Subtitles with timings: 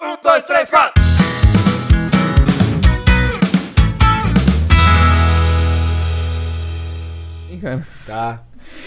[0.00, 1.02] Um, dois, três, quatro!
[7.50, 7.86] Hein, cara?
[8.06, 8.42] Tá.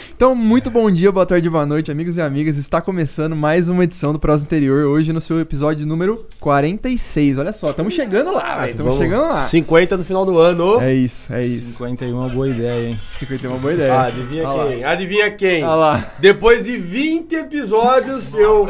[0.10, 2.58] Então, muito bom dia, boa tarde, boa noite, amigos e amigas.
[2.58, 7.40] Está começando mais uma edição do Prosa Interior, hoje no seu episódio número 46.
[7.40, 8.70] Olha só, estamos chegando lá, velho.
[8.72, 9.42] Estamos chegando lá.
[9.42, 10.80] 50 no final do ano.
[10.80, 11.72] É isso, é isso.
[11.78, 13.00] 51 é uma boa ideia, hein?
[13.18, 13.94] 50 é uma boa ideia.
[13.94, 14.70] Ah, adivinha Olha lá.
[14.70, 14.84] quem?
[14.84, 15.64] Adivinha quem?
[15.64, 16.12] Olha lá.
[16.20, 18.64] Depois de 20 episódios, eu.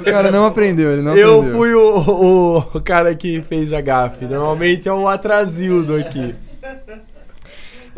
[0.00, 1.56] O cara não aprendeu, ele não Eu aprendeu.
[1.56, 4.26] fui o, o, o cara que fez a gafe.
[4.26, 6.34] Normalmente é o atrasildo aqui.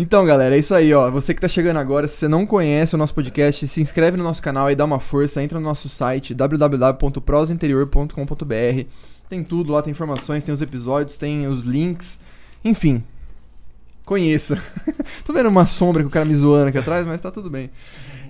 [0.01, 1.11] Então, galera, é isso aí, ó.
[1.11, 4.25] Você que tá chegando agora, se você não conhece o nosso podcast, se inscreve no
[4.25, 8.87] nosso canal e dá uma força, entra no nosso site www.prosainterior.com.br.
[9.29, 12.19] Tem tudo lá, tem informações, tem os episódios, tem os links,
[12.65, 13.05] enfim.
[14.07, 14.59] Conheça.
[15.23, 17.71] Tô vendo uma sombra com o cara me zoando aqui atrás, mas tá tudo bem.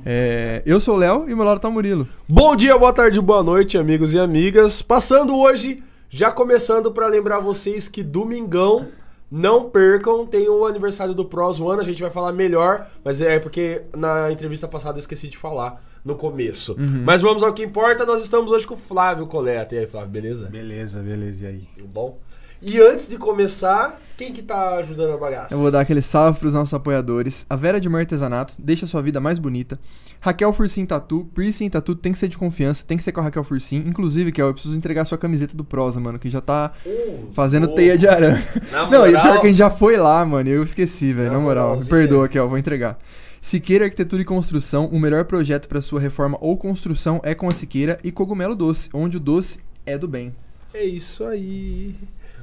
[0.04, 2.08] É, eu sou o Léo e meu lado tá o Murilo.
[2.28, 4.82] Bom dia, boa tarde, boa noite, amigos e amigas.
[4.82, 8.88] Passando hoje, já começando pra lembrar vocês que domingão,
[9.30, 13.38] não percam, tem o aniversário do Pros One, a gente vai falar melhor, mas é
[13.38, 16.74] porque na entrevista passada eu esqueci de falar no começo.
[17.04, 19.74] Mas vamos ao que importa, nós estamos hoje com o Flávio Coleta.
[19.74, 20.46] E aí, Flávio, beleza?
[20.46, 21.68] Beleza, beleza, e aí?
[21.76, 22.18] Tudo bom?
[22.62, 25.54] E antes de começar, quem que tá ajudando a bagaça?
[25.54, 27.46] Eu vou dar aquele salve pros nossos apoiadores.
[27.48, 29.80] A Vera de Mar Artesanato, deixa sua vida mais bonita.
[30.20, 33.22] Raquel Fursim Tatu, piercing tatu tem que ser de confiança, tem que ser com a
[33.22, 33.82] Raquel Fursim.
[33.86, 37.64] Inclusive, Kel, eu preciso entregar sua camiseta do Prosa, mano, que já tá Uh, fazendo
[37.64, 38.46] uh, teia de aranha.
[38.70, 41.38] Na Não, e pior que a gente já foi lá, mano, eu esqueci, velho, Na
[41.38, 41.80] na moral.
[41.80, 42.98] Me perdoa, Kel, vou entregar.
[43.40, 47.54] Siqueira Arquitetura e Construção, o melhor projeto para sua reforma ou construção é com a
[47.54, 50.34] Siqueira e Cogumelo Doce, onde o doce é do bem.
[50.74, 51.96] É isso aí.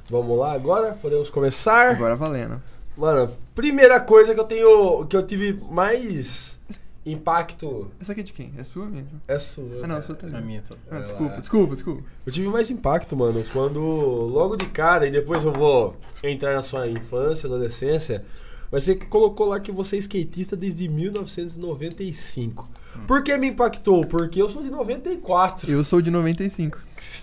[0.09, 0.93] Vamos lá agora?
[0.93, 1.91] Podemos começar?
[1.91, 2.61] Agora valendo.
[2.95, 5.05] Mano, primeira coisa que eu tenho.
[5.05, 6.59] que eu tive mais
[7.05, 7.91] impacto.
[7.99, 8.53] Essa aqui é de quem?
[8.57, 9.21] É sua mesmo?
[9.27, 9.83] É sua.
[9.83, 10.35] Ah, não, a sua tá ali.
[10.35, 10.79] A minha toda.
[10.89, 11.39] Ah, desculpa, lá.
[11.39, 12.03] desculpa, desculpa.
[12.25, 16.61] Eu tive mais impacto, mano, quando logo de cara, e depois eu vou entrar na
[16.61, 18.25] sua infância, adolescência,
[18.71, 22.67] mas você colocou lá que você é skatista desde 1995.
[23.05, 24.01] Por que me impactou?
[24.05, 25.69] Porque eu sou de 94.
[25.69, 26.79] Eu sou de 95.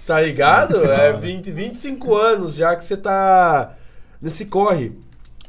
[0.06, 0.84] Tá ligado?
[0.84, 3.76] É 20, 25 anos já que você tá
[4.20, 4.92] nesse corre.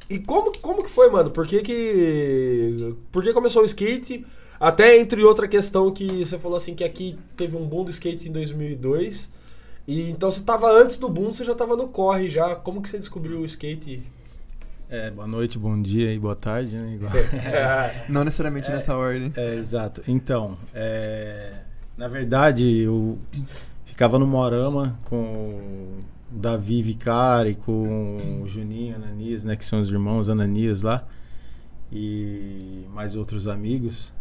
[0.10, 1.32] E como, como que foi, mano?
[1.32, 2.96] Por que que...
[3.12, 4.26] Por que começou o skate?
[4.60, 8.30] Até entre outra questão que você falou assim, que aqui teve um boom do skate
[8.30, 9.30] em 2002.
[9.88, 12.56] E então você tava antes do boom, você já tava no corre já.
[12.56, 14.04] Como que você descobriu o skate?
[14.88, 16.94] É, boa noite, bom dia e boa tarde, né?
[16.94, 17.12] Igual.
[18.08, 19.34] Não necessariamente nessa ordem.
[19.36, 20.04] É, exato.
[20.08, 21.54] Então, é,
[21.98, 23.18] na verdade, eu
[23.86, 29.56] ficava no Morama com o Davi Vicari, com o Juninho Ananias, né?
[29.56, 31.04] Que são os irmãos Ananias lá.
[31.92, 34.14] E mais outros amigos.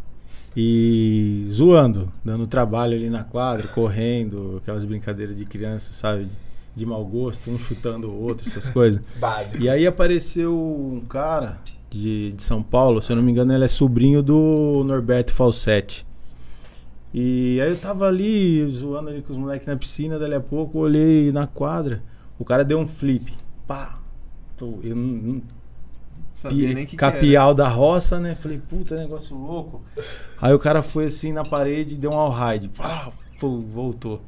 [0.56, 6.28] E zoando, dando trabalho ali na quadra, correndo, aquelas brincadeiras de criança, sabe?
[6.76, 9.00] De mau gosto, um chutando o outro, essas coisas.
[9.20, 9.62] Básico.
[9.62, 11.58] E aí apareceu um cara
[11.90, 16.04] de, de São Paulo, se eu não me engano, ele é sobrinho do Norberto Falsetti.
[17.12, 20.78] E aí eu tava ali, zoando ali com os moleques na piscina, dali a pouco
[20.78, 22.02] eu olhei na quadra,
[22.38, 23.32] o cara deu um flip.
[23.68, 24.00] Pá!
[24.56, 25.42] Tô- Eu não, não
[26.34, 28.34] Sabia nem que que capial da roça, né?
[28.34, 29.80] Falei, puta, negócio louco.
[30.42, 32.70] Aí o cara foi assim na parede deu um all-ride.
[33.40, 34.20] Voltou.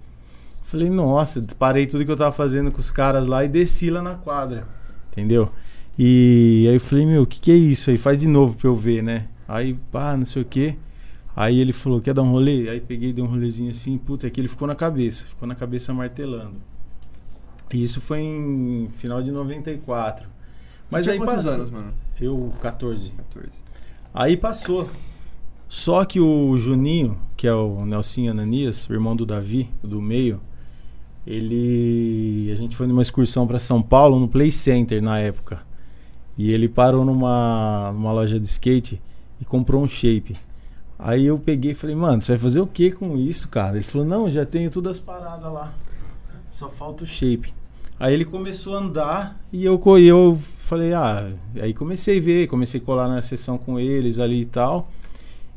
[0.66, 4.02] Falei, nossa, parei tudo que eu tava fazendo com os caras lá e desci lá
[4.02, 4.66] na quadra.
[5.12, 5.48] Entendeu?
[5.96, 7.96] E aí eu falei, meu, o que, que é isso aí?
[7.96, 9.28] Faz de novo pra eu ver, né?
[9.46, 10.74] Aí, pá, não sei o quê.
[11.36, 12.68] Aí ele falou, quer dar um rolê?
[12.68, 15.54] Aí peguei, dei um rolezinho assim, puta, é que ele ficou na cabeça, ficou na
[15.54, 16.56] cabeça martelando.
[17.72, 20.26] E isso foi em final de 94.
[20.90, 21.52] Mas Tinha aí quantos passou.
[21.52, 21.94] anos, mano?
[22.20, 23.12] Eu, 14.
[23.12, 23.50] 14.
[24.12, 24.90] Aí passou.
[25.68, 30.40] Só que o Juninho, que é o Nelsinho Ananias, o irmão do Davi, do meio,
[31.26, 32.50] ele.
[32.52, 35.60] A gente foi numa excursão para São Paulo, no Play Center na época.
[36.38, 39.00] E ele parou numa, numa loja de skate
[39.40, 40.36] e comprou um shape.
[40.98, 43.76] Aí eu peguei e falei, mano, você vai fazer o que com isso, cara?
[43.76, 45.74] Ele falou, não, já tenho todas as paradas lá.
[46.50, 47.52] Só falta o shape.
[47.98, 51.30] Aí ele começou a andar e eu, eu falei, ah,
[51.60, 54.90] aí comecei a ver, comecei a colar na sessão com eles ali e tal.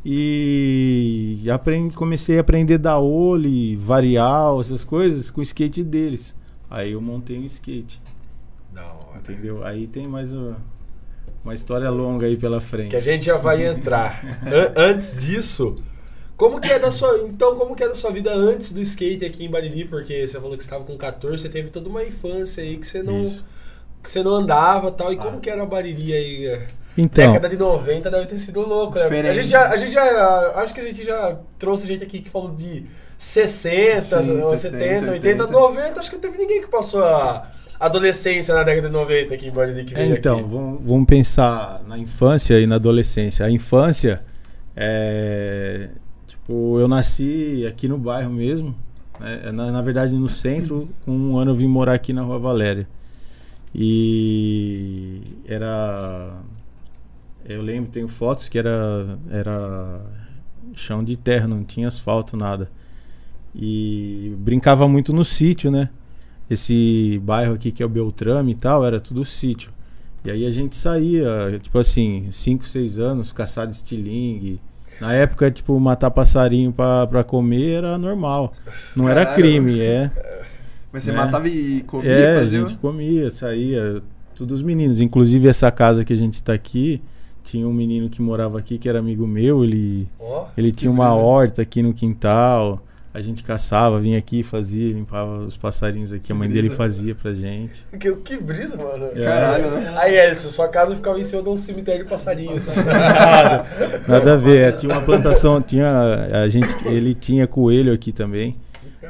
[0.06, 6.36] E aprendi, comecei a aprender da olho, varial, essas coisas com o skate deles.
[6.70, 8.02] Aí eu montei um skate,
[8.74, 9.18] Da hora.
[9.20, 9.64] entendeu?
[9.66, 10.58] Aí tem mais uma,
[11.44, 12.92] uma história longa aí pela frente.
[12.92, 14.24] Que a gente já vai entrar.
[14.46, 15.76] An- antes disso,
[16.38, 17.20] como que é da sua.
[17.28, 19.86] Então, como que é da sua vida antes do skate aqui em Bariri?
[19.86, 22.88] Porque você falou que você estava com 14, você teve toda uma infância aí que
[22.88, 23.22] você não.
[23.26, 23.44] Isso.
[24.02, 25.12] Que você não andava e tal.
[25.12, 25.20] E Ah.
[25.20, 26.62] como que era a Bariri aí?
[27.00, 27.04] É?
[27.04, 29.02] Então, Década de 90 deve ter sido louco, né?
[29.02, 29.36] A Diferente.
[29.36, 30.52] gente, já, a gente já.
[30.56, 32.86] Acho que a gente já trouxe gente aqui que falou de
[33.18, 35.48] 60, Sim, 70, 70, 80, 80.
[35.48, 39.48] 90, acho que não teve ninguém que passou a adolescência na década de 90 aqui
[39.48, 40.50] em Bode que É, então, aqui.
[40.50, 43.46] vamos, vamos pensar na infância e na adolescência.
[43.46, 44.22] A infância,
[44.76, 45.90] é,
[46.28, 48.76] tipo, eu nasci aqui no bairro mesmo.
[49.20, 49.52] né?
[49.52, 50.90] Na, na verdade, no centro.
[51.06, 52.88] Com um ano eu vim morar aqui na Rua Valéria.
[53.74, 56.34] E era...
[57.50, 60.02] Eu lembro, tenho fotos que era, era
[60.76, 62.70] chão de terra, não tinha asfalto, nada.
[63.56, 65.90] E brincava muito no sítio, né?
[66.48, 69.72] Esse bairro aqui que é o Beltrame e tal, era tudo sítio.
[70.24, 74.62] E aí a gente saía, tipo assim, 5, 6 anos, caçar de estilingue.
[75.02, 78.54] Na época, tipo, matar passarinho pra, pra comer era normal.
[78.96, 80.12] Não era crime, é.
[80.92, 81.18] Mas você né?
[81.18, 82.60] matava e comia, É, a fazia...
[82.60, 84.04] gente comia, saía,
[84.36, 85.00] todos os meninos.
[85.00, 87.02] Inclusive essa casa que a gente tá aqui,
[87.44, 91.14] tinha um menino que morava aqui que era amigo meu, ele, Ó, ele tinha uma
[91.14, 92.82] horta aqui no quintal.
[93.12, 96.76] A gente caçava, vinha aqui, fazia, limpava os passarinhos aqui, a mãe dele brisa.
[96.76, 97.84] fazia pra gente.
[98.00, 99.08] que, que brisa, mano.
[99.16, 99.24] É.
[99.24, 99.96] Caralho, né?
[99.98, 102.68] Aí, Elson, sua casa ficava em cima de um cemitério de passarinhos.
[102.78, 103.66] Nada,
[104.08, 104.68] nada a ver.
[104.68, 105.90] é, Tinha uma plantação, tinha
[106.44, 108.56] a gente, ele tinha coelho aqui também.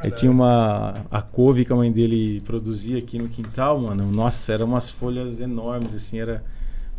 [0.01, 4.09] Aí tinha uma a couve que a mãe dele produzia aqui no quintal, mano.
[4.09, 6.41] Nossa, eram umas folhas enormes assim, era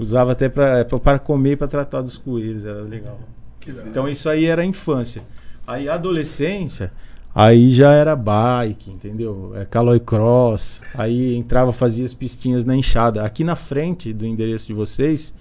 [0.00, 3.20] usava até para para comer, para tratar dos coelhos, era legal.
[3.86, 5.22] Então isso aí era a infância.
[5.66, 6.90] Aí a adolescência,
[7.34, 9.52] aí já era bike, entendeu?
[9.54, 10.82] É Caloi Cross.
[10.94, 13.24] Aí entrava, fazia as pistinhas na enxada.
[13.24, 15.34] Aqui na frente do endereço de vocês,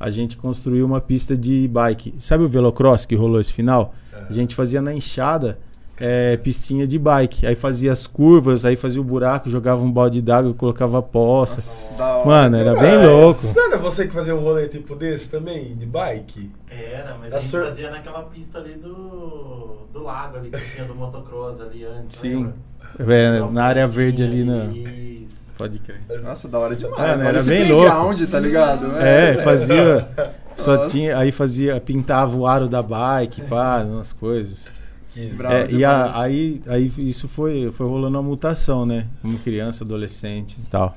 [0.00, 2.14] a gente construiu uma pista de bike.
[2.18, 3.94] Sabe o Velocross que rolou esse final?
[4.28, 5.58] A gente fazia na enxada
[6.00, 7.46] é, pistinha de bike.
[7.46, 11.62] Aí fazia as curvas, aí fazia o buraco, jogava um balde d'água, colocava poça.
[11.96, 12.26] Da hora.
[12.26, 13.40] Mano, era Ah, bem louco.
[13.54, 16.50] Não era você que fazia um rolê tipo desse também, de bike?
[16.70, 20.74] Era, mas Da a gente sur- fazia naquela pista ali do, do lago ali que
[20.74, 22.18] tinha do motocross ali antes.
[22.20, 22.52] Sim.
[22.98, 24.64] É, na área verde ali na.
[24.66, 25.36] Isso.
[25.58, 26.00] Pode crer.
[26.22, 27.20] Nossa, da hora demais.
[27.20, 28.26] Olha era bem louco.
[28.30, 28.96] tá ligado?
[28.98, 30.08] É, fazia.
[30.54, 30.88] Só Nossa.
[30.88, 31.18] tinha.
[31.18, 31.80] Aí fazia.
[31.80, 34.68] Pintava o aro da bike, pá, umas coisas.
[35.50, 39.06] É, e a- aí, aí isso foi, foi rolando uma mutação, né?
[39.22, 40.96] Como criança, adolescente e tal.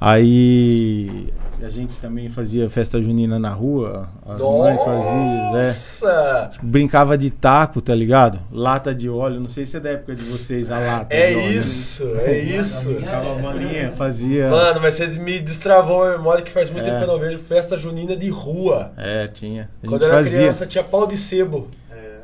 [0.00, 5.66] Aí a gente também fazia festa junina na rua, as mães faziam, é.
[5.66, 6.50] Nossa!
[6.62, 8.38] Brincava de taco, tá ligado?
[8.52, 11.36] Lata de óleo, não sei se é da época de vocês, a lata É de
[11.36, 11.52] óleo.
[11.58, 12.90] isso, é isso.
[12.92, 14.50] Brincava a bolinha, fazia.
[14.50, 16.90] Mano, mas você me destravou a memória que faz muito É.
[16.90, 18.92] tempo que eu não vejo festa junina de rua.
[18.98, 19.70] É, tinha.
[19.86, 20.38] Quando eu era fazia.
[20.40, 21.68] criança tinha pau de sebo.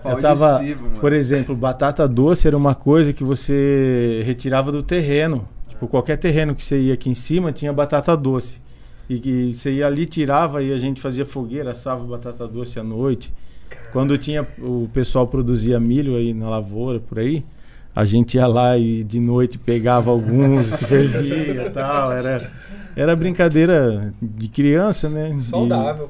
[0.05, 0.77] Eu tava, mano.
[1.01, 5.47] por exemplo, batata doce era uma coisa que você retirava do terreno.
[5.69, 8.55] Tipo, qualquer terreno que você ia aqui em cima tinha batata doce.
[9.09, 12.85] E que você ia ali, tirava e a gente fazia fogueira, assava batata doce à
[12.85, 13.33] noite.
[13.93, 17.45] Quando tinha o pessoal produzia milho aí na lavoura, por aí,
[17.95, 22.13] a gente ia lá e de noite pegava alguns, se fervia e tal.
[22.13, 22.51] Era,
[22.95, 25.35] era brincadeira de criança, né?
[25.37, 26.09] E- Saudável.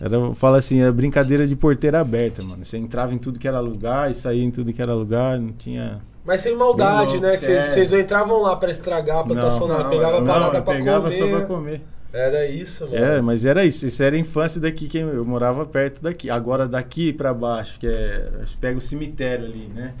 [0.00, 2.64] Era, fala assim, era brincadeira de porteira aberta, mano.
[2.64, 5.52] Você entrava em tudo que era lugar e saía em tudo que era lugar, não
[5.52, 6.00] tinha.
[6.24, 7.28] Mas sem maldade, né?
[7.28, 9.82] louco, Que vocês- não entravam lá pra estragar a plantação, não.
[9.84, 11.18] não, Pegava não, parada eu pra pegava comer.
[11.18, 11.80] só pra comer.
[12.12, 12.96] Era isso, mano.
[12.96, 13.84] É, mas era isso.
[13.86, 16.30] Isso era a infância daqui, que eu morava perto daqui.
[16.30, 18.30] Agora daqui pra baixo, que é.
[18.60, 19.92] Pega o cemitério ali, né?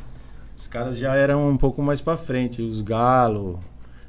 [0.56, 2.62] Os caras já eram um pouco mais pra frente.
[2.62, 3.56] Os galos,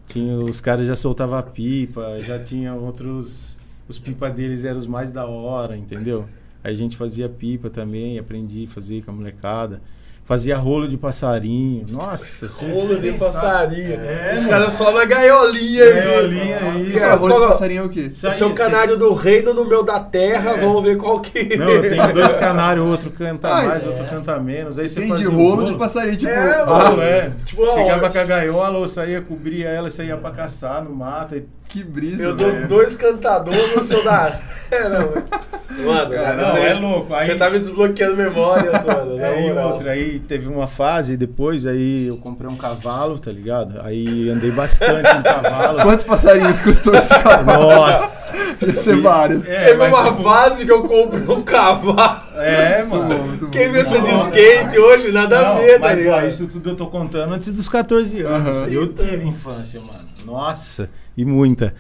[0.08, 3.57] tinha, os caras já soltavam pipa, já tinha outros.
[3.88, 6.26] Os pipa deles eram os mais da hora, entendeu?
[6.64, 9.82] Aí a gente fazia pipa também, aprendi a fazer com a molecada.
[10.26, 11.86] Fazia rolo de passarinho.
[11.90, 13.94] Nossa, você- Rolo de passarinho.
[13.94, 15.84] É, Os caras só na gaiolinha.
[15.86, 15.94] aí.
[15.94, 16.92] Gaiolinha, Que isso.
[16.92, 18.00] é, Essa rolo de passarinho é o quê?
[18.12, 20.58] Isso O seu aí, canário do reino no meu da terra, É.
[20.60, 21.56] vamos ver qual que.
[21.56, 24.78] Não, eu tenho dois canários, outro canta Ai, mais, outro canta menos.
[24.78, 26.30] Aí você Tem de fazia o rolo de passarinho, tipo...
[26.30, 27.02] É, ah, mano.
[27.02, 27.32] é.
[27.46, 31.38] Tipo, ó, Chegava com a gaiola, eu saía, cobria ela, saía pra caçar no mato.
[31.38, 31.46] E...
[31.68, 32.68] que brisa, Eu dou velho.
[32.68, 34.40] dois cantadores no seu da.
[34.70, 35.14] É, não.
[35.86, 37.14] Mano, Cara, você, não, é louco.
[37.14, 39.18] Aí- Você tá me desbloqueando memórias, mano.
[39.18, 43.80] É, e outra, aí teve uma fase, depois aí eu comprei um cavalo, tá ligado?
[43.82, 45.80] Aí andei bastante em cavalo.
[45.88, 47.62] Quantos passarinhos custou esse cavalo?
[47.76, 48.34] Nossa!
[48.60, 49.48] Deve ser vários.
[49.48, 52.22] É, Teve uma tipo, fase que eu comprei um cavalo.
[52.36, 53.24] É, Muito bom, mano.
[53.24, 53.48] muito.
[53.52, 56.28] Quem vê você de skate hoje, nada Não, a ver, tá mas ó, ligado?
[56.28, 58.58] isso tudo eu tô contando antes dos 14 anos.
[58.58, 58.68] Aham.
[58.68, 60.06] Eu tive infância, mano.
[60.28, 61.74] Nossa, e muita.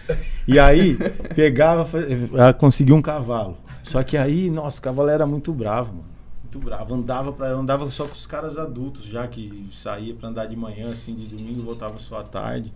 [0.47, 0.97] E aí,
[1.35, 1.97] pegava, fa-
[2.39, 3.57] ah, consegui um cavalo.
[3.83, 6.05] Só que aí, nossa, o cavalo era muito bravo, mano.
[6.43, 6.93] Muito bravo.
[6.93, 10.91] Andava, pra, andava só com os caras adultos, já que saía pra andar de manhã,
[10.91, 12.73] assim, de domingo, voltava só à tarde.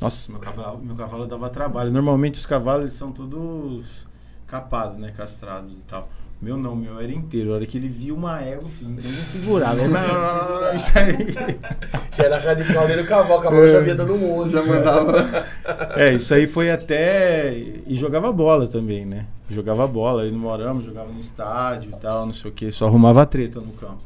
[0.00, 1.90] Nossa, meu cavalo, meu cavalo dava trabalho.
[1.90, 4.06] Normalmente os cavalos eles são todos
[4.46, 5.10] capados, né?
[5.10, 6.08] Castrados e tal.
[6.40, 7.52] Meu não, meu era inteiro.
[7.52, 9.76] A hora que ele viu uma égua, filho, ninguém segurava.
[9.76, 11.58] Ele, Isso aí.
[12.12, 14.52] Já era radical dele o cavalo, o cavalo já vinha dando um monte.
[14.52, 15.44] Já mandava.
[15.96, 17.52] É, isso aí foi até.
[17.86, 19.26] E jogava bola também, né?
[19.50, 22.86] Jogava bola, aí no Morama, jogava no estádio e tal, não sei o que, só
[22.86, 23.98] arrumava treta no campo.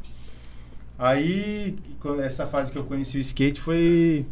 [0.99, 1.77] Aí,
[2.23, 4.25] essa fase que eu conheci o skate foi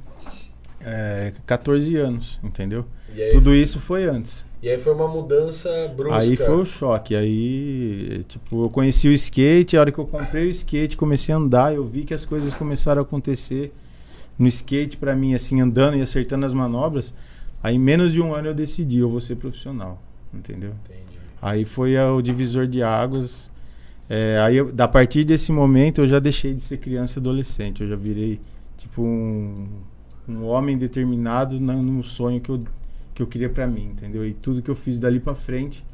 [0.81, 2.87] é, 14 anos, entendeu?
[3.13, 4.47] Aí, Tudo isso foi antes.
[4.63, 6.19] E aí foi uma mudança brusca.
[6.19, 7.15] Aí foi o choque.
[7.15, 11.39] Aí, tipo, eu conheci o skate, a hora que eu comprei o skate, comecei a
[11.39, 13.73] andar, eu vi que as coisas começaram a acontecer
[14.39, 17.13] no skate pra mim, assim, andando e acertando as manobras.
[17.63, 20.03] Aí, em menos de um ano, eu decidi, eu vou ser profissional,
[20.33, 20.73] entendeu?
[20.85, 21.19] Entendi.
[21.43, 23.51] Aí foi o divisor de águas.
[24.09, 27.83] É, aí, eu- a partir desse momento, eu já deixei de ser criança e adolescente.
[27.83, 28.41] Eu já virei,
[28.77, 29.69] tipo, um,
[30.29, 32.63] um homem determinado na, no sonho que eu,
[33.21, 34.25] que eu queria pra mim, entendeu?
[34.25, 35.85] E tudo que eu fiz dali pra frente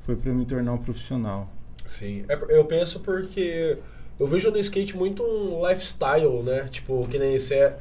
[0.00, 1.52] foi pra me tornar um profissional.
[1.86, 2.24] Sim.
[2.28, 3.76] É, eu penso porque
[4.18, 6.68] eu vejo no skate muito um lifestyle, né?
[6.70, 7.78] Tipo, que nem você é,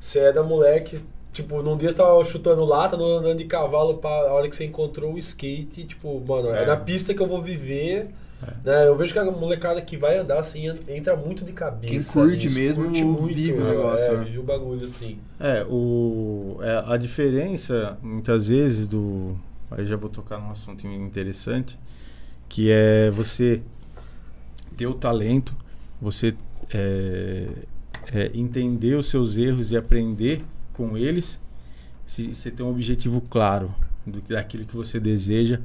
[0.00, 1.00] você é da moleque.
[1.42, 4.56] Tipo, num dia você tava chutando lata, no- andando de cavalo, pra, a hora que
[4.56, 6.66] você encontrou o skate, tipo, mano, é, É.
[6.66, 8.08] na pista que eu vou viver.
[8.64, 8.86] Né?
[8.88, 11.92] Eu vejo que a molecada que vai andar assim entra muito de cabeça.
[11.92, 14.24] Quem curte nisso, mesmo vive o negócio, É, né?
[14.24, 15.18] vive o bagulho assim.
[15.38, 19.36] É, o, é, a diferença, muitas vezes, do.
[19.70, 21.78] Aí já vou tocar num assunto interessante,
[22.48, 23.60] que é você
[24.76, 25.54] ter o talento,
[26.00, 26.34] você
[26.72, 27.46] é,
[28.12, 30.42] é, entender os seus erros e aprender
[30.78, 31.40] com eles,
[32.06, 33.74] se você ter um objetivo claro
[34.06, 35.60] do, daquilo que você deseja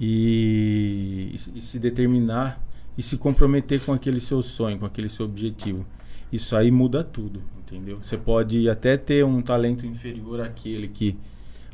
[0.00, 2.62] e, e se- determinar
[2.96, 5.84] e se comprometer com aquele seu sonho, com aquele seu objetivo.
[6.32, 7.98] Isso aí muda tudo, entendeu?
[8.02, 11.18] Você pode até ter um talento inferior àquele que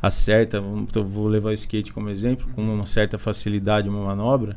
[0.00, 0.56] acerta,
[0.94, 4.56] eu vou levar o skate como exemplo, com uma certa facilidade, uma manobra,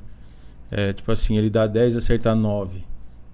[0.70, 2.84] é, tipo assim, ele dá 10, acerta 9,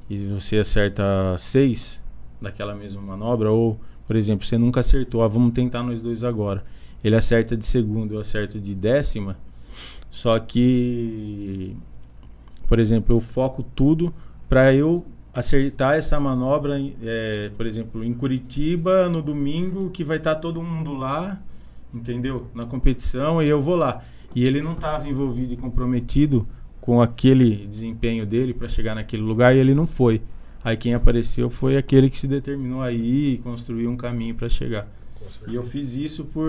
[0.10, 1.04] e você acerta
[1.38, 2.02] 6
[2.42, 6.64] daquela mesma manobra, ou, por exemplo, você nunca acertou, ah, vamos tentar nós dois agora.
[7.04, 9.38] Ele acerta de segunda, eu acerto de décima,
[10.10, 11.76] só que,
[12.68, 14.14] por exemplo, eu foco tudo
[14.50, 20.36] para eu acertar essa manobra, é, por exemplo, em Curitiba no domingo, que vai estar
[20.36, 21.40] todo mundo lá,
[21.94, 22.48] entendeu?
[22.56, 24.02] Na competição e eu vou lá.
[24.36, 26.48] E ele não estava envolvido e comprometido
[26.82, 30.22] com aquele desempenho dele para chegar naquele lugar e ele não foi.
[30.68, 34.86] Aí quem apareceu foi aquele que se determinou aí e construiu um caminho para chegar.
[35.48, 36.46] E eu fiz isso por,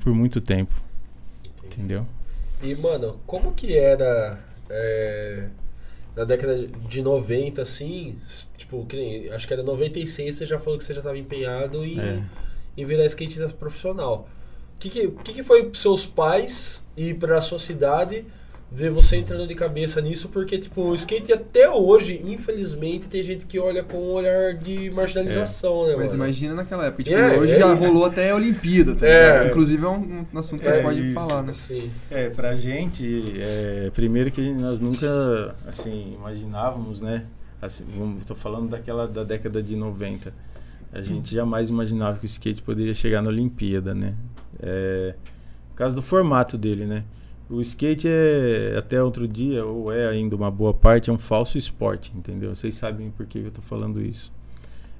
[0.00, 0.80] por muito tempo,
[1.64, 2.06] entendeu?
[2.62, 4.38] E, mano, como que era
[4.70, 5.48] é,
[6.14, 8.14] na década de 90, assim,
[8.56, 11.98] tipo, nem, acho que era 96, você já falou que você já estava empenhado em,
[11.98, 12.22] É.
[12.76, 14.28] em virar skatista profissional.
[14.76, 18.24] O que que, que que foi pros seus pais e pra sua cidade
[18.70, 20.28] ver você entrando de cabeça nisso?
[20.28, 24.90] Porque, tipo, o skate até hoje, infelizmente, tem gente que olha com um olhar de
[24.90, 26.16] marginalização, né, Mas mano?
[26.24, 27.02] imagina naquela época.
[27.04, 29.32] Tipo, É, hoje é já rolou até a Olimpíada, tá É.
[29.32, 29.50] ligado?
[29.50, 31.14] Inclusive é um, um assunto que a É gente pode isso.
[31.14, 31.50] falar, né?
[31.50, 37.24] Assim, É, pra gente, é, primeiro que nós nunca, assim, imaginávamos, né?
[37.60, 37.84] Assim,
[38.26, 40.32] tô falando daquela da década de 90.
[40.92, 44.14] A gente jamais imaginava que o skate poderia chegar na Olimpíada, né?
[44.62, 45.14] É,
[45.70, 47.02] por causa do formato dele, né?
[47.50, 51.56] O skate é, até outro dia, ou é ainda uma boa parte, é um falso
[51.56, 52.54] esporte, entendeu?
[52.54, 54.30] Vocês sabem por que eu tô falando isso.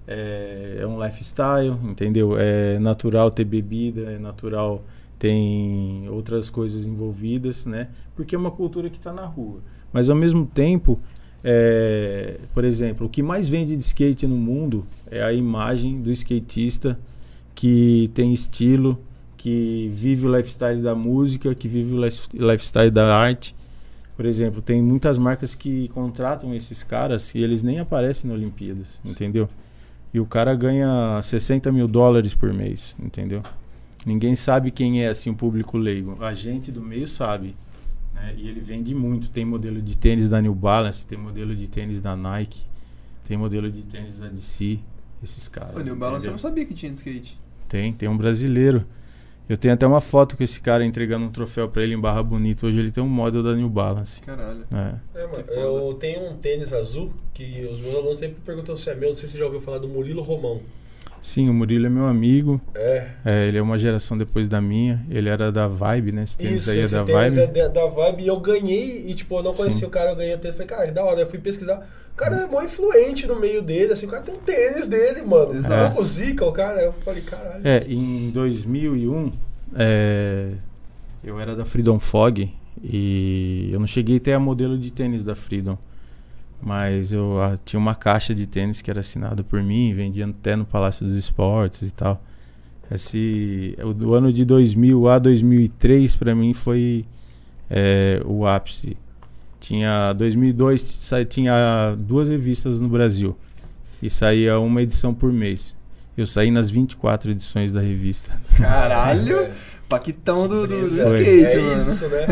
[0.06, 2.38] É, é um lifestyle, entendeu?
[2.38, 4.82] É natural ter bebida, é natural
[5.18, 7.88] tem outras coisas envolvidas, né?
[8.14, 9.60] Porque é uma cultura que está na rua.
[9.92, 10.98] Mas ao mesmo tempo,
[11.42, 16.10] é, por exemplo, o que mais vende de skate no mundo é a imagem do
[16.12, 16.98] skatista
[17.54, 18.98] que tem estilo,
[19.48, 23.54] que vive o lifestyle da música, que vive o lif- lifestyle da arte.
[24.14, 29.00] Por exemplo, tem muitas marcas que contratam esses caras e eles nem aparecem na Olimpíadas,
[29.04, 29.48] entendeu?
[30.12, 33.42] E o cara ganha 60 mil dólares por mês, entendeu?
[34.04, 36.16] Ninguém sabe quem é assim o público leigo.
[36.22, 37.54] A gente do meio sabe.
[38.14, 38.34] Né?
[38.36, 39.28] E ele vende muito.
[39.30, 42.60] Tem modelo de tênis da New Balance, tem modelo de tênis da Nike,
[43.26, 44.78] tem modelo de tênis da DC.
[45.22, 45.74] Esses caras.
[45.76, 47.38] O New Balance eu não sabia que tinha de skate.
[47.68, 48.84] Tem, tem um brasileiro.
[49.48, 52.22] Eu tenho até uma foto com esse cara entregando um troféu pra ele em Barra
[52.22, 52.66] Bonita.
[52.66, 54.20] Hoje ele tem um model da New Balance.
[54.20, 54.64] Caralho.
[54.70, 55.20] É.
[55.20, 58.94] É, mano, eu tenho um tênis azul que os meus alunos sempre perguntam se é
[58.94, 59.08] meu.
[59.08, 60.60] Não sei se você já ouviu falar do Murilo Romão.
[61.20, 62.60] Sim, o Murilo é meu amigo.
[62.74, 63.08] É.
[63.24, 65.04] É, ele é uma geração depois da minha.
[65.10, 66.24] Ele era da Vibe, né?
[66.24, 67.58] Esse tênis Isso, aí é esse da tênis Vibe.
[67.58, 68.22] é da, Vibe.
[68.22, 69.86] E eu ganhei, e tipo, eu não conhecia Sim.
[69.86, 70.56] o cara, eu ganhei o tênis.
[70.56, 71.20] Falei, cara, que da hora.
[71.20, 71.86] Eu fui pesquisar.
[72.12, 75.22] O cara é mó influente no meio dele, assim, o cara tem um tênis dele,
[75.22, 75.54] mano.
[75.54, 75.94] Exato.
[75.94, 76.80] Pouco zica, o cara.
[76.82, 77.60] Eu falei, caralho.
[77.62, 79.30] É, em 2001,
[79.76, 80.50] é,
[81.22, 85.34] eu era da Freedom Fog E eu não cheguei até a modelo de tênis da
[85.34, 85.78] Freedom.
[86.60, 90.56] Mas eu ah, tinha uma caixa de tênis que era assinada por mim, vendia até
[90.56, 92.22] no Palácio dos Esportes e tal.
[92.90, 97.04] Esse, o do ano de 2000 a 2003 para mim foi
[97.70, 98.96] é, o ápice.
[99.60, 103.36] Tinha 2002 sa- tinha duas revistas no Brasil
[104.02, 105.76] e saía uma edição por mês.
[106.16, 108.30] Eu saí nas 24 edições da revista.
[108.56, 109.50] Caralho!
[109.88, 109.90] É.
[109.90, 111.76] Paquitão do, do, do skate, é mano.
[111.76, 112.26] isso, né?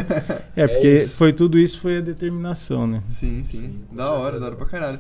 [0.57, 1.17] É, É porque isso.
[1.17, 3.03] foi tudo isso foi a determinação, né?
[3.09, 3.59] Sim, sim.
[3.61, 4.99] Sim, da hora, da hora pra caralho.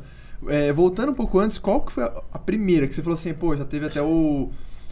[0.48, 3.32] É, voltando um pouco antes, qual que foi a, a primeira que você falou assim,
[3.34, 4.50] pô, já teve até o,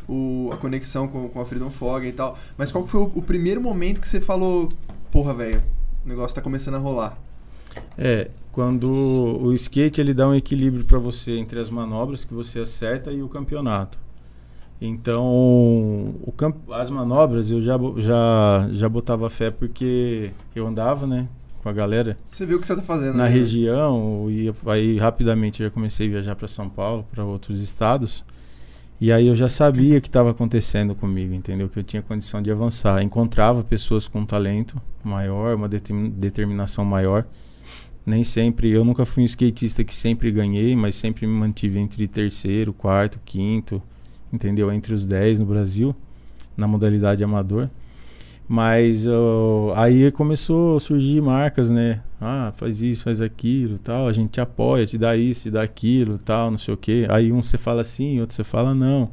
[0.09, 3.12] o- a conexão com, com a Freedom Fog e tal, mas qual que foi o,
[3.14, 4.71] o primeiro momento que você falou,
[5.11, 5.62] porra, velho,
[6.04, 7.18] o negócio tá começando a rolar?
[7.99, 12.61] É, quando o skate ele dá um equilíbrio para você entre as manobras que você
[12.61, 13.99] acerta e o campeonato.
[14.87, 21.26] Então, o camp- as manobras eu já, já, já botava fé porque eu andava, né,
[21.62, 23.31] com a galera Você viu o que você tá fazendo, na né?
[23.31, 28.23] região, e aí rapidamente eu já comecei a viajar para São Paulo, para outros estados.
[29.00, 31.69] E aí eu já sabia o que estava acontecendo comigo, entendeu?
[31.69, 33.03] Que eu tinha condição de avançar.
[33.03, 37.26] Encontrava pessoas com talento maior, uma determin- determinação maior.
[38.07, 42.07] Nem sempre, eu nunca fui um skatista que sempre ganhei, mas sempre me mantive entre
[42.07, 43.83] terceiro, quarto, quinto,
[44.35, 44.71] entendeu?
[44.73, 45.95] Entre os 10 no Brasil,
[46.57, 47.71] na modalidade amador.
[48.47, 52.03] Mas ó, aí começou a surgir marcas, né?
[52.21, 54.07] Ah, faz isso, faz aquilo, tal.
[54.07, 57.07] A gente te apoia, te dá isso, te dá aquilo, tal, não sei o quê.
[57.09, 59.11] Aí um você fala sim, outro você fala não.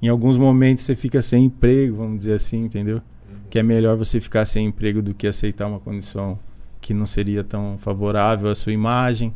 [0.00, 3.02] Em alguns momentos você fica sem emprego, vamos dizer assim, entendeu?
[3.50, 6.38] Que é melhor você ficar sem emprego do que aceitar uma condição
[6.80, 9.34] que não seria tão favorável à sua imagem.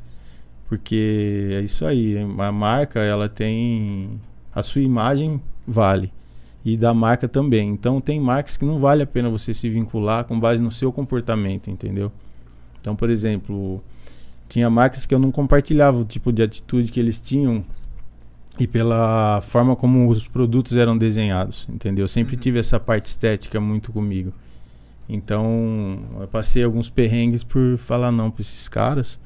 [0.67, 4.19] Porque é isso aí, a marca ela tem
[4.55, 6.13] a sua imagem vale
[6.65, 7.69] e da marca também.
[7.71, 10.93] Então tem marcas que não vale a pena você se vincular com base no seu
[10.93, 12.11] comportamento, entendeu?
[12.81, 13.83] Então, por exemplo,
[14.49, 17.65] tinha marcas que eu não compartilhava o tipo de atitude que eles tinham
[18.59, 22.05] e pela forma como os produtos eram desenhados, entendeu?
[22.05, 22.41] Eu sempre Uhum.
[22.41, 24.33] tive essa parte estética muito comigo.
[25.09, 29.21] Então, eu passei alguns perrengues por falar não para esses caras,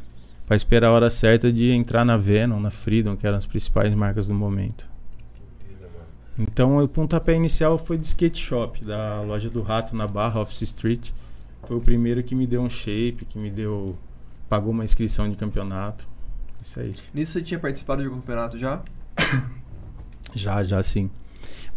[0.46, 3.94] para esperar a hora certa de entrar na Venom, na Freedom, que eram as principais
[3.94, 4.88] marcas do momento.
[6.38, 10.62] Então, o pontapé inicial foi de skate shop, da loja do Rato na Barra, Office
[10.62, 11.10] Street.
[11.64, 13.98] Foi o primeiro que me deu um shape, que me deu.
[14.48, 16.08] pagou uma inscrição de campeonato.
[16.62, 16.94] Isso aí.
[17.12, 18.82] Nisso você tinha participado de algum campeonato já?
[20.34, 21.10] Já, já sim.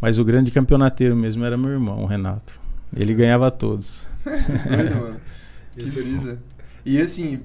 [0.01, 2.59] Mas o grande campeonateiro mesmo era meu irmão, o Renato.
[2.93, 4.05] Ele ganhava todos.
[4.25, 5.21] Doido, mano.
[5.73, 6.37] Que brisa.
[6.85, 7.39] E assim,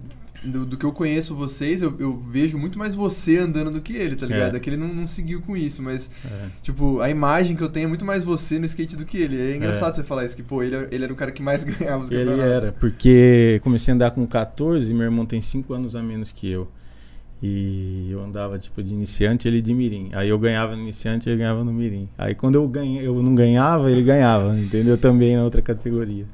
[0.46, 3.94] do, do que eu conheço vocês, eu, eu vejo muito mais você andando do que
[3.94, 4.54] ele, tá ligado?
[4.54, 4.56] É.
[4.56, 6.46] É que ele não, não seguiu com isso, mas, É.
[6.62, 9.40] tipo, a imagem que eu tenho é muito mais você no skate do que ele.
[9.40, 12.02] É engraçado você falar isso, que, pô, ele, ele era o cara que mais ganhava
[12.04, 12.52] os Ele campeonatos.
[12.52, 16.30] era, porque comecei a andar com 14 e meu irmão tem 5 anos a menos
[16.32, 16.68] que eu.
[17.42, 20.08] E eu andava tipo de iniciante ele de mirim.
[20.12, 22.08] Aí eu ganhava no iniciante ele ganhava no mirim.
[22.16, 24.96] Aí quando eu ganhei, eu não ganhava, ele ganhava, entendeu?
[24.96, 26.24] Também na outra categoria.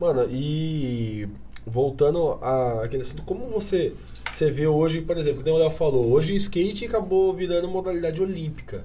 [0.00, 1.26] Mano, e
[1.68, 3.92] voltando a- àquele assunto, como você,
[4.30, 7.68] você vê hoje, por exemplo, que nem o Léo falou, hoje o skate acabou virando
[7.68, 8.84] modalidade olímpica.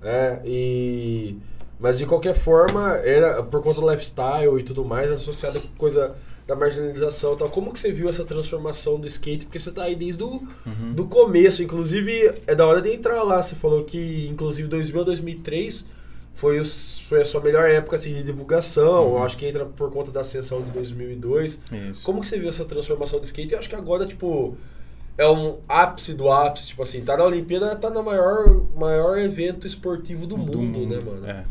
[0.00, 0.40] Né?
[0.44, 1.36] E,
[1.78, 6.14] mas de qualquer forma, era por conta do lifestyle e tudo mais, associado com coisa
[6.46, 7.48] da marginalização e tal.
[7.50, 9.44] Como que você viu essa transformação do skate?
[9.46, 10.42] Porque você tá aí desde o
[10.92, 11.62] do começo.
[11.62, 13.40] Inclusive, é da hora de entrar lá.
[13.42, 15.86] Você falou que, inclusive, 2000 a 2003
[16.34, 19.08] foi, os, foi a sua melhor época assim, de divulgação.
[19.08, 19.18] Uhum.
[19.18, 21.60] Eu acho que entra por conta da ascensão de 2002.
[21.90, 22.02] Isso.
[22.02, 23.52] Como que você viu essa transformação do skate?
[23.52, 24.56] Eu acho que agora, tipo,
[25.16, 26.68] é um ápice do ápice.
[26.68, 31.26] Tipo assim, tá na Olimpíada, tá no maior, maior evento esportivo do, mundo, né, mano?
[31.26, 31.44] É.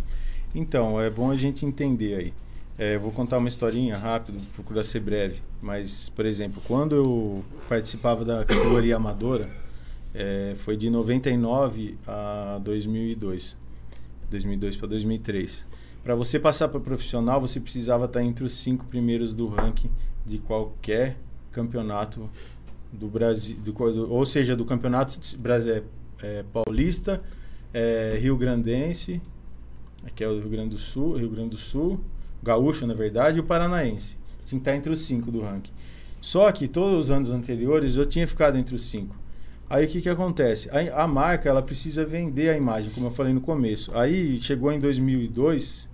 [0.53, 2.33] Então, é bom a gente entender aí.
[2.77, 5.41] É, vou contar uma historinha rápido, procurar ser breve.
[5.61, 9.47] Mas, por exemplo, quando eu participava da categoria amadora,
[10.13, 13.55] é, foi de 99 a 2002.
[14.31, 15.65] 2002 para 2003.
[16.03, 19.91] Para você passar para profissional, você precisava estar entre os cinco primeiros do ranking
[20.25, 21.17] de qualquer
[21.51, 22.27] campeonato
[22.91, 25.83] do Brasil, do, do- ou seja, do campeonato Bras- é,
[26.23, 27.19] é, paulista,
[27.73, 29.21] é, Rio Grandense,
[30.15, 31.99] que é o Rio Grande do Sul, Rio Grande do Sul,
[32.41, 34.17] Gaúcho, na verdade, e o Paranaense.
[34.45, 35.71] Tinha que estar entre os cinco do ranking.
[36.19, 39.15] Só que todos os anos anteriores eu tinha ficado entre os cinco.
[39.71, 40.69] Aí o que, que acontece?
[40.69, 43.89] A, a marca ela precisa vender a imagem, como eu falei no começo.
[43.97, 45.87] Aí chegou em 2002,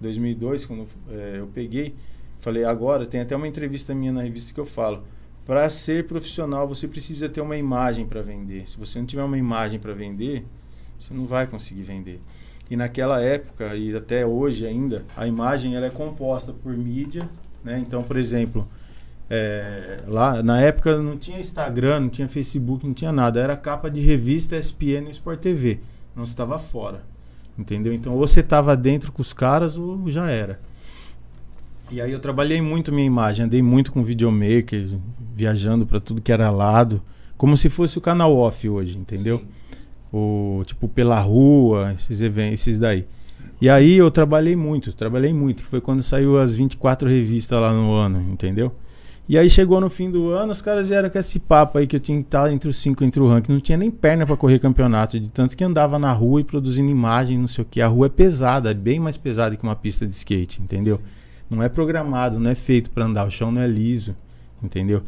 [0.00, 1.94] 2002 quando eh, eu peguei,
[2.40, 5.04] falei agora tem até uma entrevista minha na revista que eu falo.
[5.46, 8.68] Para ser profissional você precisa ter uma imagem para vender.
[8.68, 10.44] Se você não tiver uma imagem para vender,
[10.98, 12.20] você não vai conseguir vender.
[12.68, 17.28] E naquela época e até hoje ainda, a imagem ela é composta por mídia
[17.62, 17.78] Né?
[17.86, 18.66] Então, por exemplo,
[19.34, 23.40] é, lá na época não tinha Instagram, não tinha Facebook, não tinha nada.
[23.40, 25.80] Era capa de revista SPN e Sport TV.
[26.14, 27.02] Não estava fora.
[27.58, 27.94] Entendeu?
[27.94, 30.60] Então, ou você estava dentro com os caras ou já era.
[31.90, 34.86] E aí eu trabalhei muito minha imagem, andei muito com videomaker,
[35.34, 37.02] viajando para tudo que era lado,
[37.38, 39.38] como se fosse o canal off hoje, entendeu?
[39.38, 39.50] Sim.
[40.12, 43.06] O tipo pela rua, esses eventos, esses daí.
[43.62, 45.64] E aí eu trabalhei muito, trabalhei muito.
[45.64, 48.74] Foi quando saiu as 24 revistas lá no ano, entendeu?
[49.28, 51.94] E aí chegou no fim do ano, os caras vieram com esse papo aí que
[51.94, 53.52] eu tinha que estar entre os cinco, entre o ranking.
[53.52, 56.90] Não tinha nem perna para correr campeonato, de tanto que andava na rua e produzindo
[56.90, 57.80] imagem, não sei o que.
[57.80, 61.00] A rua é pesada, é bem mais pesada que uma pista de skate, entendeu?
[61.48, 64.16] Não é programado, não é feito para andar, o chão não é liso,
[64.62, 65.02] entendeu?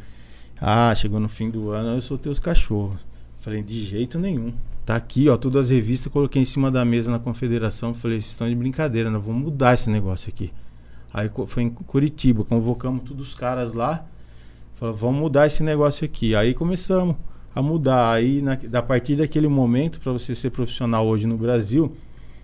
[0.61, 3.01] Ah, chegou no fim do ano, eu soltei os cachorros.
[3.41, 4.53] Falei, de jeito nenhum.
[4.87, 7.93] Tá aqui, ó, todas as revistas, coloquei em cima da mesa na confederação.
[7.93, 10.51] Falei, vocês estão de brincadeira, nós vamos mudar esse negócio aqui.
[11.15, 14.05] Aí foi em Curitiba, convocamos todos os caras lá.
[14.75, 16.35] Falou, vamos mudar esse negócio aqui.
[16.35, 17.15] Aí começamos
[17.55, 18.11] a mudar.
[18.11, 21.89] Aí, na, a partir daquele momento, para você ser profissional hoje no Brasil,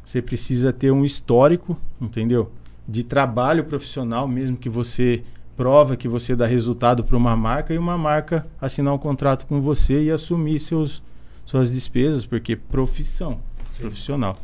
[0.04, 2.52] você precisa ter um histórico, entendeu?
[2.88, 5.24] De trabalho profissional, mesmo que você
[5.56, 9.60] prova que você dá resultado para uma marca e uma marca assinar um contrato com
[9.60, 11.02] você e assumir seus
[11.44, 13.82] suas despesas, porque profissão, Sim.
[13.82, 14.38] profissional.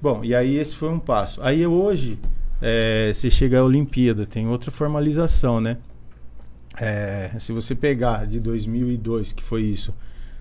[0.00, 1.42] Bom, e aí esse foi um passo.
[1.42, 2.16] Aí hoje,
[2.62, 5.78] é, você chega à Olimpíada, tem outra formalização, né?
[6.80, 9.92] É, se você pegar de 2002, que foi isso,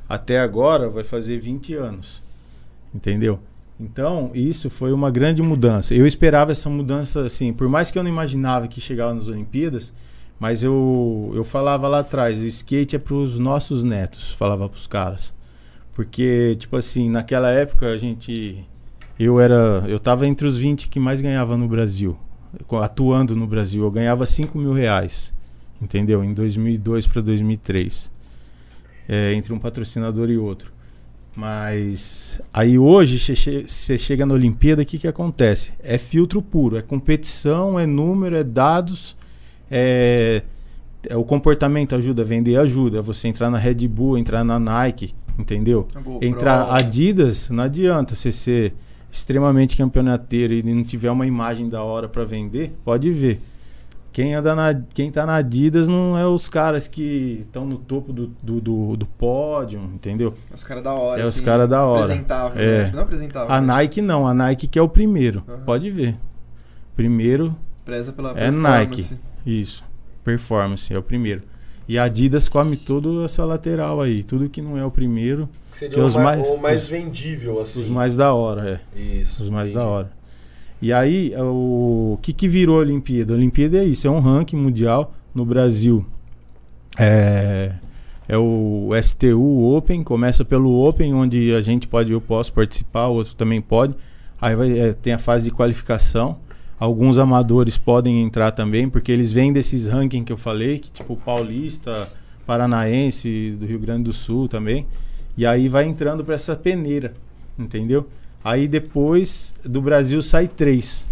[0.08, 2.24] até agora, vai fazer 20 anos.
[2.94, 3.40] Entendeu?
[3.80, 5.96] Então, isso foi uma grande mudança.
[5.96, 9.92] Eu esperava essa mudança, assim, por mais que eu não imaginava que chegava nas Olimpíadas,
[10.40, 14.78] mas eu, eu falava lá atrás, o skate é para os nossos netos, falava para
[14.78, 15.34] os caras.
[15.94, 18.66] Porque, tipo assim, naquela época a gente.
[19.22, 19.84] Eu era.
[19.88, 22.18] Eu tava entre os 20 que mais ganhava no Brasil.
[22.82, 23.84] Atuando no Brasil.
[23.84, 25.34] Eu ganhava 5 mil reais.
[25.82, 26.24] Entendeu?
[26.24, 28.12] Em 2002 para 2003.
[29.08, 30.72] É, entre um patrocinador e outro.
[31.36, 35.72] Mas aí hoje você chega na Olimpíada, o que, que acontece?
[35.82, 39.16] É filtro puro, é competição, é número, é dados,
[39.70, 40.44] é,
[41.08, 43.00] é o comportamento ajuda, vender ajuda.
[43.00, 45.88] É você entrar na Red Bull, entrar na Nike, Entendeu?
[46.22, 48.74] Entrar Adidas, não adianta você ser
[49.12, 53.42] extremamente campeonateiro e não tiver uma imagem da hora para vender, pode ver.
[54.14, 58.12] Quem, anda na, quem tá na Adidas não é os caras que estão no topo
[58.12, 60.34] do, do, do, do, pódio, entendeu?
[60.54, 61.22] Os caras da hora.
[61.22, 62.04] É assim, os caras da hora.
[62.06, 62.84] Apresentável, é.
[62.84, 62.92] Né?
[62.94, 63.52] Não apresentável.
[63.56, 65.44] A Nike não, a Nike que é o primeiro.
[65.48, 65.62] Uhum.
[65.66, 66.18] Pode ver.
[66.94, 67.56] Primeiro.
[67.86, 69.18] Preza pela é Nike.
[69.46, 69.82] Isso.
[70.26, 71.44] Performance é o primeiro.
[71.88, 74.24] E a Adidas come toda essa lateral aí.
[74.24, 75.50] Tudo que não é o primeiro.
[75.72, 77.82] Que seria que é os mais, o mais vendível, assim.
[77.82, 79.00] Os mais da hora, é.
[79.00, 79.44] Isso.
[79.44, 79.84] Os mais entendi.
[79.84, 80.12] da hora.
[80.82, 83.34] E aí, o que, que virou a Olimpíada?
[83.34, 86.04] A Olimpíada é isso, é um ranking mundial no Brasil.
[86.98, 87.74] É,
[88.28, 93.14] é o STU Open, começa pelo Open, onde a gente pode, eu posso participar, o
[93.14, 93.94] outro também pode.
[94.42, 96.40] Aí vai, é, tem a fase de qualificação.
[96.82, 101.16] Alguns amadores podem entrar também, porque eles vêm desses rankings que eu falei, que tipo
[101.16, 102.12] Paulista,
[102.44, 104.88] Paranaense, do Rio Grande do Sul também.
[105.38, 107.14] E aí vai entrando para essa peneira,
[107.56, 108.10] entendeu?
[108.44, 111.06] Aí depois do Brasil sai três,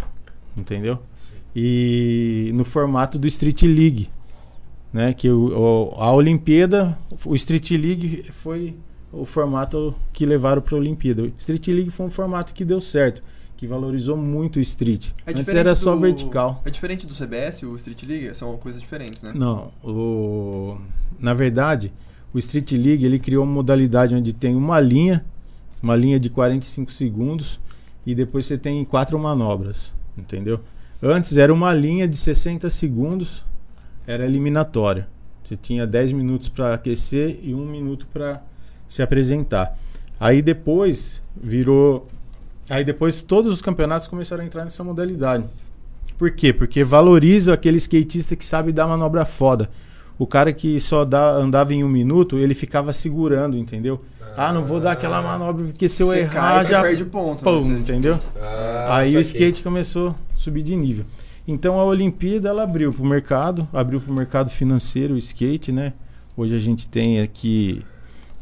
[0.57, 0.97] entendeu?
[1.15, 1.33] Sim.
[1.55, 4.09] E no formato do Street League,
[4.91, 5.13] né?
[5.13, 8.75] Que o, a Olimpíada, o Street League foi
[9.13, 11.21] o formato que levaram para a Olimpíada.
[11.21, 13.21] O Street League foi um formato que deu certo
[13.59, 15.09] que valorizou muito o street.
[15.25, 15.99] É Antes era só do...
[15.99, 16.61] vertical.
[16.63, 18.33] É diferente do CBS, o Street League?
[18.33, 19.33] São coisas diferentes, né?
[19.35, 19.69] Não.
[19.83, 20.77] O...
[21.19, 21.91] Na verdade,
[22.33, 25.25] o Street League ele criou uma modalidade onde tem uma linha,
[25.83, 27.59] uma linha de 45 segundos,
[28.05, 30.61] e depois você tem quatro manobras, entendeu?
[31.03, 33.43] Antes era uma linha de 60 segundos,
[34.07, 35.05] era eliminatória.
[35.43, 38.41] Você tinha 10 minutos para aquecer e um minuto para
[38.87, 39.77] se apresentar.
[40.17, 42.07] Aí depois virou
[42.69, 45.45] Aí depois todos os campeonatos começaram a entrar nessa modalidade.
[46.17, 46.53] Por quê?
[46.53, 49.69] Porque valoriza aquele skatista que sabe dar manobra foda.
[50.17, 54.03] O cara que só dá, andava em um minuto, ele ficava segurando, entendeu?
[54.35, 57.67] Ah, não vou dar aquela manobra porque se eu errar cai, já perde ponto, pum,
[57.67, 57.79] né?
[57.79, 58.19] entendeu?
[58.39, 61.05] Ah, Aí o skate começou a subir de nível.
[61.47, 65.71] Então a Olimpíada ela abriu para o mercado, abriu para o mercado financeiro o skate,
[65.71, 65.93] né?
[66.37, 67.81] Hoje a gente tem aqui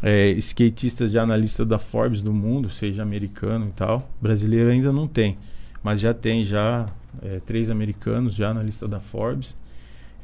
[0.02, 4.10] é, skatistas já na lista da Forbes do mundo, seja americano e tal.
[4.22, 5.38] Brasileiro ainda não tem,
[5.84, 6.86] mas já tem já
[7.22, 9.56] é, três americanos já na lista da Forbes.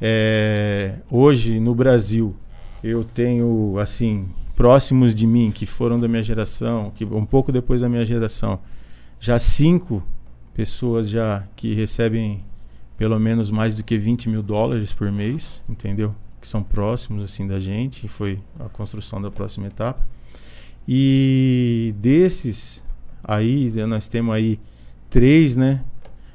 [0.02, 2.36] É, hoje no Brasil
[2.84, 7.82] eu tenho assim próximos de mim que foram da minha geração, que um pouco depois
[7.82, 8.60] da minha geração,
[9.20, 10.04] já cinco
[10.54, 12.44] pessoas já que recebem
[12.98, 16.14] pelo menos mais do que 20 mil dólares por mês, entendeu?
[16.44, 20.06] Que são próximos assim da gente, foi a construção da próxima etapa.
[20.86, 22.84] E desses
[23.24, 24.60] aí, nós temos aí
[25.10, 25.82] três, né?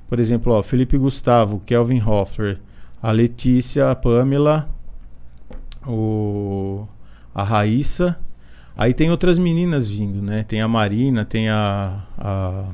[0.09, 2.59] Por exemplo, ó, Felipe Gustavo, Kelvin Hoffler,
[3.03, 4.67] a Letícia, a Pamela,
[5.87, 6.87] o,
[7.35, 8.19] a Raíssa.
[8.75, 10.43] Aí tem outras meninas vindo, né?
[10.43, 12.65] Tem a Marina, tem a, a,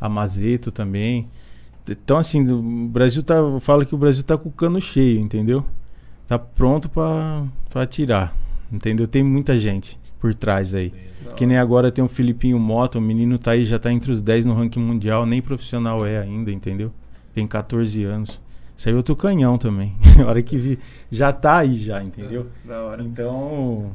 [0.00, 1.28] a Mazeto também.
[1.88, 3.34] Então, assim, o Brasil tá.
[3.34, 5.66] Eu falo que o Brasil tá com o cano cheio, entendeu?
[6.26, 8.36] Tá pronto para tirar.
[8.70, 9.06] Entendeu?
[9.06, 10.92] Tem muita gente por trás aí.
[11.36, 14.22] Que nem agora tem o Filipinho Mota, o menino tá aí, já tá entre os
[14.22, 16.92] 10 no ranking mundial, nem profissional é ainda, entendeu?
[17.34, 18.40] Tem 14 anos.
[18.76, 19.94] Saiu outro canhão também.
[20.22, 20.78] A hora que vi,
[21.10, 22.46] já tá aí já, entendeu?
[22.64, 23.02] Da hora.
[23.02, 23.92] Então,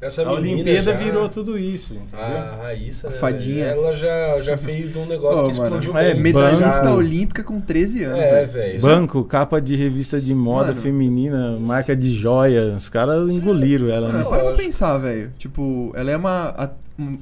[0.00, 2.24] Essa a menina Olimpíada já- virou tudo isso, entendeu?
[2.38, 3.64] A Raíssa, A né, fadinha.
[3.66, 6.22] ela já, já fez de um negócio Ô, que mano, explodiu é, bem.
[6.22, 8.18] Medalhista olímpica com 13 anos.
[8.20, 8.52] É, velho.
[8.52, 8.80] velho.
[8.80, 10.80] Banco, capa de revista de moda Mano.
[10.80, 12.74] feminina, marca de joia.
[12.76, 14.22] Os caras engoliram ela, né?
[14.22, 15.32] Para pra pensar, velho.
[15.36, 16.70] Tipo, ela é uma,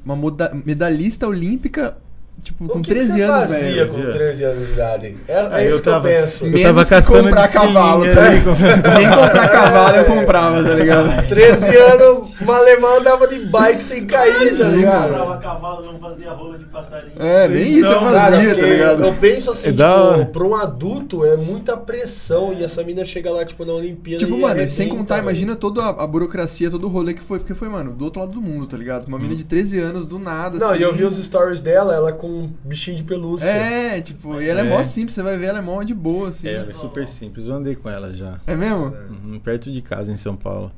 [0.04, 1.96] uma moda- medalhista olímpica,
[2.42, 3.88] tipo, O com que que 13 você anos, fazia velho.
[3.88, 5.16] com 13 anos de idade?
[5.28, 6.44] É, é Aí isso eu que eu tava- penso.
[6.44, 8.10] Eu Menos tava que caçando comprar cavalo, tá
[8.44, 11.28] comprando- Nem comprar cavalo eu comprava, tá ligado?
[11.28, 15.08] 13 anos, o alemão andava de bike sem cair, tá ligado?
[15.08, 17.12] Comprava cavalo, não fazia rola de passarinho.
[17.18, 19.04] É, nem isso eu Então, Cara, fazia, tá ligado?
[19.04, 23.30] Eu penso assim, É tipo, pra um adulto é muita pressão e essa mina chega
[23.30, 25.24] lá, tipo, na Olimpíada Tipo, e mano, arrebenta, sem contar, velho.
[25.24, 28.20] imagina toda a, a burocracia, todo o rolê que foi, porque foi, mano, do outro
[28.20, 29.06] lado do mundo, tá ligado?
[29.08, 30.80] Uma menina de 13 anos, do nada, Não, assim.
[30.80, 33.46] e eu vi os stories dela, ela com um bichinho de pelúcia.
[33.48, 34.68] É, tipo, e ela é, É.
[34.68, 36.48] mó simples, você vai ver, ela é mó de boa, assim.
[36.48, 37.46] É, É, ela é super simples.
[37.46, 38.40] Eu andei com ela já.
[38.46, 38.92] mesmo?
[39.10, 40.70] Uhum, perto de casa, em São Paulo.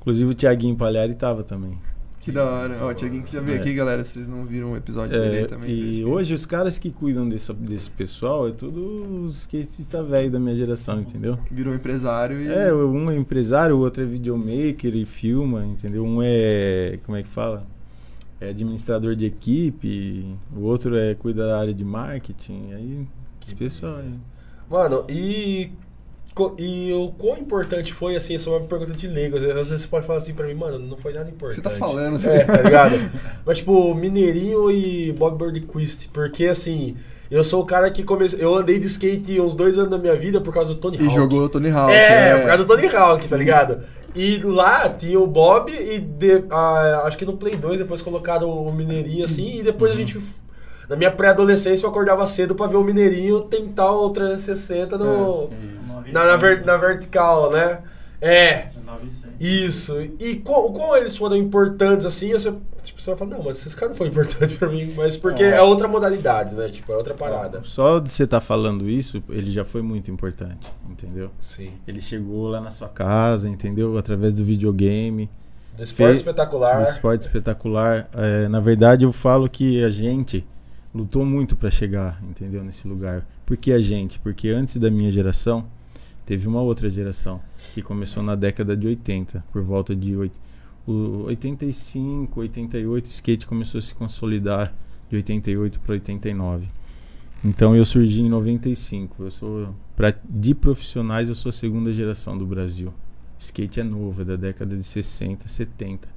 [0.00, 1.78] Inclusive o Tiaguinho Palhari tava também.
[2.20, 2.76] Que da hora.
[2.82, 3.60] Ó, o Tiaguinho que já veio É.
[3.60, 5.70] aqui, galera, vocês não viram o episódio dele É, também.
[5.70, 10.30] e que- hoje os caras que cuidam desse, desse pessoal é tudo os skatistas velhos
[10.30, 11.38] da minha geração, entendeu?
[11.50, 12.48] Virou empresário e...
[12.48, 16.04] É, um é empresário, o outro é videomaker e filma, entendeu?
[16.04, 17.66] Um é, como é que fala?
[18.38, 23.06] É administrador de equipe, o outro é cuida da área de marketing, aí
[23.42, 24.12] esse pessoal aí.
[24.70, 25.70] Mano, e.
[26.58, 29.36] E o quão importante foi, assim, essa é uma pergunta de leigo.
[29.36, 31.56] Às vezes você pode falar assim pra mim, mano, não foi nada importante.
[31.56, 32.96] Você tá falando, É, tá ligado?
[33.44, 36.08] Mas, tipo, Mineirinho e Bob Birdquist.
[36.12, 36.96] Porque, assim,
[37.30, 38.42] eu sou o cara que comecei.
[38.42, 41.04] Eu andei de skate uns dois anos da minha vida por causa do Tony E
[41.04, 41.14] Hawk.
[41.14, 41.92] jogou o Tony Hawk.
[41.92, 43.80] É, por causa do Tony Hawk, tá ligado?
[44.14, 48.48] E lá tinha o Bob e de- ah, acho que no Play 2 depois colocaram
[48.50, 50.00] o Mineirinho assim e depois a Uhum.
[50.00, 50.20] gente
[50.90, 55.48] na minha pré-adolescência eu acordava cedo pra ver o Mineirinho tentar o 360 no
[56.06, 57.78] É, na, na, ver- na vertical, né?
[58.20, 59.30] É, 900.
[59.40, 59.96] isso.
[60.20, 63.74] E como, como eles foram importantes assim, você, tipo, você vai falar, não, mas esses
[63.74, 66.68] caras não foram importantes pra mim, mas porque é outra modalidade, né?
[66.68, 67.62] Tipo, é outra parada.
[67.64, 71.30] Só de você estar falando isso, ele já foi muito importante, entendeu?
[71.38, 71.70] Sim.
[71.88, 73.96] Ele chegou lá na sua casa, entendeu?
[73.96, 75.30] Através do videogame.
[75.76, 76.82] Do esporte Fe- espetacular.
[76.82, 78.06] Do esporte espetacular.
[78.12, 80.44] É, na verdade, eu falo que a gente
[80.94, 82.62] lutou muito para chegar, entendeu?
[82.64, 83.26] Nesse lugar.
[83.46, 84.18] Por que a gente?
[84.18, 85.66] Porque antes da minha geração,
[86.26, 87.40] teve uma outra geração
[87.74, 90.32] que começou na década de 80, por volta de oit-
[90.86, 94.74] o 85, 88, o skate começou a se consolidar
[95.08, 96.66] de 88 para 89.
[97.44, 99.22] Então eu surgi em 95.
[99.22, 102.92] Eu sou pra, de profissionais eu sou a segunda geração do Brasil.
[103.38, 106.08] Skate é novo, é da década de 60, 70.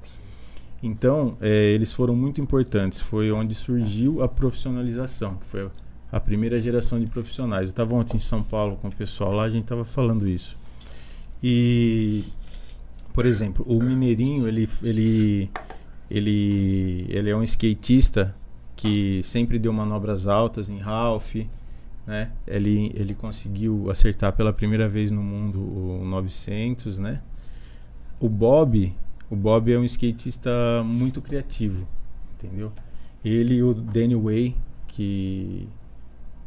[0.83, 2.99] Então, eh, eles foram muito importantes.
[2.99, 5.69] Foi onde surgiu a profissionalização, que foi
[6.11, 7.63] a primeira geração de profissionais.
[7.63, 10.57] Eu estava ontem em São Paulo com o pessoal lá, a gente estava falando isso.
[11.41, 12.25] E,
[13.13, 15.49] por exemplo, o Mineirinho, ele, ele,
[16.11, 18.35] ele, ele é um skatista
[18.75, 21.35] que sempre deu manobras altas em Ralph,
[22.05, 22.31] né?
[22.45, 27.21] Ele, ele conseguiu acertar pela primeira vez no mundo o 900, né?
[28.19, 28.93] O Bob,
[29.33, 30.51] o Bob é um skatista
[30.85, 31.87] muito criativo,
[32.37, 32.71] entendeu?
[33.25, 34.55] Ele e o Danny Way
[34.87, 35.67] que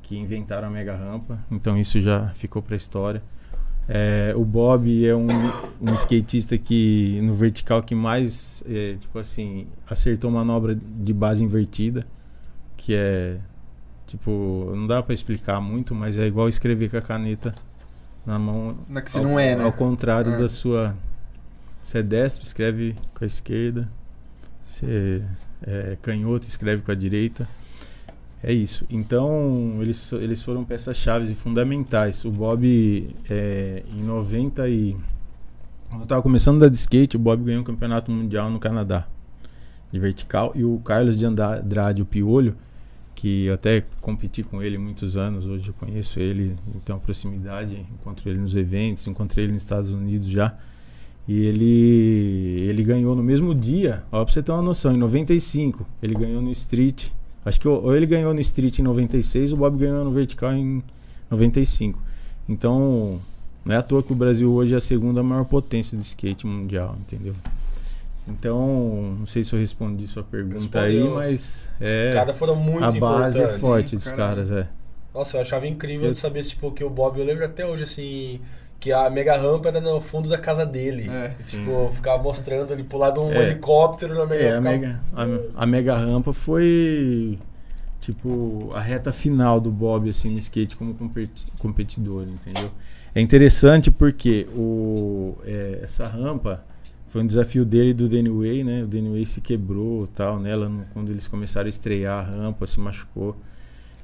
[0.03, 3.21] que inventaram a mega rampa, então isso já ficou para a história.
[3.89, 5.27] É, o Bob é um,
[5.81, 12.07] um skatista que no vertical que mais é, tipo assim acertou manobra de base invertida,
[12.77, 13.39] que é
[14.07, 17.53] tipo não dá para explicar muito, mas é igual escrever com a caneta
[18.25, 18.77] na mão.
[18.89, 19.65] Não é que se ao, não é, né?
[19.65, 20.37] Ao contrário Ah.
[20.39, 20.95] da sua.
[21.87, 23.89] Você é destro, escreve com a esquerda.
[24.65, 25.23] Você
[25.65, 27.49] é canhoto, escreve com a direita.
[28.43, 28.85] É isso.
[28.91, 32.25] Então, eles, eles foram peças-chave fundamentais.
[32.25, 34.97] O Bob, é, em 90 e...
[35.89, 38.59] Quando eu tava começando a andar de skate, o Bob ganhou um campeonato mundial no
[38.59, 39.07] Canadá.
[39.93, 40.51] De vertical.
[40.57, 42.57] E o Carlos de Andrade, o Piolho,
[43.15, 48.29] que eu até competi com ele muitos anos, hoje eu conheço ele, então proximidade, encontro
[48.29, 50.59] ele nos eventos, encontrei ele nos Estados Unidos já.
[51.29, 55.85] E ele ele ganhou no mesmo dia, ó, pra você ter uma noção, em 95,
[56.03, 57.09] ele ganhou no Street.
[57.45, 60.83] Acho que ou ele ganhou no Street em 96, o Bob ganhou no Vertical em
[61.31, 62.01] 95.
[62.49, 63.21] Então,
[63.65, 66.47] não é à toa que o Brasil hoje é a segunda maior potência de skate
[66.47, 67.35] mundial, entendeu?
[68.29, 71.15] Então, não sei se eu respondi sua pergunta aí, Respondeu.
[71.17, 74.67] mas Os é caras foram muito a base é forte Sim, dos caras, é.
[75.15, 77.85] Nossa, eu achava incrível Eu- de saber, tipo, que o Bob, eu lembro até hoje,
[77.85, 78.41] assim,
[78.79, 81.09] que a mega rampa era no fundo da casa dele.
[81.09, 83.43] É, tipo, ficava mostrando ali pro lado de um É.
[83.51, 87.39] helicóptero na mega É, a ficava- mega, a, a mega rampa foi
[88.01, 92.71] tipo a reta final do Bob assim no skate como competi- competidor, entendeu?
[93.15, 96.63] É interessante porque o, é, essa rampa
[97.09, 98.83] foi um desafio dele e do Danny Way, né?
[98.83, 102.67] O Danny Way se quebrou tal nela no- quando eles começaram a estrear a rampa,
[102.67, 103.35] se machucou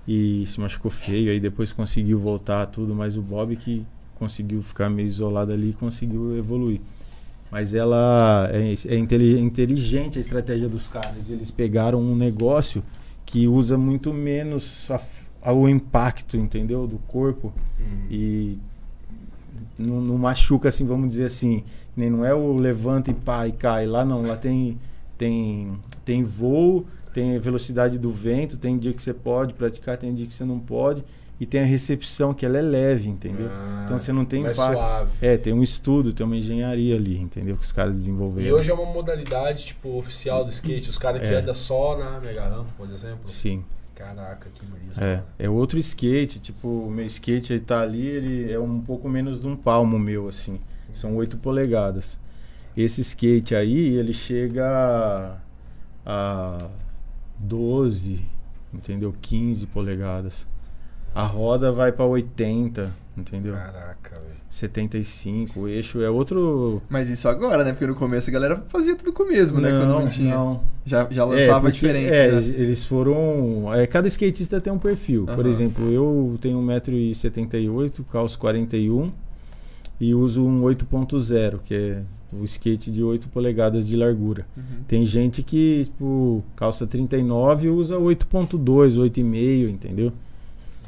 [0.08, 3.84] e se machucou feio, aí depois conseguiu voltar tudo, mas o Bob que
[4.26, 6.80] conseguiu ficar meio isolado ali e conseguiu evoluir.
[7.50, 11.28] Mas ela é, é inteli- inteligente a estratégia dos caras.
[11.28, 12.82] Eles pegaram um negócio
[13.26, 15.00] que usa muito menos a
[15.44, 16.86] a- o impacto, entendeu?
[16.86, 18.06] Do corpo Hum.
[18.08, 18.58] e
[19.76, 21.64] não, não machuca assim, vamos dizer assim.
[21.96, 23.84] Nem não é o levanta e pá e cai.
[23.86, 24.78] Lá não, lá tem
[25.18, 25.72] tem
[26.04, 30.32] tem voo, tem velocidade do vento, tem dia que você pode praticar, tem dia que
[30.32, 31.02] você não pode
[31.42, 33.48] e tem a recepção que ela é leve, entendeu?
[33.50, 34.78] Ah, então você não tem mais impacto.
[34.78, 35.10] suave.
[35.20, 37.56] É, tem um estudo, tem uma engenharia ali, entendeu?
[37.56, 38.48] Que os caras desenvolveram.
[38.48, 40.88] E hoje é uma modalidade, tipo, oficial do skate.
[40.88, 41.38] Os caras que É.
[41.38, 43.28] andam só na mega rampa, por exemplo.
[43.28, 43.64] Sim.
[43.92, 45.02] Caraca, que brisa.
[45.04, 49.40] É, é outro skate, tipo, meu skate ele tá ali, ele é um pouco menos
[49.40, 50.60] de um palmo meu, assim.
[50.94, 52.20] São 8 polegadas.
[52.76, 55.38] Esse skate aí, ele chega
[56.06, 56.68] a
[57.36, 58.24] 12,
[58.72, 59.12] entendeu?
[59.20, 60.46] 15 polegadas.
[61.14, 63.54] A roda vai pra 80, entendeu?
[63.54, 64.32] Caraca, velho.
[64.48, 66.82] 75, o eixo é outro...
[66.88, 67.72] Mas isso agora, né?
[67.72, 69.70] Porque no começo a galera fazia tudo com o mesmo, né?
[69.70, 70.34] Quando não tinha.
[70.34, 70.62] não.
[70.84, 72.12] Já, já É, lançava porque- diferente.
[72.12, 72.38] É, né?
[72.38, 73.72] eles- foram.
[73.74, 75.24] é, cada skatista tem um perfil.
[75.24, 75.48] Por Aham.
[75.48, 79.10] exemplo, eu tenho 1,78m, calço 41
[80.00, 84.44] e uso um 8.0, que é o skate de 8 polegadas de largura.
[84.56, 84.62] Uhum.
[84.88, 90.12] Tem gente que, tipo, calça 39 e usa 8.2, 8,5, entendeu?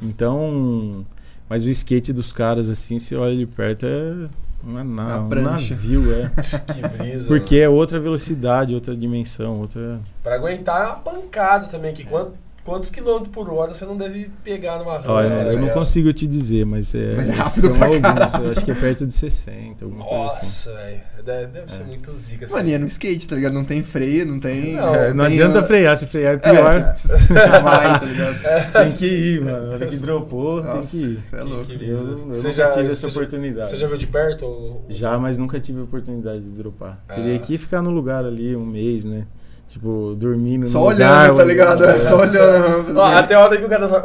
[0.02, 1.04] Então.
[1.48, 4.26] Mas o skate dos caras, assim, se olha de perto, é
[4.62, 6.30] uma na, Uma um navio, é.
[6.72, 7.26] Que brisa.
[7.28, 7.64] Porque mano.
[7.66, 10.00] é outra velocidade, outra dimensão, outra.
[10.22, 12.33] Pra aguentar é uma pancada também, que quant-
[12.64, 15.12] quantos quilômetros por hora você não deve pegar numa rampa.
[15.12, 15.74] Olha, tá eu não ligado?
[15.74, 17.14] consigo te dizer, mas é.
[17.16, 18.35] Mas é rápido são pra alguns.
[18.46, 20.46] Eu acho que é perto de 60, alguma coisa assim.
[20.46, 21.00] Nossa, velho.
[21.24, 22.46] Deve, deve ser muito zica.
[22.50, 23.53] Mano, e é no skate, tá ligado?
[23.55, 24.74] Não tem freio, não tem.
[24.74, 26.94] Não, É, não tem adianta uma- frear, se frear é É, pior.
[26.96, 27.27] você- você
[27.62, 28.72] vai, tá ligado?
[28.72, 29.66] Tem que ir, mano.
[29.68, 31.18] Na hora que dropou, Nossa, tem que ir.
[31.24, 31.64] Você é Que- louco.
[31.64, 32.09] que Eu, brisa.
[32.11, 33.70] eu Você nunca já- tive essa já- oportunidade.
[33.70, 34.44] Você já viu de perto?
[34.44, 37.03] ou- Já, mas nunca tive a oportunidade de dropar.
[37.09, 37.38] Teria Ah.
[37.38, 39.27] que ficar no lugar ali um mês, né?
[39.74, 41.84] Tipo, dormindo Só no olhando, lugar, tá ligado?
[41.84, 42.96] É, só olhando.
[42.96, 44.04] Ó, até a hora que o cara só.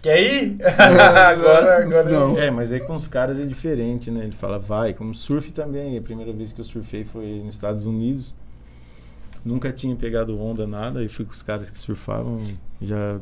[0.00, 0.56] Quer ir?
[0.64, 2.08] agora, agora.
[2.08, 2.38] Não.
[2.38, 4.24] É, mas aí com os caras é diferente, né?
[4.24, 4.94] Ele fala, vai.
[4.94, 5.98] Como surf também.
[5.98, 8.34] A primeira vez que eu surfei foi nos Estados Unidos.
[9.44, 11.02] Nunca tinha pegado onda, nada.
[11.02, 12.38] E fui com os caras que surfavam.
[12.80, 13.18] Já.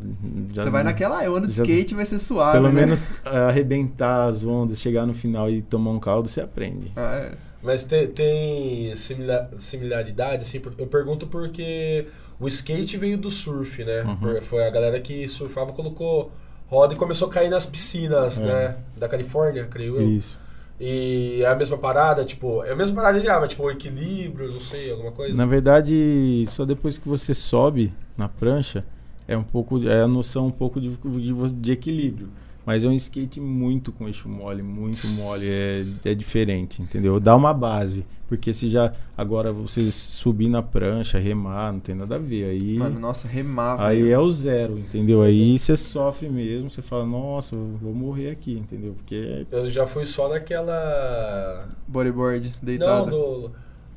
[0.55, 2.53] já Você vai naquela, eu ando de já- skate vai ser suave.
[2.59, 2.81] Pelo né?
[2.81, 6.93] menos é, arrebentar as ondas, chegar no final e tomar um caldo, você aprende.
[6.97, 7.33] Ah, é.
[7.63, 12.07] Mas te- tem simila- similaridade, assim, eu pergunto porque
[12.39, 14.03] o skate veio do surf, né?
[14.05, 14.41] Uhum.
[14.43, 16.31] Foi a galera que surfava, colocou
[16.69, 18.45] roda e começou a cair nas piscinas, É.
[18.45, 18.77] né?
[18.97, 20.09] Da Califórnia, creio eu.
[20.09, 20.39] Isso.
[20.81, 24.53] E é a mesma parada, tipo, é a mesma parada de mas tipo, o equilíbrio,
[24.53, 25.37] não sei, alguma coisa.
[25.37, 28.85] Na verdade, só depois que você sobe na prancha,
[29.27, 29.87] é um pouco.
[29.89, 32.29] É a noção um pouco de, de, de equilíbrio.
[32.69, 35.47] Mas é um skate muito com eixo mole, muito mole.
[35.49, 37.19] É, é diferente, entendeu?
[37.19, 38.05] Dá uma base.
[38.29, 38.93] Porque se já.
[39.17, 42.45] Agora você subir na prancha, remar, não tem nada a ver.
[42.45, 42.77] Aí.
[42.77, 43.87] Mano, nossa, remava.
[43.87, 45.23] Aí é o zero, entendeu?
[45.23, 48.93] Aí você sofre mesmo, você fala, nossa, vou morrer aqui, entendeu?
[48.93, 51.71] Porque Eu já fui só naquela.
[51.87, 53.11] Bodyboard, deitado.
[53.11, 53.51] Não, do.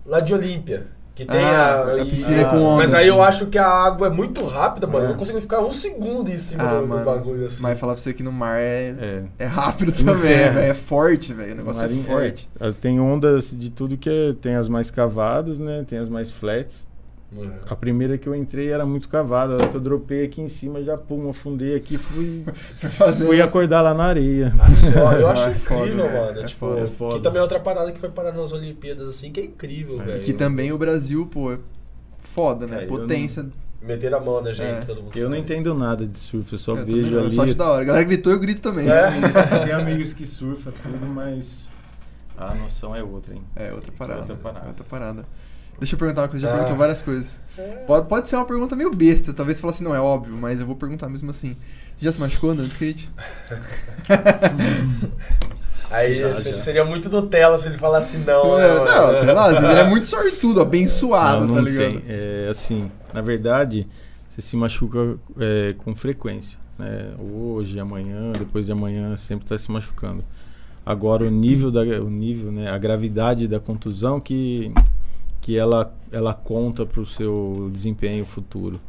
[0.05, 0.88] Lá de Olímpia.
[1.13, 1.91] Que tem Ah, a.
[1.93, 2.78] a e- piscina ah, com onda.
[2.84, 4.99] Mas aí eu acho que a água é muito rápida, mano.
[4.99, 5.05] É.
[5.07, 7.62] Eu não consigo ficar um segundo em cima Ah, do, do mano, bagulho assim.
[7.62, 9.24] Mas falar pra você que no mar é, é.
[9.39, 10.59] é rápido também, velho.
[10.59, 11.53] É forte, velho.
[11.53, 12.49] O negócio Marinho- é forte.
[12.59, 15.84] é, tem ondas de tudo que é, tem as mais cavadas, né?
[15.88, 16.88] Tem as mais flats.
[17.34, 17.49] Uhum.
[17.69, 19.53] A primeira que eu entrei era muito cavada.
[19.53, 22.43] A hora que eu dropei aqui em cima, já pum, afundei aqui, fui,
[22.97, 24.51] Fazer fui acordar lá na areia.
[24.93, 26.25] Eu, eu acho É foda, incrível, velho.
[26.25, 26.39] mano.
[26.41, 27.15] É tipo, foda, é foda.
[27.15, 30.05] que também é outra parada que foi parar nas Olimpíadas, assim, que é incrível, É,
[30.05, 30.23] velho.
[30.23, 31.57] Que também o Brasil, pô, é
[32.19, 32.84] foda, né?
[32.84, 33.45] É, Potência
[33.82, 34.86] Meter a mão na gente, É.
[34.86, 35.41] todo mundo Eu não sabe.
[35.41, 37.34] entendo nada de surf, eu só Eu vejo não, ali.
[37.34, 37.82] Só acho da hora.
[37.82, 38.88] A galera gritou, eu grito também.
[38.88, 39.09] É?
[39.17, 39.32] Isso,
[39.65, 41.67] Tem amigos que surfam tudo, mas
[42.38, 43.41] a noção é outra, hein?
[43.55, 44.19] É, outra parada.
[44.19, 44.67] Outra parada.
[44.67, 45.25] Outra parada.
[45.80, 46.53] Deixa eu perguntar uma coisa, já Ah.
[46.53, 47.41] perguntou várias coisas.
[47.88, 50.59] Pode, pode ser uma pergunta meio besta, talvez você fale assim, não é óbvio, mas
[50.61, 51.55] eu vou perguntar mesmo assim.
[51.95, 53.09] Você já se machucou andando de skate?
[55.89, 56.55] Aí Já, já.
[56.55, 58.43] seria muito Nutella se ele falasse não.
[58.51, 58.86] Não, né, é, mano?
[58.86, 61.91] não, sei lá, às vezes ele é muito sortudo, abençoado, não, tá não ligado?
[61.91, 62.03] tem.
[62.07, 63.86] É, assim, na verdade,
[64.30, 66.57] você se machuca é, com frequência.
[66.80, 67.11] Né?
[67.19, 70.24] Hoje, amanhã, depois de amanhã, sempre está se machucando.
[70.86, 74.72] Agora, o nível, da, o nível né, a gravidade da contusão que,
[75.41, 78.79] que ela, ela conta para o seu desempenho futuro.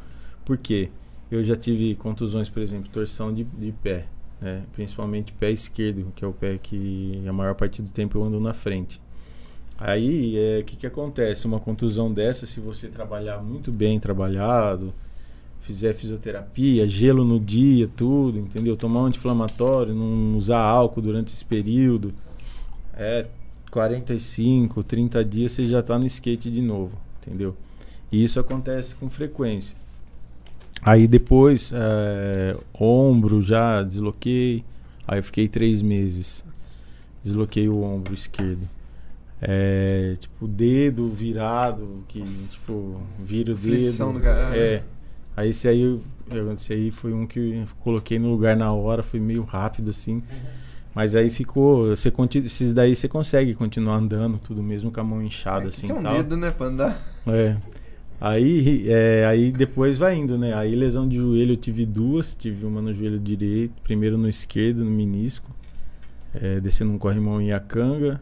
[0.44, 0.90] Por quê?
[1.30, 4.04] Eu já tive contusões, por exemplo, torção de, de pé,
[4.40, 4.62] né?
[4.74, 8.38] principalmente pé esquerdo, que é o pé que a maior parte do tempo eu ando
[8.38, 9.00] na frente.
[9.78, 11.46] Aí, é, o que, que acontece?
[11.46, 14.92] Uma contusão dessa, se você trabalhar muito bem trabalhado,
[15.62, 18.76] fizer fisioterapia, gelo no dia, tudo, entendeu?
[18.76, 22.12] Tomar um anti-inflamatório, não usar álcool durante esse período,
[22.94, 23.26] é
[23.72, 27.56] 45, 30 dias você já está no skate de novo, entendeu?
[28.12, 29.76] E isso acontece com frequência.
[30.82, 34.62] Aí depois, é, ombro já desloquei,
[35.08, 36.44] aí eu fiquei três meses.
[37.22, 38.68] Desloquei o ombro esquerdo.
[39.40, 44.12] É, tipo, dedo virado, que tipo, vira o dedo.
[44.12, 44.60] Do caralho.
[44.60, 44.82] É.
[45.34, 46.02] Aí esse aí, eu-
[46.52, 50.22] esse aí foi um que eu coloquei no lugar na hora, foi meio rápido assim.
[50.94, 52.12] Mas aí ficou, você
[52.44, 55.92] esses daí você consegue continuar andando, tudo mesmo com a mão inchada É, assim, que
[55.92, 56.14] é um tal.
[56.14, 57.02] dedo, né, pra andar.
[57.26, 57.56] É.
[58.20, 60.54] Aí, é, aí depois vai indo, né?
[60.54, 62.36] Aí lesão de joelho eu tive duas.
[62.36, 65.50] Tive uma no joelho direito, primeiro no esquerdo, no menisco.
[66.34, 68.20] É, descendo um corrimão em Iacanga.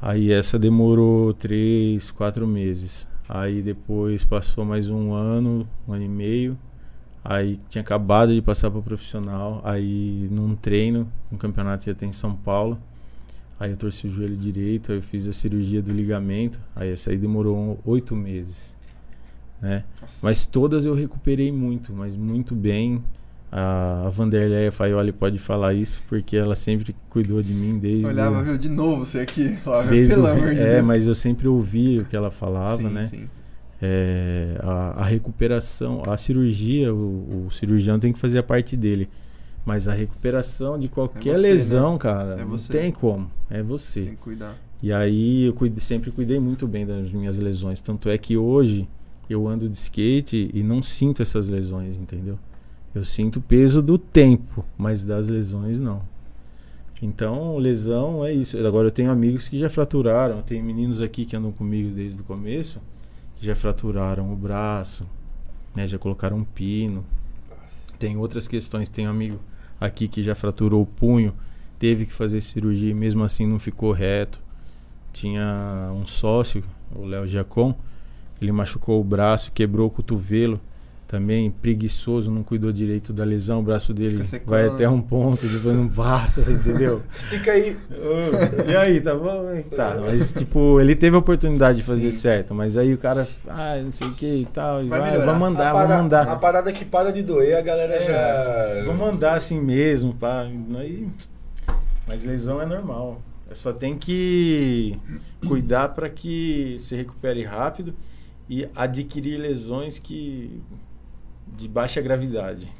[0.00, 3.08] Aí essa demorou três, quatro meses.
[3.28, 6.58] Aí depois passou mais um ano, um ano e meio.
[7.24, 9.60] Aí tinha acabado de passar para profissional.
[9.64, 12.78] Aí num treino, um campeonato ia ter em São Paulo.
[13.58, 16.60] Aí eu torci o joelho direito, aí eu fiz a cirurgia do ligamento.
[16.76, 18.76] Aí essa aí demorou oito meses.
[19.62, 19.84] Né?
[20.22, 23.02] Mas todas eu recuperei muito, mas muito bem.
[23.50, 28.04] A, a Vanderleia Faioli pode falar isso, porque ela sempre cuidou de mim desde.
[28.04, 29.56] Olhava, viu, de novo você aqui.
[29.88, 30.84] Desde pelo o- amor de é, Deus.
[30.84, 33.06] mas eu sempre ouvi o que ela falava, sim, né?
[33.06, 33.28] Sim.
[33.86, 39.08] É, a, a recuperação, a cirurgia, o, o cirurgião tem que fazer a parte dele.
[39.66, 41.98] Mas a recuperação de qualquer você, lesão, né?
[41.98, 43.30] cara, É não tem como.
[43.50, 44.02] É você.
[44.02, 44.56] Tem que cuidar.
[44.82, 47.80] E aí eu cuide- sempre cuidei muito bem das minhas lesões.
[47.80, 48.86] Tanto é que hoje
[49.28, 52.38] eu ando de skate e não sinto essas lesões, entendeu?
[52.94, 56.02] Eu sinto o peso do tempo, mas das lesões não.
[57.02, 58.56] Então, lesão é isso.
[58.66, 62.24] Agora eu tenho amigos que já fraturaram, tem meninos aqui que andam comigo desde o
[62.24, 62.78] começo,
[63.40, 65.06] já fraturaram o braço,
[65.74, 67.04] né, já colocaram um pino.
[67.98, 69.40] Tem outras questões, tem um amigo
[69.80, 71.34] aqui que já fraturou o punho,
[71.78, 74.40] teve que fazer cirurgia e mesmo assim não ficou reto.
[75.12, 76.64] Tinha um sócio,
[76.94, 77.74] o Léo Giacom,
[78.40, 80.60] ele machucou o braço, quebrou o cotovelo,
[81.14, 85.76] também preguiçoso, não cuidou direito da lesão, o braço dele vai até um ponto, depois
[85.76, 87.02] não passa, entendeu?
[87.12, 87.76] Estica aí.
[88.68, 89.44] E aí, tá bom?
[89.76, 92.18] Tá, mas tipo, ele teve a oportunidade de fazer Sim.
[92.18, 95.32] certo, mas aí o cara, ah, não sei o que e tal, Vai vai, melhorar.
[95.32, 96.28] vamos andar, a vamos para- andar.
[96.28, 98.84] A parada que para de doer, a galera É, já.
[98.86, 100.48] Vamos andar assim mesmo, pá.
[100.76, 101.06] Aí,
[102.08, 103.22] mas lesão é normal.
[103.48, 104.98] É Só tem que
[105.46, 107.94] cuidar para que se recupere rápido
[108.50, 110.60] e adquirir lesões que
[111.56, 112.70] de baixa gravidade.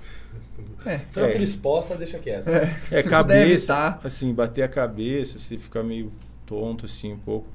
[0.87, 1.43] É, Fratura É.
[1.43, 2.49] exposta, deixa quieto.
[2.49, 6.12] é, É cabeça, assim, bater a cabeça, se ficar meio
[6.47, 7.47] tonto assim um pouco,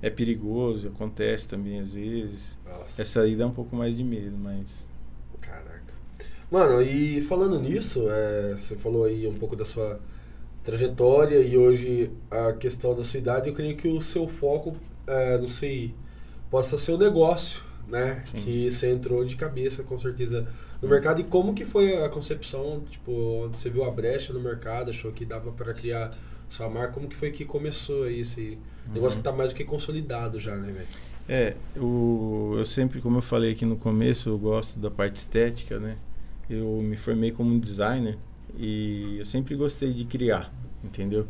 [0.00, 2.58] é perigoso, acontece também às vezes.
[2.66, 3.02] Nossa.
[3.02, 4.88] Essa aí dá um pouco mais de medo, mas
[5.40, 5.92] Caraca.
[6.50, 10.00] Mano, e falando nisso, é, você falou aí um pouco da sua
[10.64, 14.76] trajetória e hoje a questão da sua idade, eu creio que o seu foco,
[15.06, 15.94] é, não sei,
[16.50, 18.24] possa ser o negócio, né?
[18.30, 18.38] Sim.
[18.38, 20.46] Que você entrou de cabeça, com certeza,
[20.80, 21.20] no mercado.
[21.20, 23.10] E como que foi a concepção, tipo,
[23.46, 26.12] onde você viu a brecha no mercado, achou que dava para criar
[26.48, 28.58] sua marca, como que foi que começou aí esse
[28.92, 30.86] negócio que tá mais do que consolidado já, né, velho?
[31.28, 35.78] É, o, eu sempre, como eu falei aqui no começo, eu gosto da parte estética,
[35.78, 35.96] né?
[36.48, 38.16] Eu me formei como designer
[38.56, 40.50] e eu sempre gostei de criar,
[40.82, 41.26] entendeu?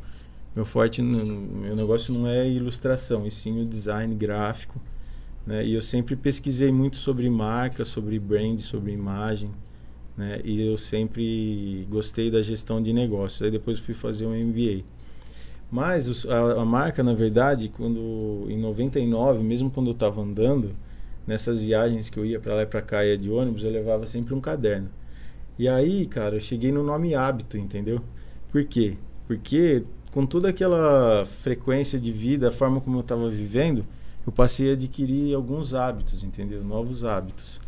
[0.54, 4.80] Meu forte, no- meu negócio não é ilustração, e sim o design gráfico,
[5.48, 5.64] né?
[5.64, 9.50] E eu sempre pesquisei muito sobre marca, sobre brand, sobre imagem,
[10.14, 10.42] né?
[10.44, 13.40] E eu sempre gostei da gestão de negócios.
[13.40, 14.84] Aí depois fui fazer um MBA.
[15.70, 20.76] Mas a, a marca, na verdade, quando em 99, mesmo quando eu estava andando,
[21.26, 24.04] nessas viagens que eu ia para lá e para cá ia de ônibus, eu levava
[24.04, 24.90] sempre um caderno.
[25.58, 28.00] E aí, cara, eu cheguei no nome hábito, entendeu?
[28.52, 28.98] Por quê?
[29.26, 29.82] Porque
[30.12, 33.86] com toda aquela frequência de vida, a forma como eu estava vivendo,
[34.28, 36.62] eu passei a adquirir alguns hábitos, entendeu?
[36.62, 37.58] Novos hábitos.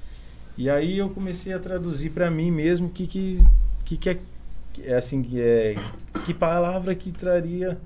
[0.59, 3.43] E aí eu comecei a traduzir para mim mesmo que que
[3.83, 4.21] que, que é,
[4.85, 5.75] é assim que é
[6.27, 7.81] que palavra que traria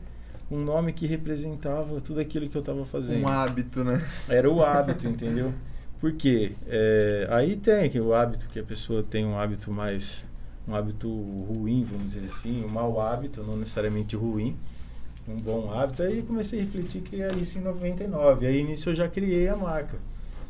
[0.50, 3.22] um nome que representava tudo aquilo que eu estava fazendo.
[3.22, 4.04] Um hábito, né?
[4.28, 5.54] Era o hábito, entendeu?
[6.00, 10.26] Porque é, aí tem que o hábito que a pessoa tem um hábito mais
[10.66, 14.56] um hábito ruim, vamos dizer assim, um mau hábito, não necessariamente ruim,
[15.28, 16.02] um bom hábito.
[16.02, 18.46] Aí comecei a refletir criar isso em 99.
[18.46, 19.98] Aí nisso eu já criei a marca,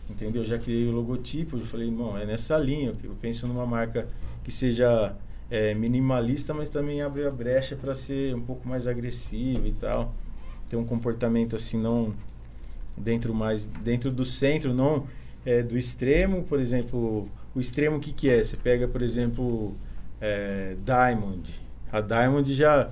[0.09, 0.43] entendeu?
[0.43, 1.57] Eu já criei o logotipo.
[1.57, 2.95] Eu falei, bom, é nessa linha.
[3.03, 4.09] Eu penso numa marca
[4.43, 5.14] que seja
[5.51, 10.12] é, minimalista, mas também abre a brecha para ser um pouco mais agressiva e tal.
[10.68, 12.14] Ter um comportamento assim, não
[12.97, 15.07] dentro mais dentro do centro, não
[15.45, 17.29] é, do extremo, por exemplo.
[17.55, 18.43] O extremo o que, que é?
[18.43, 19.77] Você pega, por exemplo,
[20.20, 21.49] é, Diamond.
[21.93, 22.91] A Diamond já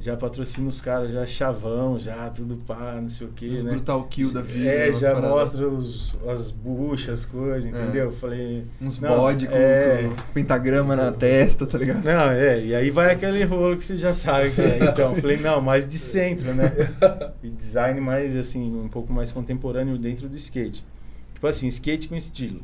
[0.00, 3.70] já patrocina os caras, já chavão, já tudo pá, não sei o que, né?
[3.70, 4.68] brutal kill da vida.
[4.68, 8.10] É, já mostra os, as buchas, as coisas, entendeu?
[8.10, 8.12] É.
[8.12, 8.66] Falei...
[8.80, 12.04] Uns não, bode com, é, com pentagrama na testa, tá ligado?
[12.04, 14.78] Não, é, e aí vai aquele rolo que você já sabe que é.
[14.84, 16.72] Então, falei, não, mais de centro, né?
[17.42, 20.84] E design mais, assim, um pouco mais contemporâneo dentro do skate.
[21.32, 22.60] Tipo assim, skate com estilo.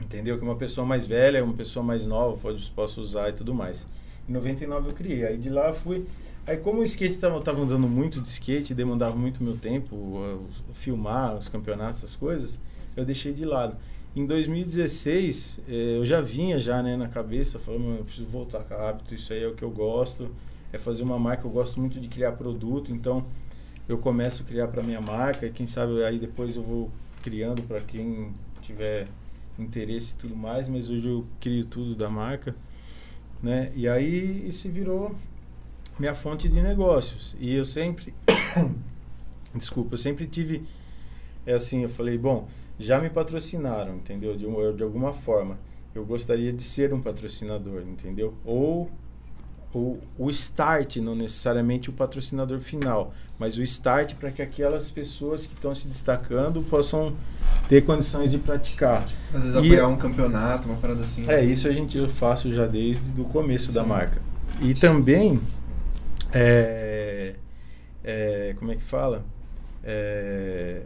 [0.00, 0.36] Entendeu?
[0.36, 3.86] Que uma pessoa mais velha, uma pessoa mais nova pode, possa usar e tudo mais.
[4.28, 5.26] Em 99 eu criei.
[5.26, 6.04] Aí de lá fui.
[6.46, 10.48] Aí como o skate tava, tava andando muito de skate, demandava muito meu tempo, uh,
[10.72, 12.56] filmar os campeonatos, essas coisas,
[12.96, 13.76] eu deixei de lado.
[14.14, 18.74] Em 2016, eh, eu já vinha já né, na cabeça, falando, eu preciso voltar com
[18.74, 20.30] hábito, isso aí é o que eu gosto,
[20.72, 23.26] é fazer uma marca, eu gosto muito de criar produto, então
[23.86, 26.90] eu começo a criar para minha marca, e quem sabe aí depois eu vou
[27.22, 28.32] criando para quem
[28.62, 29.06] tiver
[29.58, 32.56] interesse e tudo mais, mas hoje eu crio tudo da marca,
[33.42, 33.70] né?
[33.76, 35.14] E aí isso virou
[35.98, 37.36] minha fonte de negócios.
[37.40, 38.12] E eu sempre
[39.54, 40.64] desculpa, eu sempre tive
[41.44, 44.36] é assim, eu falei, bom, já me patrocinaram, entendeu?
[44.36, 45.58] De, uma, de alguma forma.
[45.94, 48.34] Eu gostaria de ser um patrocinador, entendeu?
[48.44, 48.90] Ou
[49.72, 55.46] o, o start, não necessariamente o patrocinador final, mas o start para que aquelas pessoas
[55.46, 57.14] que estão se destacando possam
[57.68, 59.06] ter condições de praticar.
[59.32, 61.24] Às vezes E- apoiar um campeonato, uma parada assim.
[61.30, 63.88] É, isso a gente eu faço já desde o começo da Sim.
[63.88, 64.20] marca.
[64.60, 65.40] E também,
[66.36, 67.34] é,
[68.04, 69.24] é, como é que fala?
[69.84, 70.82] É,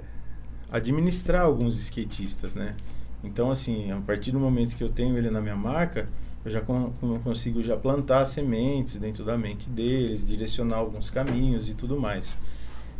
[0.70, 2.76] administrar alguns skatistas, né?
[3.22, 6.08] Então, assim, a partir do momento que eu tenho ele na minha marca,
[6.44, 11.68] eu já con- con- consigo já plantar sementes dentro da mente deles, direcionar alguns caminhos
[11.68, 12.38] e tudo mais.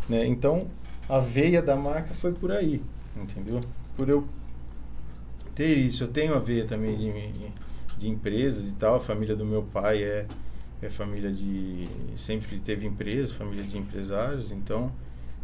[0.08, 0.26] Né?
[0.26, 0.68] Então,
[1.08, 2.82] a veia da marca foi por aí,
[3.16, 3.60] entendeu?
[3.96, 4.26] Por eu
[5.54, 6.04] ter isso.
[6.04, 7.32] Eu tenho a veia também de,
[7.98, 8.96] de empresas e tal.
[8.96, 10.26] A família do meu pai é,
[10.82, 11.88] é família de.
[12.16, 14.50] Sempre teve empresa, família de empresários.
[14.50, 14.92] Então,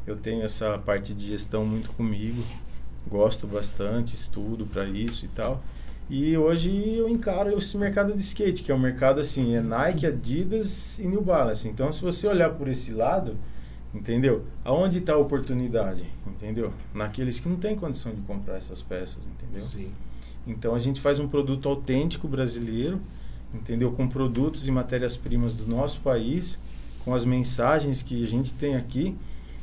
[0.07, 2.43] eu tenho essa parte de gestão muito comigo.
[3.09, 5.63] Gosto bastante, estudo para isso e tal.
[6.09, 10.07] E hoje eu encaro esse mercado de skate, que é um mercado assim, é Nike,
[10.07, 11.69] Adidas e New Balance.
[11.69, 13.37] Então, se você olhar por esse lado,
[13.93, 14.45] entendeu?
[14.65, 16.73] Aonde está a oportunidade, entendeu?
[16.95, 19.67] Naqueles que não têm condição de comprar essas peças, entendeu?
[19.69, 19.91] Sim.
[20.47, 23.01] Então a gente faz um produto autêntico brasileiro,
[23.55, 23.93] entendeu?
[23.93, 26.59] Com produtos e matérias-primas do nosso país,
[27.05, 29.15] com as mensagens que a gente tem aqui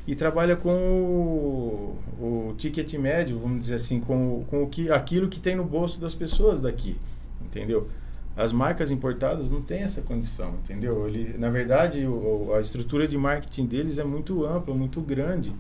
[0.08, 5.28] e trabalha com o, o ticket médio, vamos dizer assim, com, com o que, aquilo
[5.30, 6.98] que tem no bolso das pessoas daqui,
[7.42, 7.88] entendeu?
[8.36, 11.08] As marcas importadas não têm essa condição, entendeu?
[11.08, 15.54] Ele, na verdade, o, a estrutura de marketing deles é muito ampla, muito grande,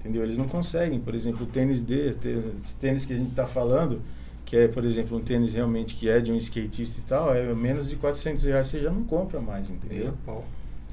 [0.00, 0.22] entendeu?
[0.22, 3.46] Eles não conseguem, por exemplo, o tênis D, te- esse tênis que a gente está
[3.46, 4.00] falando,
[4.48, 7.54] que é, por exemplo, um tênis realmente que é de um skatista e tal, é
[7.54, 10.14] menos de 400 reais você já não compra mais, entendeu?
[10.24, 10.42] pau.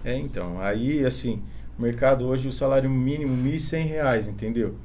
[0.03, 1.41] É, então, aí, assim,
[1.79, 4.75] o mercado hoje, o salário mínimo, 1.100 reais, entendeu?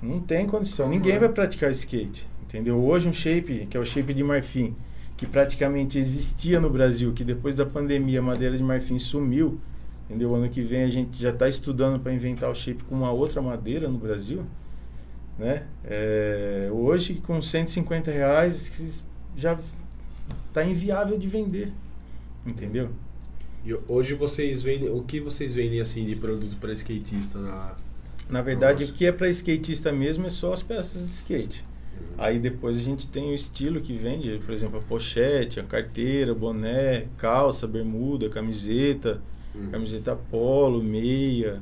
[0.00, 2.78] Não tem condição, ninguém vai praticar skate, entendeu?
[2.78, 4.76] Hoje um shape, que é o shape de marfim,
[5.16, 9.58] que praticamente existia no Brasil, que depois da pandemia a madeira de marfim sumiu,
[10.08, 10.32] entendeu?
[10.36, 13.42] Ano que vem a gente já está estudando para inventar o shape com uma outra
[13.42, 14.44] madeira no Brasil,
[15.38, 15.66] né?
[15.84, 18.70] É, hoje, com 150 reais,
[19.36, 19.58] já
[20.48, 21.72] está inviável de vender,
[22.46, 22.90] entendeu?
[23.64, 24.88] E hoje vocês vendem.
[24.90, 27.76] O que vocês vendem assim de produto para skatista na.
[28.28, 31.64] Na verdade, o que é para skatista mesmo é só as peças de skate.
[32.16, 36.34] Aí depois a gente tem o estilo que vende, por exemplo, a pochete, a carteira,
[36.34, 39.20] boné, calça, bermuda, camiseta,
[39.54, 39.70] Uhum.
[39.70, 41.60] camiseta polo, meia,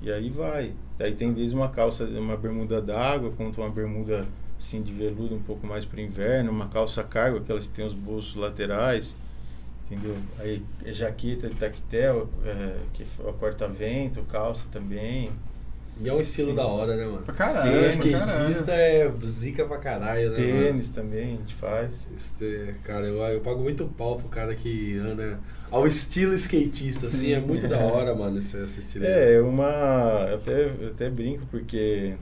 [0.00, 0.72] E aí vai.
[0.98, 4.26] Aí tem desde uma calça, uma bermuda d'água, quanto uma bermuda
[4.58, 7.94] assim de veludo um pouco mais para inverno, uma calça cargo, aquelas que tem os
[7.94, 9.16] bolsos laterais,
[9.86, 10.16] entendeu?
[10.38, 15.30] Aí é jaqueta de tactel, é, que é a corta-vento, calça também.
[16.00, 16.56] E é um estilo Sim.
[16.56, 17.22] da hora, né, mano?
[17.22, 20.64] Pra caralho, Ser skatista é zica pra caralho, né, mano?
[20.64, 22.08] Tênis também a gente faz.
[22.14, 25.38] Este, cara, eu, eu pago muito pau pro cara que anda
[25.70, 27.32] ao estilo skatista, assim, Sim.
[27.32, 29.04] é muito da hora, mano, esse, esse estilo.
[29.04, 29.34] aí.
[29.34, 30.26] É, uma.
[30.28, 32.14] Eu até, eu até brinco porque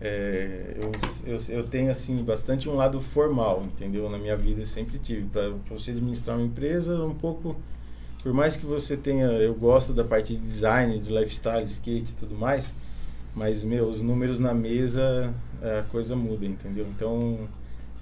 [0.00, 0.92] é, eu,
[1.34, 4.08] eu, eu tenho assim bastante um lado formal, entendeu?
[4.08, 5.26] Na minha vida eu sempre tive.
[5.26, 7.56] Para você administrar uma empresa, um pouco.
[8.22, 9.26] Por mais que você tenha.
[9.26, 12.72] Eu gosto da parte de design, de lifestyle, skate e tudo mais.
[13.38, 15.32] Mas, meu, os números na mesa,
[15.62, 16.84] a coisa muda, entendeu?
[16.88, 17.48] Então,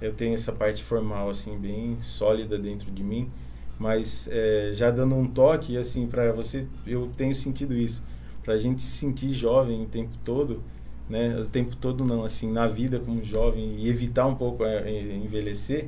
[0.01, 3.29] eu tenho essa parte formal, assim, bem sólida dentro de mim.
[3.77, 8.03] Mas, é, já dando um toque, assim, para você, eu tenho sentido isso.
[8.43, 10.63] Pra gente se sentir jovem o tempo todo,
[11.07, 11.39] né?
[11.39, 15.15] O tempo todo não, assim, na vida como jovem e evitar um pouco é, é,
[15.17, 15.87] envelhecer,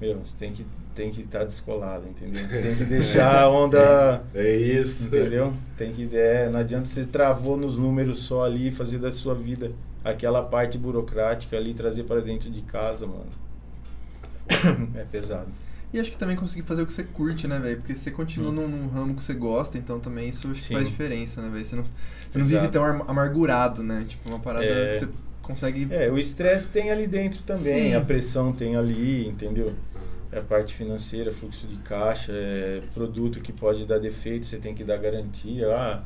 [0.00, 2.48] meu, você tem que tem que estar descolado, entendeu?
[2.48, 5.06] Você tem que deixar a onda É isso.
[5.08, 5.52] Entendeu?
[5.76, 9.72] Tem que é, não adianta você travou nos números só ali, fazer da sua vida
[10.04, 13.26] aquela parte burocrática ali, trazer para dentro de casa, mano.
[14.94, 15.48] É pesado.
[15.92, 17.76] E acho que também conseguir fazer o que você curte, né, velho?
[17.78, 18.54] Porque você continua Hum.
[18.54, 20.74] num, num ramo que você gosta, então também isso Sim.
[20.74, 21.64] faz diferença, né, velho?
[21.64, 21.84] Você não,
[22.30, 24.04] você não vive tão am- amargurado, né?
[24.08, 24.92] Tipo, uma parada É.
[24.92, 25.08] que você
[25.44, 25.86] consegue.
[25.90, 27.94] É, o estresse tem ali dentro também, Sim.
[27.94, 29.74] a pressão tem ali, entendeu?
[30.32, 34.74] É a parte financeira, fluxo de caixa, é produto que pode dar defeito, você tem
[34.74, 35.68] que dar garantia.
[35.68, 36.02] Ah,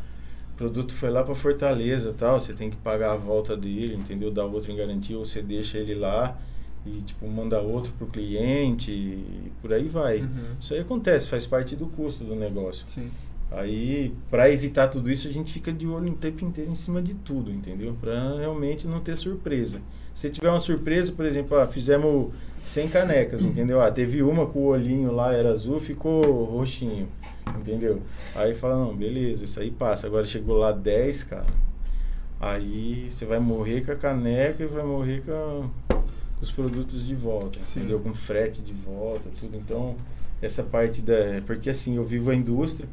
[0.52, 4.30] o produto foi lá para Fortaleza, tal, você tem que pagar a volta dele, entendeu?
[4.30, 6.36] Dar outro em garantia ou você deixa ele lá
[6.84, 10.20] e tipo manda outro pro cliente e por aí vai.
[10.20, 10.56] Uhum.
[10.60, 12.84] Isso aí acontece, faz parte do custo do negócio.
[12.86, 13.10] Sim.
[13.50, 17.00] Aí, para evitar tudo isso, a gente fica de olho o tempo inteiro em cima
[17.00, 17.96] de tudo, entendeu?
[17.98, 19.80] Para realmente não ter surpresa.
[20.14, 22.32] Se tiver uma surpresa, por exemplo, ah, fizemos
[22.64, 23.80] 100 canecas, entendeu?
[23.80, 27.08] Ah, teve uma com o olhinho lá, era azul, ficou roxinho,
[27.58, 28.02] entendeu?
[28.34, 30.06] Aí fala, não, beleza, isso aí passa.
[30.06, 31.46] Agora chegou lá 10, cara.
[32.40, 36.02] Aí você vai morrer com a caneca e vai morrer com, com
[36.42, 37.80] os produtos de volta, Sim.
[37.80, 37.98] entendeu?
[37.98, 39.56] Com frete de volta, tudo.
[39.56, 39.96] Então,
[40.40, 41.42] essa parte da.
[41.46, 42.88] Porque assim, eu vivo a indústria,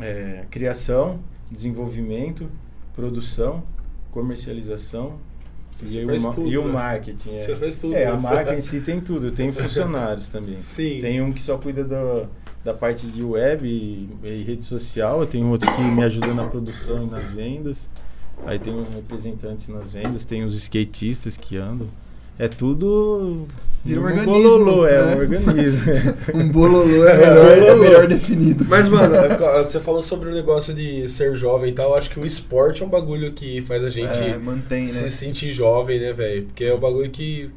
[0.00, 1.20] é, criação,
[1.50, 2.48] desenvolvimento,
[2.94, 3.62] produção,
[4.10, 5.18] comercialização
[5.82, 6.72] e, o, tudo, e o né?
[6.72, 7.34] marketing.
[7.34, 7.38] É.
[7.38, 8.10] Você faz tudo, É, né?
[8.10, 9.28] a marca em si tem tudo.
[9.28, 10.60] Eu tenho funcionários também.
[10.60, 10.98] Sim.
[11.00, 12.28] Tem um que só cuida do,
[12.64, 15.24] da parte de web e, e rede social.
[15.26, 17.88] Tenho outro que me ajuda na produção e nas vendas.
[18.44, 20.24] Aí tem um representante nas vendas.
[20.24, 21.88] Tem os skatistas que andam.
[22.40, 23.46] É tudo.
[23.84, 25.14] Vira um um organismo, bololô, é né?
[25.14, 25.80] um organismo.
[26.34, 28.64] Um bololô é melhor, é melhor definido.
[28.68, 29.14] Mas, mano,
[29.62, 31.94] você falou sobre o negócio de ser jovem e tal.
[31.94, 34.92] Acho que o esporte é um bagulho que faz a gente É, mantém, né?
[34.92, 36.44] se sentir jovem, né, velho?
[36.44, 37.50] Porque é um bagulho que.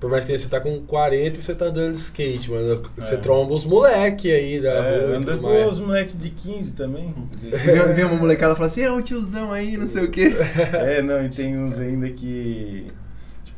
[0.00, 2.82] Por mais que você tá com 40 e você tá andando de skate, mano.
[2.96, 3.18] Você É.
[3.18, 5.72] tromba os moleque aí da É, rua anda com mais.
[5.72, 7.12] os moleques de 15 também.
[7.40, 10.32] Vem, vem uma molecada e fala assim, é um tiozão aí, não sei o quê.
[10.72, 12.86] É, não, e tem uns ainda que.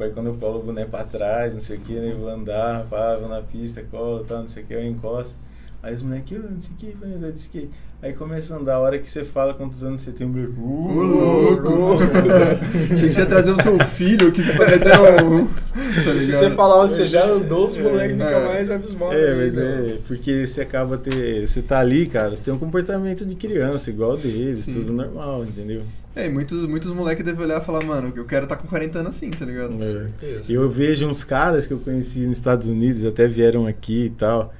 [0.02, 2.14] Aí quando eu colo o boné pra trás, não sei o que, né?
[2.14, 5.36] Vou andar, vou na pista, colo, tal, não sei o que, eu encosto.
[5.82, 7.70] Aí os moleques, "Ô, não sei o que, vai andar de skate.
[8.02, 10.52] Aí começa a andar, a hora que você fala quantos anos você tem, o moleque.
[10.58, 11.98] Ô, Uh, louco!
[12.94, 15.46] Achei que você ia trazer o seu filho, que você vai meter um...
[15.70, 16.38] Tá Se ligado?
[16.40, 18.48] você falar onde você já andou, os É, moleques nunca é.
[18.48, 19.12] mais abismaram.
[19.12, 19.62] É, mas né?
[19.64, 21.46] é, porque você acaba ter.
[21.46, 24.74] Você tá ali, cara, você tem um comportamento de criança, igual deles, Sim.
[24.74, 25.82] tudo normal, entendeu?
[26.16, 28.98] É, e muitos, muitos moleques devem olhar e falar, mano, eu quero estar com 40
[28.98, 29.74] anos assim, tá ligado?
[29.74, 30.06] É.
[30.08, 30.50] certeza.
[30.50, 34.10] E eu vejo uns caras que eu conheci nos Estados Unidos, até vieram aqui e
[34.10, 34.52] tal.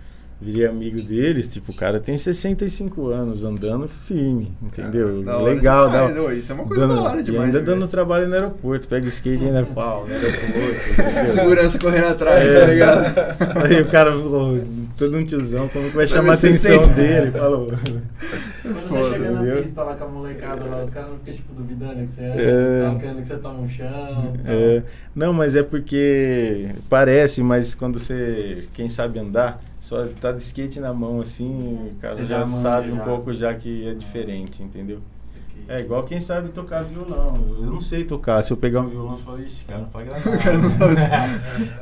[0.43, 5.23] Virei amigo deles, tipo, o cara tem 65 anos, andando firme, entendeu?
[5.23, 7.45] Da hora Legal, dá, ô, Isso é uma coisa dando, da hora E demais.
[7.45, 10.91] ainda de dando trabalho no aeroporto, pega o skate e ainda pau, no aeroporto.
[11.03, 11.27] entendeu?
[11.27, 12.61] Segurança correndo atrás, É.
[12.61, 13.15] tá ligado?
[13.67, 14.59] Aí o cara, pô,
[14.97, 17.31] todo um tiozão, como que vai chamar a atenção dele?
[17.33, 17.67] Falou.
[17.67, 19.63] Quando você Foda, chega na entendeu?
[19.63, 22.35] pista lá com a molecada lá, os caras não ficam tipo duvidando que você É.
[22.39, 24.33] é, tá querendo que você toma um chão.
[24.47, 24.83] É,
[25.15, 30.79] não, mas é porque parece, mas quando você, quem sabe andar, só tá de skate
[30.79, 34.63] na mão assim, o cara Você já, já sabe um pouco já que é diferente,
[34.63, 35.01] entendeu?
[35.67, 37.35] É igual quem sabe tocar violão.
[37.59, 38.41] Eu não sei tocar.
[38.45, 40.31] Se eu pegar um violão, eu falo, ixi, cara, não pode gravar.
[40.31, 41.01] O cara não sabe.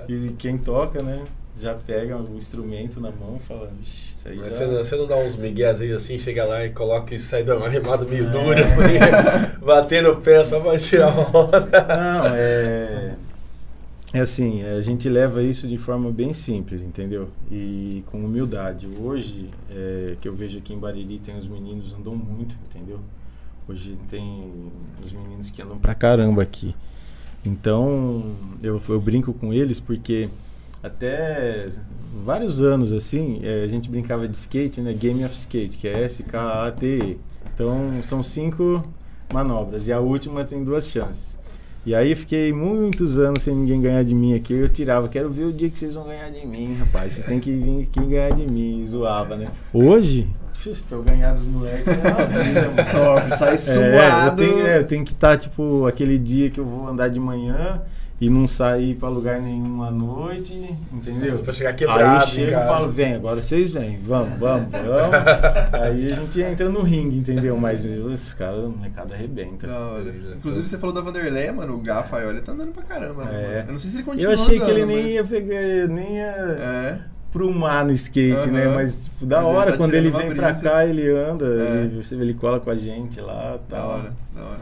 [0.08, 1.22] e quem toca, né,
[1.60, 4.56] já pega o instrumento na mão e fala, ixi, isso aí Mas já...
[4.56, 7.42] você, não- você não dá uns migués aí assim, chega lá e coloca e sai
[7.42, 8.30] dando uma remada meio É.
[8.30, 11.60] dura, assim, batendo o pé só pra tirar a onda.
[11.70, 13.14] Não, é.
[14.12, 17.28] É assim, a gente leva isso de forma bem simples, entendeu?
[17.50, 18.88] E com humildade.
[18.98, 23.00] Hoje, é, que eu vejo aqui em Bariri, tem os meninos andam muito, entendeu?
[23.68, 24.50] Hoje tem
[25.04, 26.74] os meninos que andam pra caramba aqui.
[27.44, 30.30] Então, eu, eu brinco com eles porque
[30.82, 31.68] até
[32.24, 34.94] vários anos assim, eh, a gente brincava de skate, né?
[34.94, 37.18] Game of Skate, que é S-K-A-T-E.
[37.54, 38.82] Então, são cinco
[39.32, 41.38] manobras e a última tem duas chances.
[41.86, 44.52] E aí fiquei muitos anos sem ninguém ganhar de mim aqui.
[44.52, 47.14] Eu tirava, quero ver o dia que vocês vão ganhar de mim, rapaz.
[47.14, 48.80] Vocês têm que vir aqui ganhar de mim.
[48.82, 49.48] E zoava, né?
[49.72, 50.28] Hoje,
[50.88, 52.82] pra eu ganhar dos moleques, é.
[52.84, 54.36] Sofre, sai É, eu suado.
[54.36, 57.80] tenho, é, eu tenho que estar, tipo, aquele dia que eu vou andar de manhã
[58.20, 60.52] e não sair pra lugar nenhum à noite,
[60.92, 61.38] entendeu?
[61.38, 65.80] Pra chegar quebrado Aí chega e falo, vem, agora vocês vêm, vamos, vamos, vamos.
[65.80, 67.56] Aí a gente entra no ringue, entendeu?
[67.56, 69.66] Mas esses caras, o mercado arrebenta.
[69.68, 70.12] Da hora.
[70.36, 71.74] Inclusive, você falou da Vanderlei, mano.
[71.76, 73.24] O Gafael, ele tá andando pra caramba.
[73.26, 73.56] né, É.
[73.58, 73.68] mano?
[73.68, 75.88] Eu não sei se ele continua Eu achei que ele andando, nem mas- ia pegar,
[75.94, 76.98] nem ia É.
[77.32, 78.64] prumar no skate, né?
[78.64, 78.74] Aham.
[78.74, 81.82] Mas tipo, da Mas ele hora, tá quando ele vem pra cá, ele anda, É.
[81.84, 83.88] ele, você vê, ele cola com a gente lá e Da tal.
[83.90, 84.60] hora, da hora.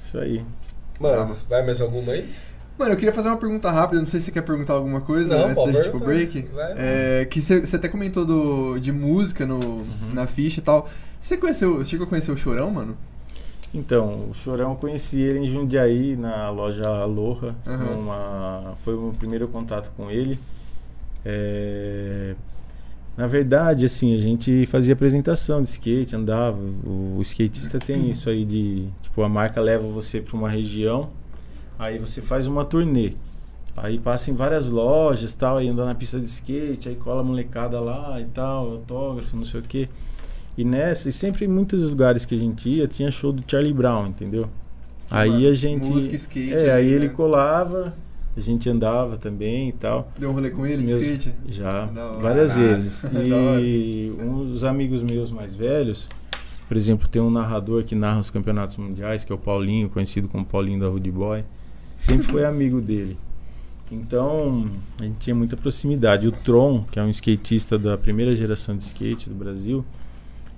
[0.00, 0.44] Isso aí.
[1.00, 2.30] Mano, vai mais alguma aí?
[2.78, 5.36] Mano, eu queria fazer uma pergunta rápida, não sei se você quer perguntar alguma coisa
[5.36, 6.42] Não, antes pode da gente ir pro break.
[6.52, 6.72] Vai.
[6.76, 9.86] É, que você, até comentou do, de música no, Uhum.
[10.12, 10.88] na ficha e tal.
[11.20, 12.96] Você conheceu, você chegou a conhecer o Chorão, mano?
[13.72, 17.54] Então, o Chorão eu conheci ele em Jundiaí, na loja Aloha.
[17.66, 17.94] Aham.
[17.96, 20.38] numa- foi o meu primeiro contato com ele.
[21.24, 22.34] É,
[23.16, 26.58] Na verdade, assim, a gente fazia apresentação de skate, andava.
[26.84, 28.88] O, o skatista tem isso aí de.
[29.02, 31.10] Tipo, a marca leva você para uma região,
[31.78, 33.12] aí você faz uma turnê.
[33.76, 37.24] Aí passa em várias lojas tal, aí anda na pista de skate, aí cola a
[37.24, 39.88] molecada lá e tal, autógrafo, não sei o quê.
[40.56, 43.72] E nessa, e sempre em muitos lugares que a gente ia, tinha show do Charlie
[43.72, 44.48] Brown, entendeu?
[45.10, 45.88] Aí Uma a gente.
[45.88, 47.14] música, skate É, aí ali, ele né?
[47.14, 47.94] colava,
[48.36, 50.08] a gente andava também e tal.
[50.16, 51.34] Deu um rolê com ele, Meus- skate?
[51.48, 51.86] Já,
[52.20, 52.72] várias Caralho.
[52.74, 53.04] vezes.
[53.60, 56.08] E uns amigos meus mais velhos,
[56.68, 60.28] por exemplo, tem um narrador que narra os campeonatos mundiais, que é o Paulinho, conhecido
[60.28, 61.44] como Paulinho da Rude Boy.
[62.04, 63.16] Sempre foi amigo dele.
[63.90, 66.26] Então, a gente tinha muita proximidade.
[66.26, 69.84] O Tron, que é um skatista da primeira geração de skate do Brasil,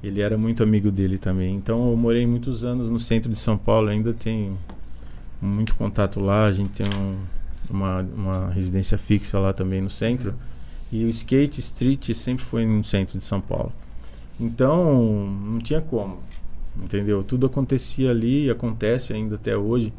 [0.03, 1.55] ele era muito amigo dele também.
[1.55, 4.57] Então, eu morei muitos anos no centro de São Paulo, ainda tenho
[5.41, 6.47] muito contato lá.
[6.47, 7.17] A gente tem um-
[7.69, 10.35] uma, uma residência fixa lá também no centro.
[10.91, 13.73] E o skate street sempre foi no centro de São Paulo.
[14.39, 16.19] Então, não tinha como.
[16.81, 17.23] Entendeu?
[17.25, 19.93] Tudo acontecia ali, acontece ainda até hoje.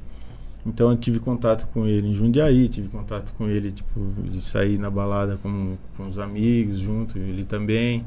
[0.68, 4.78] Então eu tive contato com ele em Jundiaí, tive contato com ele, tipo, de sair
[4.78, 8.06] na balada com, com os amigos junto, ele também.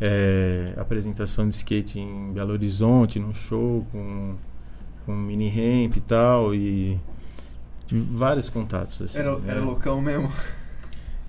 [0.00, 4.34] É, apresentação de skate em Belo Horizonte, num show com,
[5.06, 6.54] com mini ramp e tal.
[6.54, 6.98] E
[7.86, 9.00] tive vários contatos.
[9.00, 9.50] Assim, Era, né?
[9.52, 10.30] era loucão mesmo?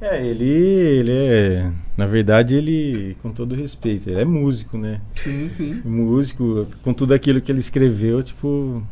[0.02, 1.72] É, ele, ele é.
[1.96, 5.00] Na verdade, ele, com todo respeito, ele é músico, né?
[5.16, 5.82] Sim, sim.
[5.86, 8.84] Músico, com tudo aquilo que ele escreveu, tipo.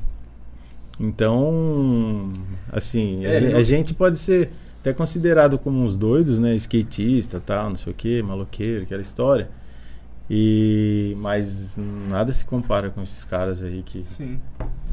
[1.04, 2.32] Então,
[2.72, 4.50] assim, É, a, não- a gente pode ser
[4.80, 6.56] até considerado como uns doidos, né?
[6.56, 9.50] Skatista, tal, não sei o que, maloqueiro, aquela história.
[10.30, 11.78] E mas
[12.10, 14.40] nada se compara com esses caras aí que Sim.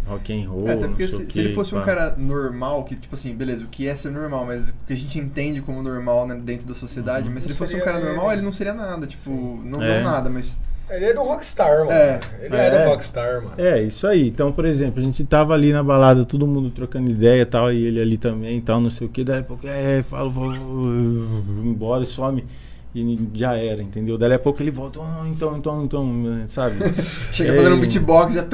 [0.05, 1.79] rock and roll, É, até porque não sei se, o se ele quê, fosse um
[1.79, 1.85] pá.
[1.85, 4.97] cara normal, que, tipo assim, beleza, o que é ser normal, mas o que a
[4.97, 7.35] gente entende como normal né, dentro da sociedade, Uhum.
[7.35, 9.31] mas se ele fosse um cara normal, ele não seria nada, tipo,
[9.65, 10.03] não, É.
[10.03, 10.59] não nada, mas.
[10.91, 11.91] Ele é do Rockstar, mano.
[11.93, 12.21] É.
[12.43, 12.85] Ele é, É.
[12.85, 13.53] do Rockstar, mano.
[13.59, 14.29] É, isso aí.
[14.29, 17.73] Então, por exemplo, a gente tava ali na balada, todo mundo trocando ideia e tal,
[17.73, 19.23] e ele ali também e tal, não sei o que.
[19.23, 22.45] Daí a pouco, é, falo, vou vou embora e some.
[22.93, 24.19] E já era, entendeu?
[24.19, 26.75] Daí a pouco ele volta, "Ah, então, então, então, sabe?
[27.31, 28.45] Chega É, fazendo um beatbox, já.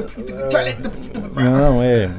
[1.35, 2.11] Não, é.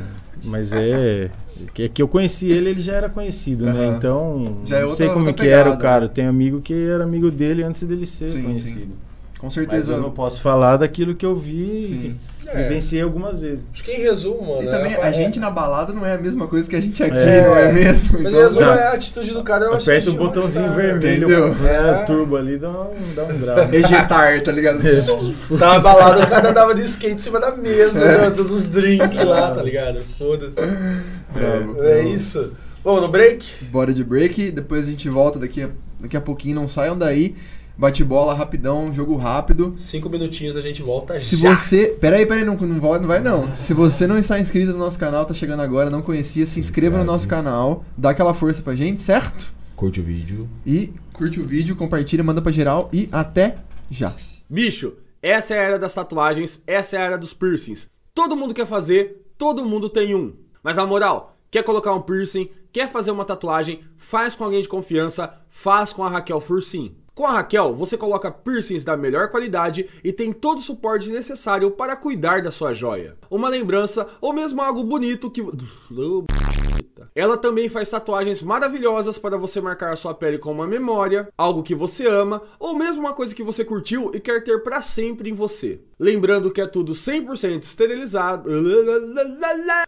[0.43, 1.29] Mas é.
[1.73, 3.87] Que, é que eu conheci ele, ele já era conhecido, né?
[3.87, 3.97] Aham.
[3.97, 6.07] Então, Já é não outra- sei como outra que era o pegada, cara.
[6.09, 8.91] Tem amigo que era amigo dele antes dele ser Sim, conhecido.
[9.39, 9.93] Com Mas certeza.
[9.93, 12.15] eu não posso falar daquilo que eu vi Sim.
[12.43, 12.63] e É.
[12.63, 13.59] vivenciei algumas vezes.
[13.71, 14.63] Acho que em resumo, mano.
[14.63, 17.03] E também, é- a gente na balada não é a mesma coisa que a gente
[17.03, 17.41] aqui, É.
[17.47, 18.13] não é mesmo?
[18.13, 18.73] Mas em Então, resumo, Não.
[18.73, 19.65] é a atitude do cara.
[19.65, 21.53] é uma Aperta o botãozinho vermelho, Entendeu?
[21.53, 22.03] né, É.
[22.05, 23.57] turbo ali, dá um, dá um grau.
[23.71, 24.79] ejetar, tá ligado?
[25.59, 28.21] Tava balado, o cara andava de skate em cima da mesa, É.
[28.21, 29.99] né, todos os drinks lá, tá ligado?
[30.17, 30.59] Foda-se.
[30.59, 31.01] É
[31.33, 32.07] bravo.
[32.07, 32.53] isso.
[32.83, 33.45] Vamos no break?
[33.69, 35.69] Bora de break, depois a gente volta daqui a,
[35.99, 37.35] daqui a pouquinho, não saiam daí.
[37.77, 39.75] Bate bola rapidão, jogo rápido.
[39.77, 41.55] Cinco minutinhos a gente volta Se já.
[41.55, 41.95] você.
[42.01, 43.53] Peraí, peraí, não, não, vai, não vai não.
[43.53, 46.97] Se você não está inscrito no nosso canal, tá chegando agora, não conhecia, se inscreva
[46.97, 49.53] no nosso canal, dá aquela força pra gente, certo?
[49.75, 50.49] Curte o vídeo.
[50.65, 53.57] E curte o vídeo, compartilha, manda pra geral e até
[53.91, 54.15] já.
[54.49, 57.87] Bicho, essa é a era das tatuagens, essa é a era dos piercings.
[58.11, 60.33] Todo mundo quer fazer, todo mundo tem um.
[60.63, 64.67] Mas na moral, quer colocar um piercing, quer fazer uma tatuagem, faz com alguém de
[64.67, 66.95] confiança, faz com a Raquel Fursim.
[67.17, 71.71] Com a Raquel, você coloca piercings da melhor qualidade e tem todo o suporte necessário
[71.71, 73.17] para cuidar da sua joia.
[73.27, 75.41] Uma lembrança ou mesmo algo bonito que.
[77.15, 81.63] Ela também faz tatuagens maravilhosas para você marcar a sua pele com uma memória, algo
[81.63, 85.29] que você ama ou mesmo uma coisa que você curtiu e quer ter para sempre
[85.29, 85.81] em você.
[85.99, 88.49] Lembrando que é tudo 100% esterilizado.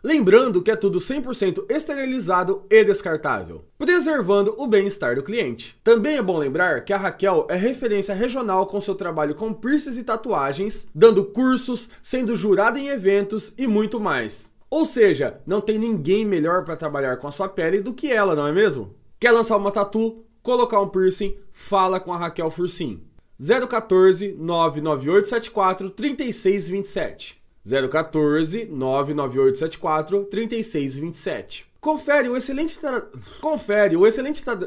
[0.03, 5.78] Lembrando que é tudo 100% esterilizado e descartável, preservando o bem-estar do cliente.
[5.84, 9.97] Também é bom lembrar que a Raquel é referência regional com seu trabalho com piercings
[9.97, 14.51] e tatuagens, dando cursos, sendo jurada em eventos e muito mais.
[14.70, 18.36] Ou seja, não tem ninguém melhor para trabalhar com a sua pele do que ela,
[18.36, 18.95] não é mesmo?
[19.20, 21.38] Quer lançar uma tatu, colocar um piercing?
[21.51, 23.01] Fala com a Raquel Fursim.
[23.39, 27.41] 014 99874 3627.
[27.65, 31.65] 014 99874 3627.
[31.82, 33.01] Confere o excelente tra...
[33.39, 34.57] confere o excelente tra...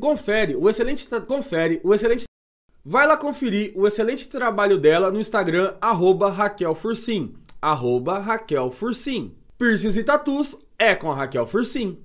[0.00, 1.20] confere o excelente tra...
[1.20, 2.24] confere o excelente
[2.84, 9.34] Vai lá conferir o excelente trabalho dela no Instagram arroba Raquel Fursim, arroba Raquel Fursim.
[9.58, 11.98] Piercings e Tatus é com a Raquel Fursim.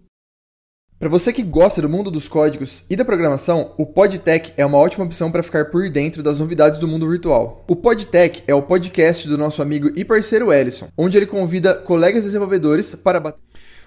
[0.98, 4.80] Para você que gosta do mundo dos códigos e da programação, o PodTech é uma
[4.80, 7.64] ótima opção para ficar por dentro das novidades do mundo virtual.
[7.68, 12.24] O PodTech é o podcast do nosso amigo e parceiro Ellison, onde ele convida colegas
[12.24, 13.40] desenvolvedores para bater.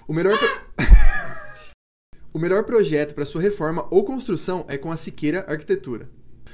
[0.06, 0.38] O melhor.
[2.32, 6.06] O melhor projeto para sua reforma ou construção é com a Siqueira Arquitetura.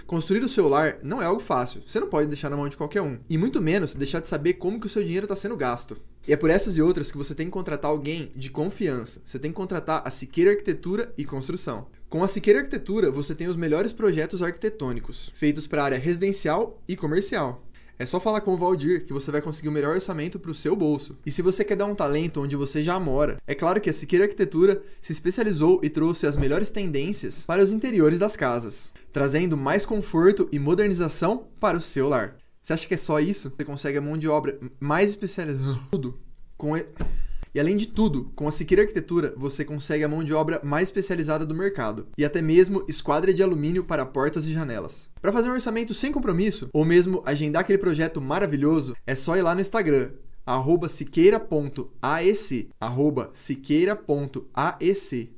[0.06, 1.82] Construir o seu lar não é algo fácil.
[1.84, 3.18] Você não pode deixar na mão de qualquer um.
[3.28, 5.96] E muito menos deixar de saber como que o seu dinheiro está sendo gasto.
[6.26, 9.20] E é por essas e outras que você tem que contratar alguém de confiança.
[9.24, 11.86] Você tem que contratar a Siqueira Arquitetura e Construção.
[12.08, 16.80] Com a Siqueira Arquitetura, você tem os melhores projetos arquitetônicos, feitos para a área residencial
[16.86, 17.64] e comercial.
[17.98, 20.54] É só falar com o Valdir que você vai conseguir o melhor orçamento para o
[20.54, 21.16] seu bolso.
[21.24, 23.92] E se você quer dar um talento onde você já mora, é claro que a
[23.92, 29.56] Siqueira Arquitetura se especializou e trouxe as melhores tendências para os interiores das casas trazendo
[29.56, 32.36] mais conforto e modernização para o seu lar.
[32.62, 33.52] Você acha que é só isso?
[33.56, 35.80] Você consegue a mão de obra mais especializada.
[35.90, 36.16] Tudo.
[36.56, 36.86] Com e...
[37.52, 40.84] e além de tudo, com a Siqueira Arquitetura, você consegue a mão de obra mais
[40.84, 42.06] especializada do mercado.
[42.16, 45.10] E até mesmo esquadra de alumínio para portas e janelas.
[45.20, 49.42] Para fazer um orçamento sem compromisso, ou mesmo agendar aquele projeto maravilhoso, é só ir
[49.42, 50.12] lá no Instagram,
[50.46, 55.32] arroba siqueira.aec, arroba siqueira.aec.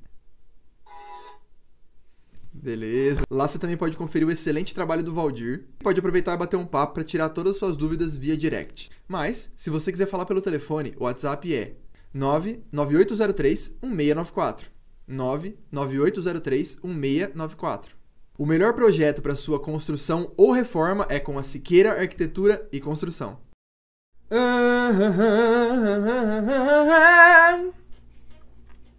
[2.65, 3.21] Beleza.
[3.31, 5.67] Lá você também pode conferir o excelente trabalho do Valdir.
[5.81, 8.89] Pode aproveitar e bater um papo para tirar todas as suas dúvidas via direct.
[9.07, 11.75] Mas, se você quiser falar pelo telefone, o WhatsApp é
[12.15, 14.71] 99803 1694.
[15.07, 17.97] 99803 1694.
[18.39, 23.39] O melhor projeto para sua construção ou reforma é com a Siqueira Arquitetura e Construção.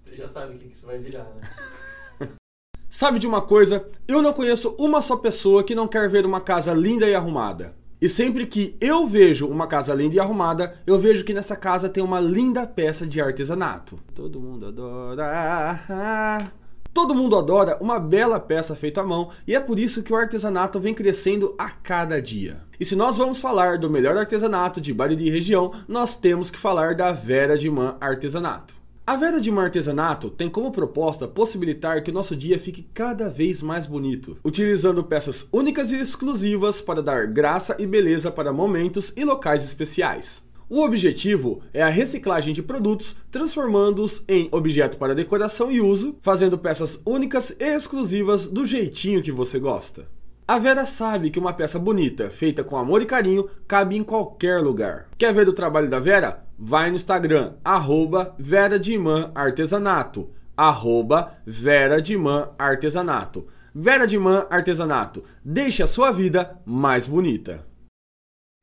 [0.06, 1.42] Você já sabe o que isso vai virar, né?
[2.96, 3.86] Sabe de uma coisa?
[4.08, 7.76] Eu não conheço uma só pessoa que não quer ver uma casa linda e arrumada.
[8.00, 11.90] E sempre que eu vejo uma casa linda e arrumada, eu vejo que nessa casa
[11.90, 14.00] tem uma linda peça de artesanato.
[14.14, 16.50] Todo mundo adora.
[16.94, 20.16] Todo mundo adora uma bela peça feita à mão e é por isso que o
[20.16, 22.62] artesanato vem crescendo a cada dia.
[22.80, 26.96] E se nós vamos falar do melhor artesanato de Bariri região, nós temos que falar
[26.96, 28.75] da Vera de Man Artesanato.
[29.08, 33.30] A Vera de Mar Artesanato tem como proposta possibilitar que o nosso dia fique cada
[33.30, 39.14] vez mais bonito, utilizando peças únicas e exclusivas para dar graça e beleza para momentos
[39.16, 40.44] e locais especiais.
[40.68, 46.58] O objetivo é a reciclagem de produtos, transformando-os em objeto para decoração e uso, fazendo
[46.58, 50.08] peças únicas e exclusivas do jeitinho que você gosta.
[50.48, 54.62] A Vera sabe que uma peça bonita, feita com amor e carinho, cabe em qualquer
[54.62, 55.08] lugar.
[55.18, 56.46] Quer ver o trabalho da Vera?
[56.56, 60.30] Vai no Instagram, arroba Vera de Imã Artesanato.
[60.56, 63.48] Arroba Vera de Imã Artesanato.
[63.74, 65.24] Vera de Artesanato.
[65.44, 67.66] Deixe a sua vida mais bonita.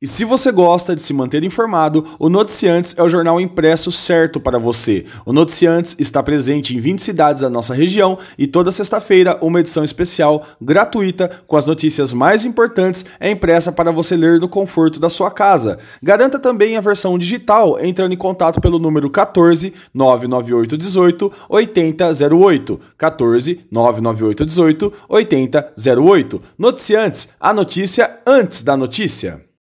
[0.03, 4.37] E se você gosta de se manter informado, o Noticiantes é o jornal impresso certo
[4.37, 5.05] para você.
[5.25, 9.81] O Noticiantes está presente em 20 cidades da nossa região e toda sexta-feira uma edição
[9.81, 15.09] especial gratuita com as notícias mais importantes é impressa para você ler no conforto da
[15.09, 15.79] sua casa.
[16.03, 22.81] Garanta também a versão digital entrando em contato pelo número 14 998 18 8008.
[22.97, 26.41] 14 998 18 8008.
[26.57, 29.52] Noticiantes, a notícia antes da notícia.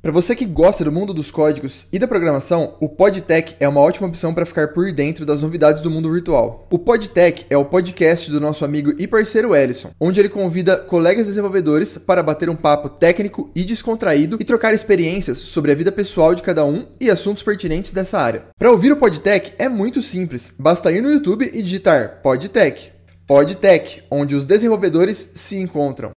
[0.02, 3.80] Para você que gosta do mundo dos códigos e da programação, o PodTech é uma
[3.80, 6.66] ótima opção para ficar por dentro das novidades do mundo virtual.
[6.72, 11.26] O PodTech é o podcast do nosso amigo e parceiro Ellison, onde ele convida colegas
[11.26, 16.34] desenvolvedores para bater um papo técnico e descontraído e trocar experiências sobre a vida pessoal
[16.34, 18.46] de cada um e assuntos pertinentes dessa área.
[18.58, 22.90] Para ouvir o PodTech é muito simples, basta ir no YouTube e digitar PodTech.
[23.24, 26.10] PodTech, onde os desenvolvedores se encontram.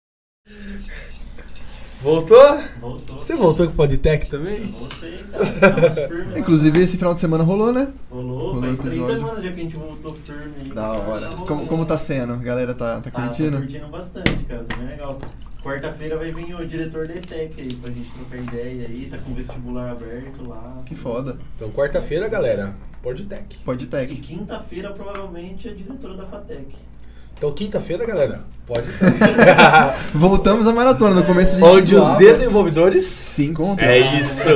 [2.04, 2.62] Voltou?
[2.80, 3.16] Voltou.
[3.16, 4.60] Você voltou com o Podtech também?
[4.66, 5.90] Voltei, cara.
[5.90, 6.38] Firmes lá.
[6.38, 7.88] Inclusive, esse final de semana rolou, né?
[8.10, 10.68] Rolou, rolou faz três semanas já que a gente voltou firme aí.
[10.68, 11.20] Da hora.
[11.28, 12.34] Tá Como, como tá sendo?
[12.34, 13.52] A galera tá, tá Tá, curtindo?
[13.52, 14.64] Tá curtindo bastante, cara.
[14.64, 15.18] Tá bem legal.
[15.62, 19.08] Quarta-feira vai vir o diretor da ETEC aí pra gente trocar ideia aí.
[19.10, 20.76] Tá com o vestibular aberto lá.
[20.84, 21.38] Que foda.
[21.56, 23.56] Então, quarta-feira, galera, Podtech.
[23.56, 24.14] E PodTech.
[24.16, 26.66] quinta-feira provavelmente é a diretora da FATEC.
[27.36, 28.94] Então, quinta-feira, galera, Podtech.
[30.14, 31.14] Voltamos à maratona.
[31.14, 33.86] No começo a gente Onde os desenvolvedores se encontram.
[33.86, 34.48] É isso.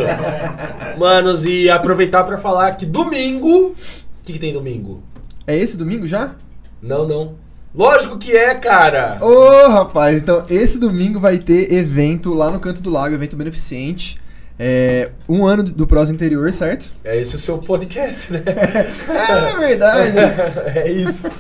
[0.99, 3.69] Manos, e aproveitar pra falar que domingo.
[3.69, 3.75] O
[4.23, 5.03] que, que tem domingo?
[5.47, 6.33] É esse domingo já?
[6.81, 7.35] Não, não.
[7.75, 9.19] Lógico que é, cara.
[9.21, 14.19] Ô, rapaz, então esse domingo vai ter evento lá no Canto do Lago, evento beneficente.
[14.59, 16.91] É, um ano do Prosa Interior, certo?
[17.05, 18.43] É esse o seu podcast, né?
[19.09, 20.17] É verdade.
[20.79, 21.31] é isso.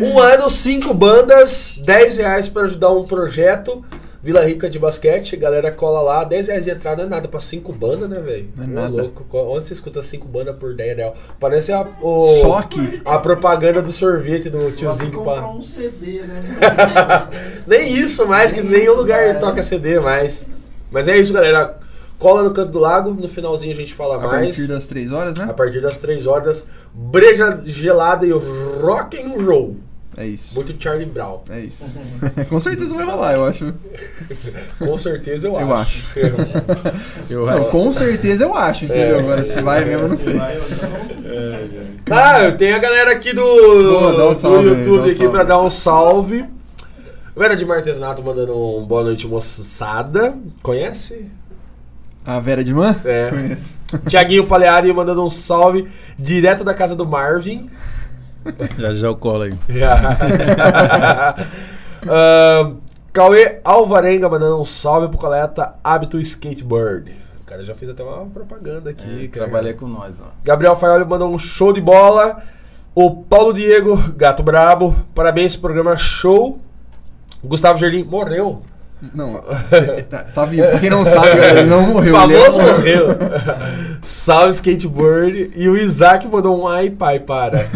[0.00, 3.84] Um ano, cinco bandas, 10 reais pra ajudar um projeto.
[4.22, 7.38] Vila Rica de basquete, galera cola lá, 10 reais de entrada não é nada pra
[7.38, 8.48] cinco bandas, né, velho?
[8.56, 9.02] Não é nada.
[9.02, 11.12] louco, co- onde você escuta cinco bandas por 10 reais?
[11.38, 13.02] Parece a, o, Só que.
[13.04, 16.42] a propaganda do sorvete do tiozinho que comprar pa- um CD, né?
[17.68, 19.38] Nem isso mais, que Nem nenhum isso, lugar cara.
[19.38, 20.46] toca CD mais.
[20.90, 21.78] Mas é isso, galera.
[22.18, 24.46] Cola no canto do lago, no finalzinho a gente fala A mais.
[24.56, 25.52] partir das 3 horas, A né?
[25.52, 29.76] partir das 3 horas, breja gelada e rock and roll.
[30.16, 30.54] É isso.
[30.54, 31.40] Muito Charlie Brown.
[31.50, 31.98] É isso.
[32.48, 33.74] Com certeza vai rolar, eu acho.
[34.78, 36.04] Com certeza eu, Eu acho.
[37.28, 37.70] Eu Não, acho.
[37.70, 39.16] com certeza eu acho, entendeu?
[39.16, 39.18] É.
[39.18, 40.34] Agora se vai mesmo, eu não sei.
[40.34, 42.16] Vai não.
[42.16, 45.02] ah, eu tenho a galera aqui do, Boa, dá um do salve aí, YouTube dá
[45.02, 45.28] um aqui salve.
[45.32, 46.44] pra dar um salve.
[47.36, 50.36] Vera de Martesnato mandando um boa noite, moçada.
[50.62, 51.26] Conhece?
[52.26, 52.96] A Vera de Man?
[53.04, 53.28] É.
[53.30, 53.74] Conheço.
[54.08, 57.70] Tiaguinho Paleari mandando um salve direto da casa do Marvin.
[58.78, 59.54] Já já eu colo aí.
[62.06, 62.76] Ahn,
[63.12, 67.12] Cauê Alvarenga mandando um salve pro coleta Hábito Skateboard.
[67.40, 69.28] O cara já fez até uma propaganda aqui.
[69.28, 69.46] cara.
[69.46, 70.26] Trabalhei com nós, ó.
[70.42, 72.42] Gabriel Faioli mandou um show de bola.
[72.94, 74.94] O Paulo Diego, gato brabo.
[75.14, 76.58] Parabéns, esse programa é show.
[77.42, 78.62] Gustavo Jardim morreu.
[79.12, 79.42] Não,
[80.08, 80.68] tá, tá vivo.
[80.68, 82.14] Pra quem não sabe, ele não morreu.
[82.22, 83.06] ele Famoso é- morreu.
[84.02, 85.52] Salve skateboard.
[85.54, 87.66] E o Isaac mandou um ai pai para.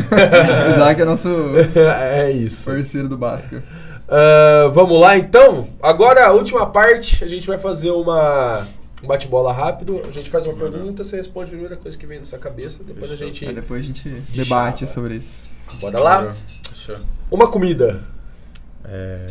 [0.69, 1.29] O Isaac é nosso
[1.77, 2.71] é isso.
[2.71, 3.63] parceiro do Basca.
[4.09, 5.69] Ah, vamos lá então.
[5.83, 8.67] Agora a última parte, a gente vai fazer uma
[9.03, 10.01] um bate-bola rápido.
[10.09, 12.83] A gente faz uma pergunta, você responde a primeira coisa que vem na sua cabeça,
[12.83, 14.93] depois a gente Aí depois a gente De debate chapa.
[14.93, 15.41] sobre isso.
[15.81, 16.35] bora lá.
[16.71, 16.97] Fechou.
[17.31, 18.01] Uma comida.
[18.85, 19.27] É...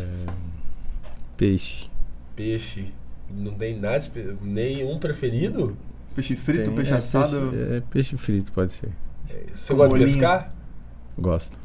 [1.37, 1.89] Peixe.
[2.35, 2.93] Peixe.
[3.29, 4.01] Não tem nada,
[4.41, 5.77] nenhum preferido?
[6.15, 7.49] Peixe frito, Tem- peixe é, assado.
[7.51, 8.89] Peixe, é peixe frito, pode ser.
[9.53, 10.07] Você Com gosta de bolinho.
[10.07, 10.55] pescar?
[11.17, 11.59] Gosto.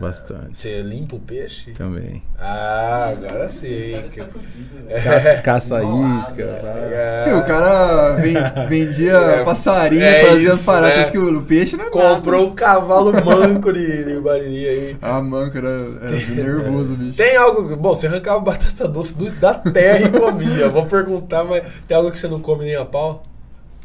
[0.00, 0.56] Bastante.
[0.56, 1.72] Você limpa o peixe?
[1.72, 2.22] Também.
[2.38, 4.00] Ah, agora sim.
[4.14, 5.00] Comida, É.
[5.00, 6.44] Caça, caça isca.
[6.46, 6.58] né?
[6.60, 6.68] tá?
[6.68, 7.24] É.
[7.24, 10.96] Fio, o cara ven- vendia É, passarinho, é fazia as isso, paradas.
[10.96, 11.02] né?
[11.02, 12.52] Acho que o peixe não é Comprou nada.
[12.52, 14.96] um cavalo manco de, de Bariri aí.
[15.02, 17.16] A manca era, era nervoso, bicho.
[17.16, 17.76] Tem algo.
[17.76, 20.68] Bom, você arrancava batata doce do- da terra e comia.
[20.68, 23.24] Vou perguntar, mas tem algo que você não come nem a pau?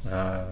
[0.06, 0.46] Ah,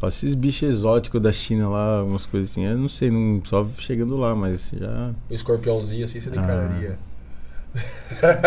[0.00, 2.64] só esses bichos exóticos da China lá, umas coisas assim.
[2.64, 5.10] Eu não sei, não, só chegando lá, mas já.
[5.30, 6.98] Um escorpiãozinho assim você declararia.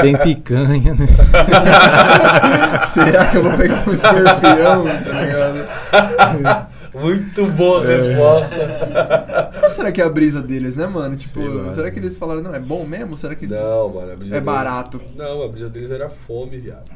[0.01, 1.05] Tem picanha, né?
[2.87, 5.21] Será que eu vou pegar um escorpião, tá
[6.33, 6.67] ligado?
[6.95, 7.97] Muito boa É.
[7.97, 9.51] resposta.
[9.59, 11.15] Qual será que é a brisa deles, né, mano?
[11.15, 11.71] Tipo, Sei lá.
[11.73, 13.15] será que eles falaram, não, é bom mesmo?
[13.17, 13.45] Será que.
[13.45, 14.99] Não, mano, a brisa É deles- barato.
[15.15, 16.89] Não, a brisa deles era fome, viado.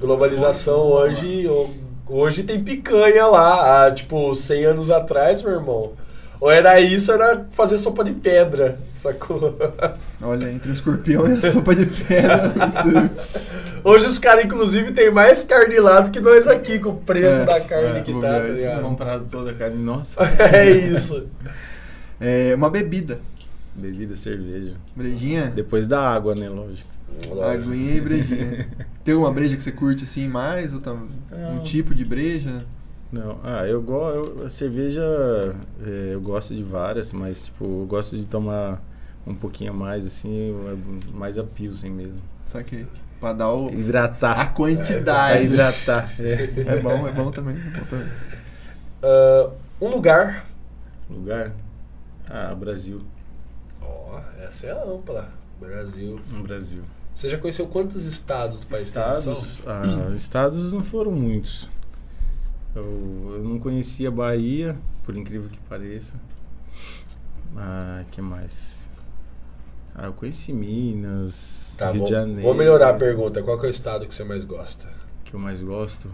[0.00, 1.48] Globalização hoje,
[2.08, 3.86] hoje tem picanha lá.
[3.86, 5.92] Há, tipo, 100 anos atrás, meu irmão.
[6.40, 9.56] Ou era isso, ou era fazer sopa de pedra, sacou?
[10.20, 13.10] Olha, entre um escorpião e a sopa de pedra, sei.
[13.82, 17.42] Hoje os caras, inclusive, tem mais carne lá do que nós aqui, com o preço
[17.42, 18.82] É, da carne é, que tá, ver tá isso ligado?
[18.82, 19.82] Comprado toda a carne.
[19.82, 20.20] Nossa.
[20.52, 21.26] É isso.
[22.20, 23.20] É uma bebida.
[23.74, 24.74] Bebida, cerveja.
[24.94, 25.52] Brejinha?
[25.54, 26.48] Depois da água, né?
[26.48, 26.93] Lógico.
[27.42, 28.68] Aguinha e brejinha.
[29.04, 30.72] Tem alguma breja que você curte assim mais?
[30.72, 31.62] Ou tá, um Não.
[31.62, 32.64] tipo de breja?
[33.12, 34.42] Não, ah, eu gosto.
[34.42, 35.02] A cerveja,
[35.86, 38.82] é, eu gosto de várias, mas tipo, eu gosto de tomar
[39.26, 42.20] um pouquinho a mais, assim, é mais a Pilsen mesmo.
[42.46, 42.86] Só que
[43.20, 44.34] pra dar o, a Hidratar.
[44.34, 45.44] Pra quantidade.
[45.46, 46.12] hidratar.
[46.18, 46.44] É.
[46.76, 47.56] É bom, é bom também.
[47.56, 48.08] É bom também.
[49.02, 49.50] Ah,
[49.80, 50.46] um lugar.
[51.08, 51.52] Lugar?
[52.28, 53.02] Ah, Brasil.
[53.80, 55.28] Ó, essa é a ampla.
[55.60, 56.20] Brasil.
[56.30, 56.82] No Brasil.
[57.14, 58.86] Você já conheceu quantos estados do país?
[58.86, 61.68] Estados, ah, estados não foram muitos.
[62.74, 62.82] Eu,
[63.36, 66.14] eu não conhecia Bahia, por incrível que pareça.
[67.56, 68.88] Ah, que mais?
[69.94, 72.42] Ah, eu conheci Minas, Tá, Rio vou, de Janeiro.
[72.42, 73.42] vou melhorar a pergunta.
[73.42, 74.88] Qual que é o estado que você mais gosta?
[75.24, 76.10] que eu mais gosto?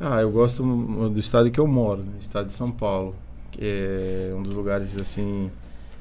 [0.00, 2.12] Ah, eu gosto do estado que eu moro, né?
[2.20, 3.14] estado de São Paulo,
[3.50, 5.50] que é um dos lugares assim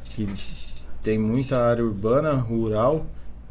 [0.06, 0.26] que
[1.06, 3.06] tem muita área urbana, rural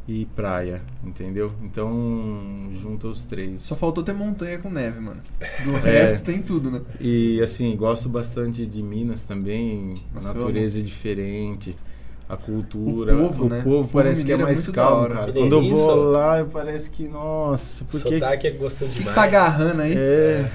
[0.07, 1.52] e praia, entendeu?
[1.62, 3.62] Então junta os três.
[3.62, 5.20] Só faltou ter montanha com neve, mano.
[5.64, 6.02] Do É.
[6.02, 6.82] resto tem tudo, né?
[7.00, 11.76] E assim, gosto bastante de Minas também, Nossa, a eu natureza é diferente,
[12.28, 13.61] a cultura, O povo, né?
[13.61, 15.32] O povo povo parece que é é mais calmo, cara.
[15.32, 18.94] Quando eu vou lá, eu parece que, nossa, por que que Sotaque é gostoso O
[18.94, 19.09] demais.
[19.11, 19.94] que tá agarrando aí?
[19.96, 20.50] É.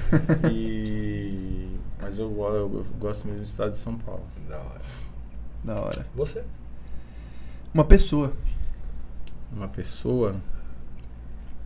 [0.52, 1.68] e
[2.02, 4.22] mas eu, go- eu gosto mesmo do estado de São Paulo.
[4.48, 4.80] Da hora.
[5.64, 6.06] Da hora.
[6.14, 6.42] Você?
[7.72, 8.32] Uma pessoa.
[9.52, 10.36] Uma pessoa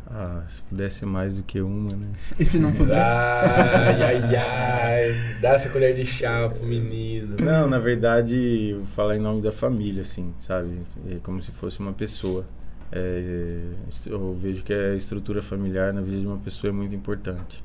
[0.07, 2.09] ah, se pudesse mais do que uma, né?
[2.39, 2.97] E se não puder?
[2.97, 5.41] Ai, ai, ai.
[5.41, 7.37] Dá essa colher de chá pro menino.
[7.41, 10.81] Não, na verdade, falar em nome da família, assim, sabe?
[11.11, 12.45] É como se fosse uma pessoa.
[12.93, 13.63] É,
[14.07, 17.65] eu vejo que a estrutura familiar na vida de uma pessoa é muito importante.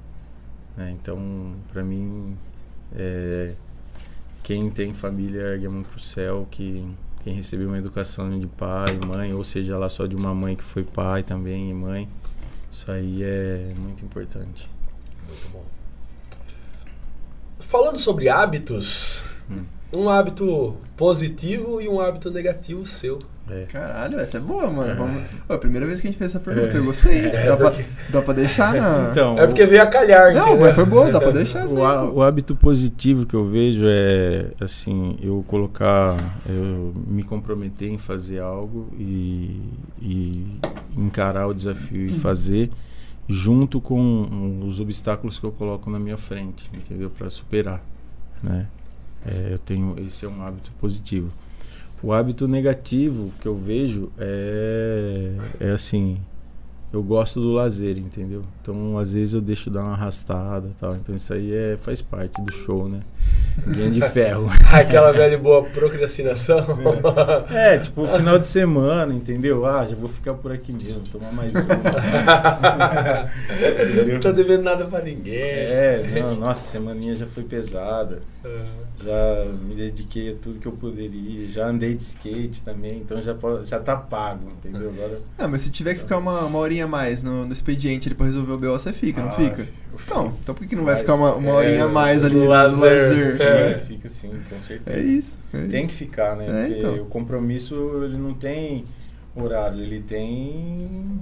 [0.77, 0.91] né?
[0.91, 2.37] Então, para mim,
[2.95, 3.53] é,
[4.41, 6.85] quem tem família ergue a mão pro céu, que
[7.23, 10.63] quem recebeu uma educação de pai, mãe, ou seja lá só de uma mãe que
[10.63, 12.07] foi pai também e mãe,
[12.71, 14.69] isso aí é muito importante.
[15.27, 15.65] Muito bom.
[17.59, 19.65] Falando sobre hábitos, Hum.
[19.93, 23.19] Um hábito positivo e um hábito negativo seu.
[23.49, 23.63] É.
[23.63, 24.91] Caralho, essa é boa, mano.
[24.91, 24.93] É.
[24.93, 25.23] Vamos...
[25.47, 26.79] Pô, a primeira vez que a gente fez essa pergunta, É.
[26.79, 27.19] eu gostei.
[27.33, 29.09] É, dá, porque- pra, dá pra deixar na.
[29.11, 30.59] Então, É porque veio a calhar, Não, entendeu?
[30.59, 31.65] mas foi boa, dá pra deixar.
[31.67, 37.89] O, há- o hábito positivo que eu vejo é assim, eu colocar, eu me comprometer
[37.89, 39.59] em fazer algo e,
[39.99, 40.59] e
[40.95, 42.69] encarar o desafio e fazer
[43.27, 47.09] junto com os obstáculos que eu coloco na minha frente, entendeu?
[47.09, 47.81] Para superar,
[48.43, 48.67] né?
[49.25, 51.29] É, eu tenho esse é um hábito positivo.
[52.01, 56.17] O hábito negativo que eu vejo é, é assim,
[56.91, 58.43] eu gosto do lazer, entendeu?
[58.61, 60.95] Então, às vezes eu deixo dar uma arrastada tal.
[60.95, 63.01] Então, isso aí é, faz parte do show, né?
[63.67, 64.49] Linha de ferro.
[64.73, 66.65] Aquela velha boa procrastinação.
[67.53, 69.67] É, tipo, final de semana, entendeu?
[69.67, 71.59] Ah, já vou ficar por aqui mesmo, tomar mais um.
[74.11, 75.35] Não tá devendo nada pra ninguém.
[75.35, 78.23] É, não, nossa, semaninha já foi pesada.
[78.43, 78.65] Ah.
[79.03, 81.47] Já me dediquei a tudo que eu poderia.
[81.49, 83.35] Já andei de skate também, então já,
[83.65, 84.89] já tá pago, entendeu?
[84.89, 85.17] Agora.
[85.37, 88.15] Ah, mas se tiver que ficar uma, uma horinha a mais no, no expediente ali
[88.15, 89.67] pra resolver o BO, você fica, não Ah, fica?
[89.93, 92.23] Então, então por que que não vai Mas, ficar uma, uma é, horinha a mais
[92.23, 93.09] ali no no lazer.
[93.09, 93.41] lazer?
[93.41, 93.71] É.
[93.71, 94.97] É, fica assim, com certeza.
[94.99, 95.39] É isso.
[95.53, 95.89] é Tem isso.
[95.89, 96.45] que ficar, né?
[96.47, 96.95] É, Porque então.
[97.03, 98.85] o compromisso ele não tem
[99.35, 101.19] horário, ele tem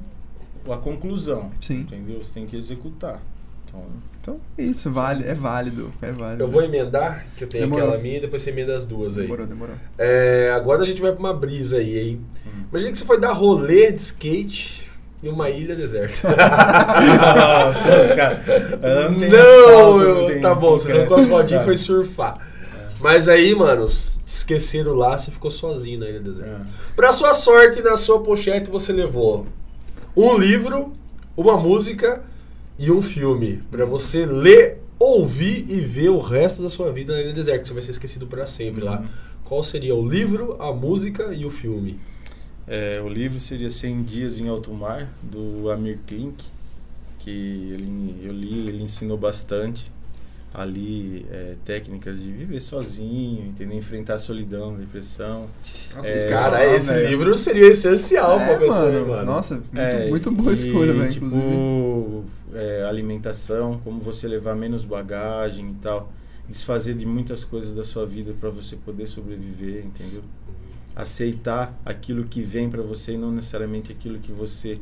[0.70, 1.52] a conclusão.
[1.62, 1.82] Sim.
[1.82, 2.22] Entendeu?
[2.24, 3.22] Você tem que executar.
[3.68, 3.84] Então,
[4.22, 5.92] Então, é isso, vale, é válido.
[6.02, 6.44] É válido.
[6.44, 7.86] Eu vou emendar, que eu tenho Demorou.
[7.88, 9.24] aquela minha e depois você emenda as duas aí.
[9.24, 9.76] Demorou, demorou.
[9.98, 12.22] É, agora a gente vai pra uma brisa aí, hein?
[12.46, 12.64] Hum.
[12.70, 14.88] Imagina que você foi dar rolê de skate
[15.24, 16.28] em uma ilha deserta.
[16.30, 18.44] Nossa, cara.
[18.82, 21.64] não Não, eu- não tá bom, você arrancou as rodinhas e Tá.
[21.66, 22.48] foi surfar.
[23.00, 23.86] Mas aí, mano,
[24.26, 26.52] esqueceram lá, você ficou sozinho na ilha deserta.
[26.64, 26.94] É.
[26.96, 29.46] Pra sua sorte, na sua pochete você levou
[30.16, 30.94] um livro,
[31.36, 32.24] uma música
[32.78, 33.64] e um filme.
[33.72, 37.74] Pra você ler, ouvir e ver o resto da sua vida na ilha deserta, você
[37.74, 39.00] vai ser esquecido pra sempre lá.
[39.00, 39.08] Uhum.
[39.44, 42.00] Qual seria o livro, a música e o filme?
[42.68, 46.44] É, o livro seria 100 Dias em Alto Mar, do Amir Klink,
[47.20, 49.90] que ele, eu li, ele ensinou bastante.
[50.58, 55.48] Ali é, técnicas de viver sozinho, entender, enfrentar a solidão, depressão.
[55.96, 57.10] Nossa, É, Cara, falar, esse velho.
[57.10, 59.26] livro seria essencial pra É, pessoa, mano.
[59.26, 62.24] Nossa, muito, É, muito boa e, escolha, velho, tipo, inclusive.
[62.56, 66.12] é, alimentação, como você levar menos bagagem e tal.
[66.50, 70.24] Desfazer de muitas coisas da sua vida para você poder sobreviver, entendeu?
[70.96, 74.80] Aceitar aquilo que vem para você e não necessariamente aquilo que você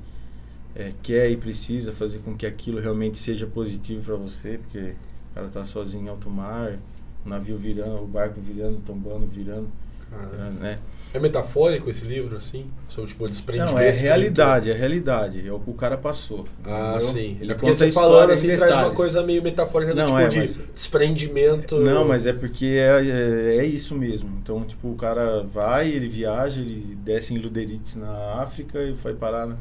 [0.74, 1.92] é, quer e precisa.
[1.92, 4.94] Fazer com que aquilo realmente seja positivo para você, porque
[5.36, 6.80] cara tá sozinho em alto mar,
[7.26, 9.68] o navio virando, o barco virando, tombando, virando,
[10.10, 10.80] Cara, né?
[11.14, 12.70] É metafórico esse livro, assim?
[12.90, 13.74] Sobre, tipo, desprendimento?
[13.74, 15.48] Não, é realidade, é realidade.
[15.48, 16.46] É o que o cara passou.
[16.64, 17.02] Ah, entendeu?
[17.02, 17.38] sim.
[17.42, 20.28] Ele é porque você falando assim traz uma coisa meio metafórica do Não, tipo é,
[20.28, 21.78] de mas- desprendimento.
[21.80, 24.30] Não, mas é porque é, é, é isso mesmo.
[24.42, 29.14] Então, tipo, o cara vai, ele viaja, ele desce em Luderites na África e vai
[29.14, 29.58] parar na,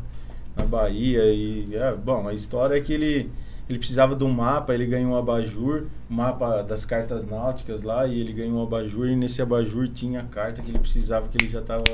[0.56, 1.22] na Bahia.
[1.32, 3.30] E, é, bom, a história é que ele,
[3.68, 8.20] ele precisava de um mapa, ele ganhou um abajur, mapa das cartas náuticas lá, e
[8.20, 11.50] ele ganhou um abajur, e nesse abajur tinha a carta que ele precisava, que ele
[11.50, 11.84] já estava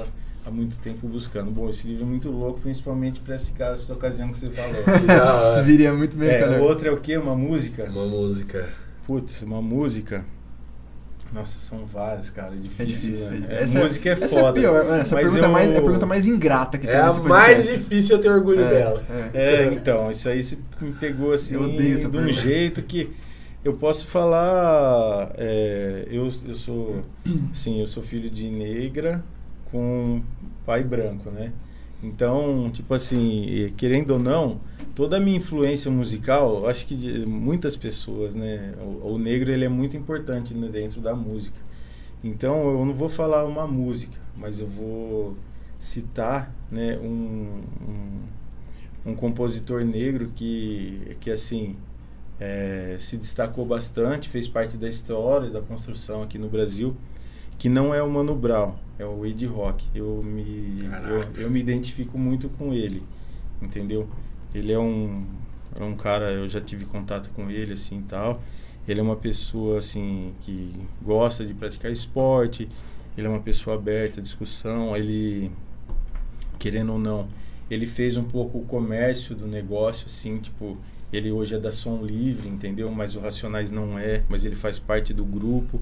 [0.44, 1.50] há muito tempo buscando.
[1.50, 4.82] Bom, esse livro é muito louco, principalmente para esse caso, essa ocasião que você falou.
[5.64, 6.60] Viria muito bem, é, cara.
[6.60, 7.16] o outro é o quê?
[7.16, 7.84] Uma música?
[7.84, 8.68] Uma música.
[9.06, 10.24] Putz, uma música.
[11.32, 12.52] Nossa, são várias, cara.
[12.54, 12.82] É difícil.
[12.82, 13.30] É difícil.
[13.30, 13.46] né?
[13.62, 14.58] Essa- música é essa foda.
[14.58, 14.84] é pior.
[14.98, 17.06] Essa Mas pergunta é, eu- mais, é a pergunta mais ingrata que É tem a
[17.06, 19.04] nesse mais difícil eu ter orgulho É, dela.
[19.32, 19.40] é.
[19.64, 20.40] É, então, isso aí
[20.80, 22.40] me pegou assim Eu odeio essa de um pergunta.
[22.42, 23.10] jeito que
[23.64, 25.30] eu posso falar.
[25.38, 27.02] é, eu, eu sou.
[27.52, 29.22] Sim, eu sou filho de negra
[29.70, 30.22] com
[30.66, 31.52] pai branco, né?
[32.02, 34.60] Então, tipo assim, querendo ou não,
[35.00, 38.74] toda a minha influência musical, acho que de muitas pessoas, né?
[38.78, 41.56] O, o negro ele é muito importante né, dentro da música.
[42.22, 45.38] Então, eu não vou falar uma música, mas eu vou
[45.78, 51.76] citar, né, um, um, um compositor negro que, que assim,
[52.38, 56.94] é, se destacou bastante, fez parte da história da construção aqui no Brasil,
[57.58, 59.82] que não é o Mano Brown, é o Ed Rock.
[59.94, 63.02] Eu me, eu, eu me identifico muito com ele,
[63.62, 64.06] entendeu?
[64.54, 65.24] Ele é um,
[65.78, 68.42] é um cara, eu já tive contato com ele, assim, tal.
[68.88, 72.68] Ele é uma pessoa, assim, que gosta de praticar esporte,
[73.16, 75.50] ele é uma pessoa aberta à discussão, ele,
[76.58, 77.28] querendo ou não,
[77.70, 80.76] ele fez um pouco o comércio do negócio, assim, tipo,
[81.12, 82.90] ele hoje é da Som Livre, entendeu?
[82.90, 85.78] Mas o Racionais não é, mas ele faz parte do grupo.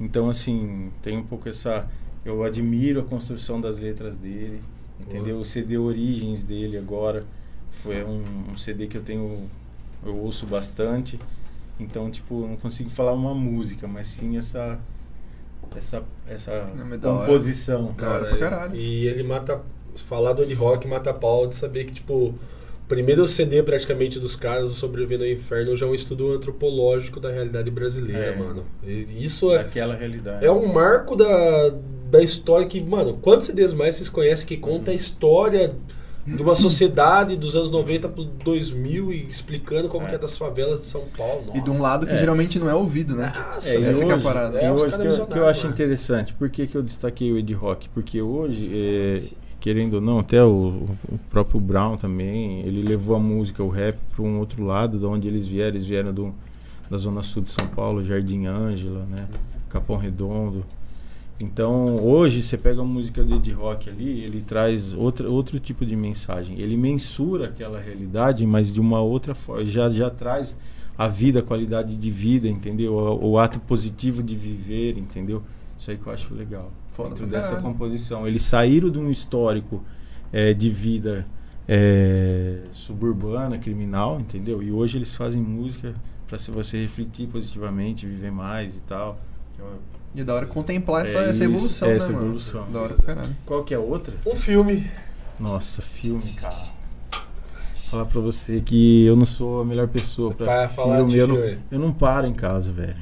[0.00, 1.88] Então, assim, tem um pouco essa.
[2.24, 4.62] Eu admiro a construção das letras dele,
[4.98, 5.38] entendeu?
[5.38, 7.24] O CD Origens dele agora
[7.82, 8.22] foi um,
[8.52, 9.48] um CD que eu tenho.
[10.04, 11.18] Eu ouço bastante.
[11.78, 14.78] Então, tipo, eu não consigo falar uma música, mas sim essa.
[15.76, 16.86] Essa, essa Não,
[17.16, 17.26] hora.
[17.26, 17.94] composição.
[17.94, 18.76] Pra caralho.
[18.76, 19.60] E ele mata.
[20.08, 22.34] Falar do Ed Rock mata a pau de saber que, tipo, o
[22.88, 27.30] primeiro CD praticamente dos caras, o Sobrevivendo ao Inferno, já é um estudo antropológico da
[27.30, 28.36] realidade brasileira, É.
[28.36, 28.64] mano.
[28.84, 30.44] Isso é, Daquela realidade.
[30.44, 31.72] é um marco da,
[32.10, 35.74] da história que, mano, quantos CDs mais vocês conhecem que conta a história
[36.26, 40.08] de uma sociedade dos anos 90 pro 2000 e explicando como É.
[40.10, 41.52] que é das favelas de São Paulo?
[41.54, 41.82] E de um Nossa.
[41.82, 42.18] lado que É.
[42.18, 43.32] geralmente não é ouvido, né?
[43.54, 44.58] Nossa, É, e essa que é a hoje, parada.
[44.58, 45.72] É, e hoje que, eu, que eu acho né?
[45.72, 47.88] interessante, por que, que eu destaquei o Ed Rock?
[47.90, 49.22] Porque hoje, é,
[49.60, 53.98] querendo ou não, até o, o próprio Brown também, ele levou a música, o rap,
[54.14, 55.76] para um outro lado, de onde eles vieram.
[55.76, 56.34] Eles vieram do,
[56.90, 59.26] da zona sul de São Paulo, Jardim Ângela, né?
[59.68, 60.64] Capão Redondo.
[61.40, 65.84] Então, hoje, você pega a música do Ed Rock ali, ele traz outra, outro tipo
[65.84, 66.58] de mensagem.
[66.60, 69.64] Ele mensura aquela realidade, mas de uma outra forma.
[69.64, 70.56] Já, já traz
[70.96, 72.94] a vida, a qualidade de vida, entendeu?
[72.94, 75.42] O, o ato positivo de viver, entendeu?
[75.76, 76.70] Isso aí que eu acho legal.
[76.92, 77.66] Foda dentro dessa caralho.
[77.66, 78.26] composição.
[78.28, 79.82] Eles saíram de um histórico
[80.32, 81.26] eh, de vida
[81.66, 84.62] eh, suburbana, criminal, entendeu?
[84.62, 85.94] E hoje eles fazem música
[86.28, 89.18] para se você refletir positivamente, viver mais e tal.
[89.56, 89.80] Que eu-
[90.14, 92.24] E da hora contemplar essa, É essa isso, evolução, é né, essa mano?
[92.26, 92.70] evolução.
[92.72, 93.36] Da hora pra caralho.
[93.44, 94.14] Qual que é a outra?
[94.26, 94.90] Um filme.
[95.40, 96.72] Nossa, filme, cara.
[97.90, 101.12] Falar pra você que eu não sou a melhor pessoa pra Pra falar filme.
[101.12, 101.58] de eu, não, filme.
[101.70, 102.96] eu não paro em casa, velho.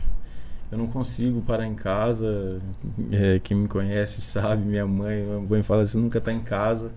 [0.71, 2.61] Eu não consigo parar em casa.
[3.11, 6.91] É, quem me conhece sabe, minha mãe, minha mãe fala assim, nunca tá em casa.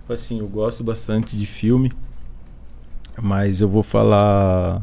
[0.00, 1.92] Tipo Assim, eu gosto bastante de filme,
[3.20, 4.82] mas eu vou falar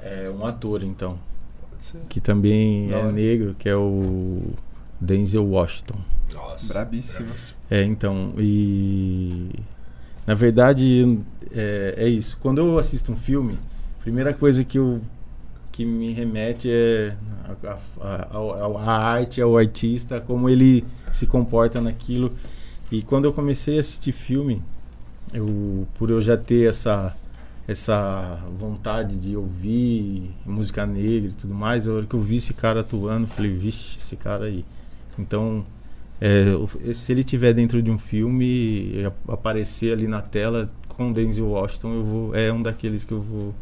[0.00, 1.18] é, um ator então,
[2.08, 4.42] Que também é negro, que é o
[5.00, 5.96] Denzel Washington.
[6.32, 6.66] Nossa.
[6.72, 7.28] Brabíssimo.
[7.70, 9.50] É, então, e.
[10.26, 11.18] Na verdade,
[11.52, 12.36] é, é isso.
[12.40, 13.56] Quando eu assisto um filme,
[14.00, 15.00] a primeira coisa que, eu,
[15.70, 17.14] que me remete é
[17.64, 22.30] a, a, a- a arte, ao artista, como ele se comporta naquilo.
[22.90, 24.60] E quando eu comecei a assistir filme,
[25.32, 27.14] eu, por eu já ter essa,
[27.68, 32.54] essa vontade de ouvir música negra e tudo mais, a hora que eu vi esse
[32.54, 34.64] cara atuando, falei, vixe, esse cara aí.
[35.18, 35.64] Então,
[36.20, 41.46] é, o- se ele tiver dentro de um filme aparecer ali na tela com Denzel
[41.48, 43.54] Washington, eu vou, é um daqueles que eu vou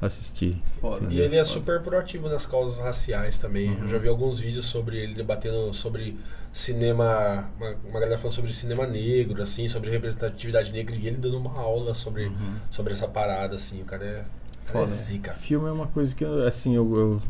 [0.00, 0.60] assistir.
[1.08, 3.76] E ele é super proativo nas causas raciais também.
[3.80, 6.16] Eu já vi alguns vídeos sobre ele debatendo sobre
[6.52, 7.48] cinema.
[7.56, 11.58] Uma, uma galera falando sobre cinema negro, assim, sobre representatividade negra, e ele dando uma
[11.58, 12.30] aula sobre,
[12.70, 13.82] sobre essa parada, assim.
[13.82, 14.24] O cara é,
[14.68, 15.32] o cara é zica.
[15.34, 17.22] Filme é uma coisa que, eu, assim, eu, eu,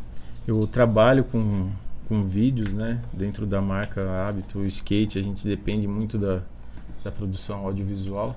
[0.46, 1.70] eu trabalho com,
[2.08, 3.00] com vídeos, né?
[3.12, 6.42] Dentro da marca Hábito, o skate, a gente depende muito da,
[7.02, 8.36] da produção audiovisual.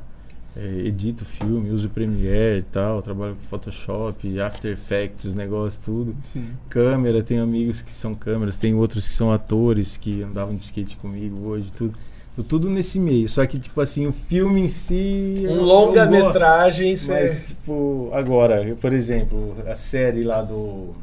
[0.59, 6.15] É, edito filme, uso Premiere e tal, trabalho com Photoshop, After Effects, os negócios, tudo.
[6.23, 6.47] Sim.
[6.67, 10.95] Câmera, tenho amigos que são câmeras, tem outros que são atores que andavam de skate
[10.95, 11.93] comigo hoje, tudo.
[12.35, 13.27] Tô tudo nesse meio.
[13.27, 15.45] Só que, tipo assim, o filme em si.
[15.49, 20.95] Um longa-metragem, Mas, tipo, agora, eu, por exemplo, a série lá do.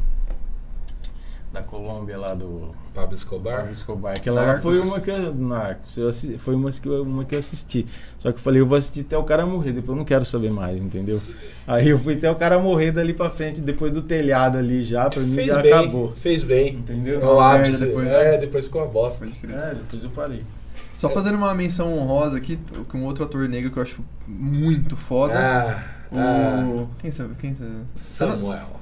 [1.55, 2.75] Da Colômbia, lá do.
[2.93, 3.59] Pablo Escobar.
[3.59, 4.17] Pablo Escobar.
[4.17, 4.63] Aquela lá Narcos.
[4.65, 5.33] foi uma que eu.
[5.33, 5.97] Narcos.
[5.97, 7.87] Eu assi- foi uma que, eu, uma que eu assisti.
[8.19, 10.25] Só que eu falei, eu vou assistir até o cara morrer, depois eu não quero
[10.25, 11.21] saber mais, entendeu?
[11.65, 15.09] Aí eu fui até o cara morrer dali pra frente, depois do telhado ali já,
[15.09, 16.13] pra mim Fez já bem, acabou.
[16.17, 16.75] fez bem.
[16.75, 17.23] Entendeu?
[17.23, 17.87] É o ápice.
[17.87, 18.09] depois.
[18.09, 19.25] É, depois ficou uma bosta.
[19.25, 20.43] É, depois eu parei.
[20.97, 22.59] Só fazendo uma menção honrosa aqui,
[22.89, 25.35] com um outro ator negro que eu acho muito foda.
[25.37, 26.19] Ah, o...
[26.19, 27.35] ah, Quem sabe?
[27.37, 27.71] Quem sabe?
[27.95, 28.81] Samuel.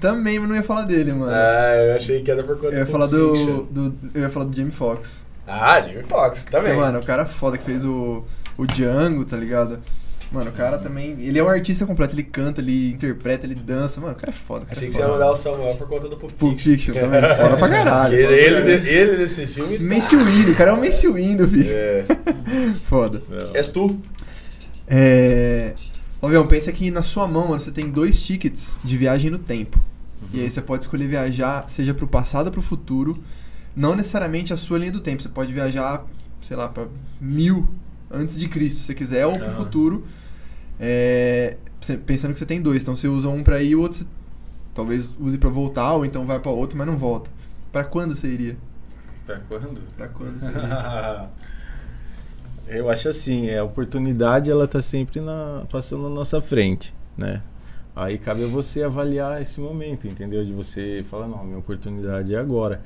[0.00, 1.32] Também, mas não ia falar dele, mano.
[1.32, 3.66] Ah, eu achei que era por conta eu ia do falar do, Fiction.
[3.70, 3.94] do.
[4.14, 5.22] Eu ia falar do Jamie Foxx.
[5.46, 6.72] Ah, Jimmy Fox, também.
[6.72, 8.22] Porque, mano, o cara foda que fez o,
[8.56, 9.78] o Django, tá ligado?
[10.30, 11.16] Mano, o cara também.
[11.20, 14.00] Ele é um artista completo, ele canta, ele interpreta, ele dança.
[14.00, 14.60] Mano, o cara é foda.
[14.64, 15.18] cara Achei é que você ia foda.
[15.18, 16.94] mandar o Samuel por conta do Pulp Pulp Fiction.
[16.94, 17.20] Fiction também.
[17.36, 18.14] Foda pra caralho.
[18.14, 18.88] Ele, foda ele, caralho.
[18.88, 19.76] ele nesse filme.
[19.76, 21.68] tá- Mace Windu, o cara é o Mace Windu, filho.
[21.72, 22.04] É.
[22.88, 23.20] Foda.
[23.54, 23.96] És tu?
[24.86, 25.72] É.
[26.22, 29.38] Ô, Vião, pensa que na sua mão, mano, você tem dois tickets de viagem no
[29.38, 29.80] tempo.
[30.32, 33.16] E aí você pode escolher viajar, seja pro passado ou pro futuro.
[33.74, 35.22] Não necessariamente a sua linha do tempo.
[35.22, 36.04] Você pode viajar,
[36.42, 36.86] sei lá, pra
[37.20, 37.68] mil
[38.10, 39.56] antes de Cristo, se você quiser, ou pro Aham.
[39.56, 40.06] futuro.
[40.78, 41.56] É,
[42.04, 42.82] pensando que você tem dois.
[42.82, 44.06] Então você usa um pra ir e o outro você
[44.74, 47.30] talvez use pra voltar, ou então vai pra outro, mas não volta.
[47.72, 48.56] Pra quando você iria?
[49.26, 49.80] Pra quando?
[49.96, 51.30] Pra quando você iria?
[52.72, 57.42] Eu acho assim, é, a oportunidade ela tá sempre na, passando na nossa frente, né?
[57.96, 60.44] Aí cabe a você avaliar esse momento, entendeu?
[60.44, 62.80] De você falar, não, minha oportunidade é agora.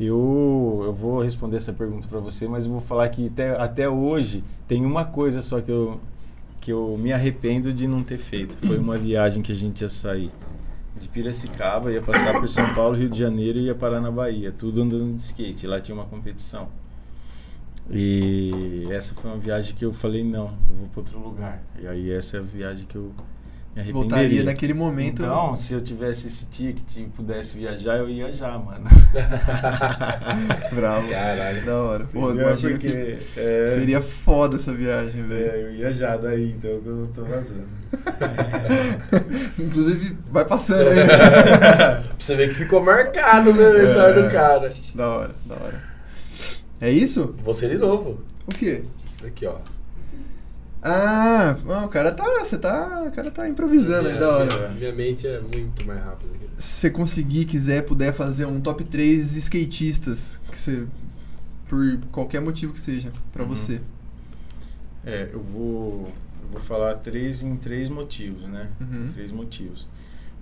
[0.00, 3.88] Eu, eu vou responder essa pergunta para você, mas eu vou falar que até, até
[3.88, 6.00] hoje tem uma coisa só que eu,
[6.60, 8.58] que eu me arrependo de não ter feito.
[8.66, 10.32] Foi uma viagem que a gente ia sair
[11.00, 14.50] de Piracicaba, ia passar por São Paulo, Rio de Janeiro e ia parar na Bahia,
[14.50, 15.68] tudo andando de skate.
[15.68, 16.68] Lá tinha uma competição.
[17.90, 21.62] E essa foi uma viagem que eu falei, não, eu vou para outro lugar.
[21.80, 23.12] E aí essa é a viagem que eu
[23.74, 23.92] me arrependeria.
[23.92, 25.22] Voltaria naquele momento.
[25.22, 28.84] Então, se eu tivesse esse ticket e pudesse viajar, eu ia já, mano.
[30.74, 31.08] Bravo.
[31.08, 31.64] Caralho.
[31.64, 32.04] Da hora.
[32.12, 35.50] Pô, Porque, que é, seria foda essa viagem, velho.
[35.50, 37.68] é, eu ia já daí, então eu tô vazando.
[39.58, 41.06] Inclusive, vai passando aí.
[41.06, 44.72] pra você ver que ficou marcado né, na história do cara.
[44.94, 45.89] da hora, da hora.
[46.80, 47.34] É isso?
[47.44, 48.20] Você de novo.
[48.46, 48.82] O quê?
[49.24, 49.58] Aqui, ó.
[50.82, 52.24] Ah, o cara tá.
[52.40, 53.04] Você tá.
[53.06, 54.68] O cara tá improvisando aí, da hora.
[54.70, 56.32] Minha mente é muito mais rápida.
[56.38, 60.86] que- Se você conseguir, quiser, puder fazer um top 3 skatistas que você.
[61.68, 63.50] Por qualquer motivo que seja, pra Uhum.
[63.50, 63.80] você.
[65.04, 66.12] É, eu vou,
[66.42, 68.68] eu vou falar três em três motivos, né?
[68.80, 69.08] Uhum.
[69.12, 69.86] Três motivos.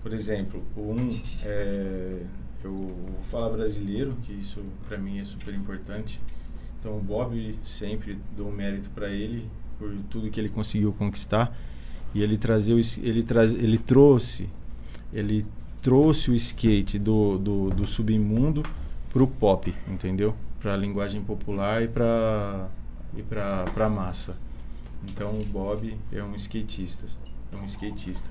[0.02, 1.10] Por exemplo, um
[1.44, 2.23] é
[2.65, 6.19] eu vou falar brasileiro, que isso para mim é super importante.
[6.81, 9.49] Então o Bob sempre dou mérito para ele
[9.79, 11.57] por tudo que ele conseguiu conquistar
[12.15, 12.37] e ele
[12.79, 14.49] es- ele traz ele trouxe
[15.13, 15.45] ele
[15.83, 18.63] trouxe o skate do, do, do submundo
[19.11, 20.35] pro pop, entendeu?
[20.61, 22.69] Para a linguagem popular e para
[23.17, 24.37] e para para massa.
[25.09, 27.07] Então o Bob é um skatista,
[27.53, 28.29] é um skatista.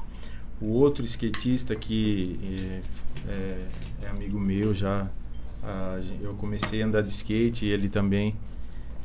[0.61, 2.81] O outro skatista que é,
[3.31, 3.67] é,
[4.03, 5.07] é amigo meu já,
[6.21, 8.35] eu comecei a andar de skate, ele também.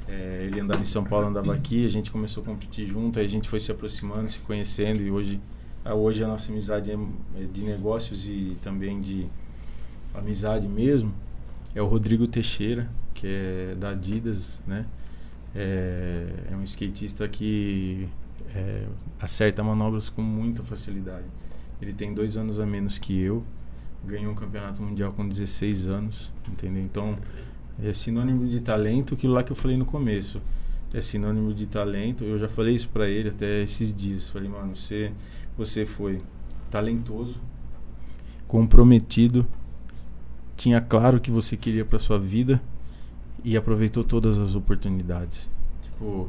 [0.09, 3.27] é, ele andava em São Paulo, andava aqui, a gente começou a competir junto, aí
[3.27, 5.41] a gente foi se aproximando, se conhecendo e hoje,
[5.85, 9.27] hoje a nossa amizade é, é de negócios e também de
[10.15, 11.13] amizade mesmo.
[11.75, 14.87] É o Rodrigo Teixeira, que é da Adidas, né?
[15.55, 18.09] É, é um skatista que
[18.55, 18.87] é,
[19.21, 21.27] acerta manobras com muita facilidade.
[21.81, 23.43] Ele tem dois anos a menos que eu,
[24.05, 26.83] ganhou um campeonato mundial com 16 anos, entendeu?
[26.83, 27.17] Então,
[27.83, 30.41] é sinônimo de talento, aquilo lá que eu falei no começo.
[30.93, 32.23] é sinônimo de talento.
[32.23, 34.29] Eu já falei isso pra ele até esses dias.
[34.29, 35.11] Falei, mano, você,
[35.57, 36.21] você foi
[36.71, 37.41] talentoso,
[38.47, 39.47] comprometido,
[40.57, 42.61] tinha claro o que você queria pra sua vida
[43.43, 45.51] e aproveitou todas as oportunidades.
[45.83, 46.29] Tipo,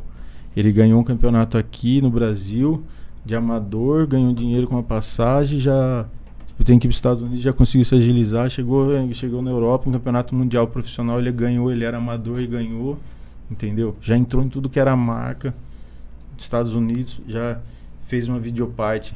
[0.55, 2.83] ele ganhou um campeonato aqui no Brasil
[3.25, 6.07] de amador, ganhou dinheiro com a passagem, já
[6.53, 9.91] tipo, tem que os Estados Unidos, já conseguiu se agilizar, chegou, chegou na Europa, um
[9.93, 12.97] campeonato mundial profissional, ele ganhou, ele era amador e ganhou,
[13.51, 13.95] entendeu?
[14.01, 15.53] Já entrou em tudo que era marca.
[16.37, 17.59] Estados Unidos, já
[18.05, 19.15] fez uma videoparte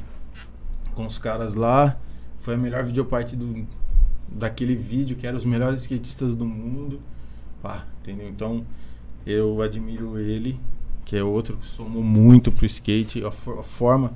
[0.94, 1.96] com os caras lá.
[2.40, 3.66] Foi a melhor videoparte do
[4.30, 7.00] daquele vídeo que eram os melhores skatistas do mundo.
[7.62, 8.28] Pá, entendeu?
[8.28, 8.64] Então,
[9.26, 10.58] eu admiro ele,
[11.04, 14.12] que é outro que somou muito pro skate, a, for- a forma.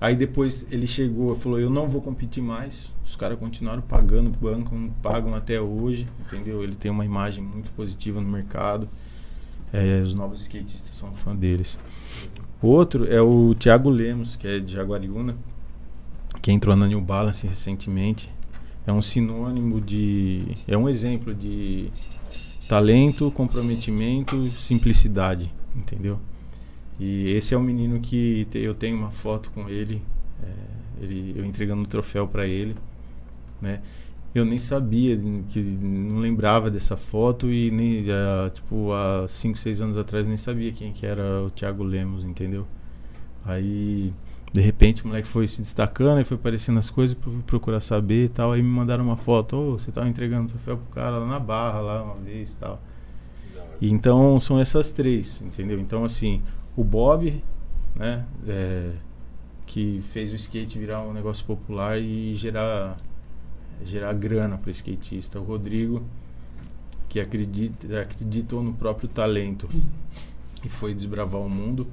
[0.00, 2.90] Aí depois ele chegou e falou: Eu não vou competir mais.
[3.04, 6.62] Os caras continuaram pagando, bancam, pagam até hoje, entendeu?
[6.62, 8.88] Ele tem uma imagem muito positiva no mercado.
[9.72, 11.78] É, os novos skatistas são fã deles.
[12.62, 15.36] Outro é o Thiago Lemos, que é de Jaguariúna,
[16.40, 18.32] que entrou na New Balance recentemente.
[18.86, 20.56] É um sinônimo de.
[20.66, 21.90] É um exemplo de
[22.68, 26.18] talento, comprometimento, simplicidade, entendeu?
[26.98, 30.02] E esse é um menino que te- eu tenho uma foto com ele,
[30.42, 32.74] é, ele eu entregando o troféu para ele,
[33.60, 33.80] né?
[34.34, 35.18] Eu nem sabia,
[35.50, 40.36] que não lembrava dessa foto e nem ah, tipo há 5, 6 anos atrás nem
[40.36, 42.66] sabia quem que era o Thiago Lemos, entendeu?
[43.44, 44.12] Aí
[44.52, 48.26] de repente o moleque foi se destacando, aí foi aparecendo as coisas, fui procurar saber
[48.26, 51.18] e tal, aí me mandaram uma foto, ô, você tava entregando o troféu pro cara
[51.18, 52.80] lá na barra lá uma vez e tal.
[53.80, 55.78] E então são essas três, entendeu?
[55.78, 56.42] Então assim,
[56.78, 57.42] o Bob,
[57.96, 58.92] né, é,
[59.66, 62.96] que fez o skate virar um negócio popular e gerar
[63.84, 65.40] gerar grana para o skatista.
[65.40, 66.04] O Rodrigo,
[67.08, 69.68] que acredita, acreditou no próprio talento
[70.64, 71.88] e foi desbravar o mundo.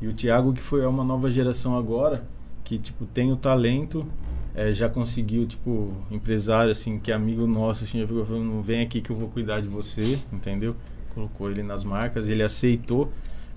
[0.00, 2.24] E o Thiago, que foi uma nova geração agora,
[2.62, 4.06] que tipo tem o talento,
[4.54, 8.80] eh, já conseguiu tipo empresário assim, que é amigo nosso, assim, já ficou falando, vem
[8.80, 10.76] aqui que eu vou cuidar de você, entendeu?
[11.14, 13.12] Colocou ele nas marcas, ele aceitou,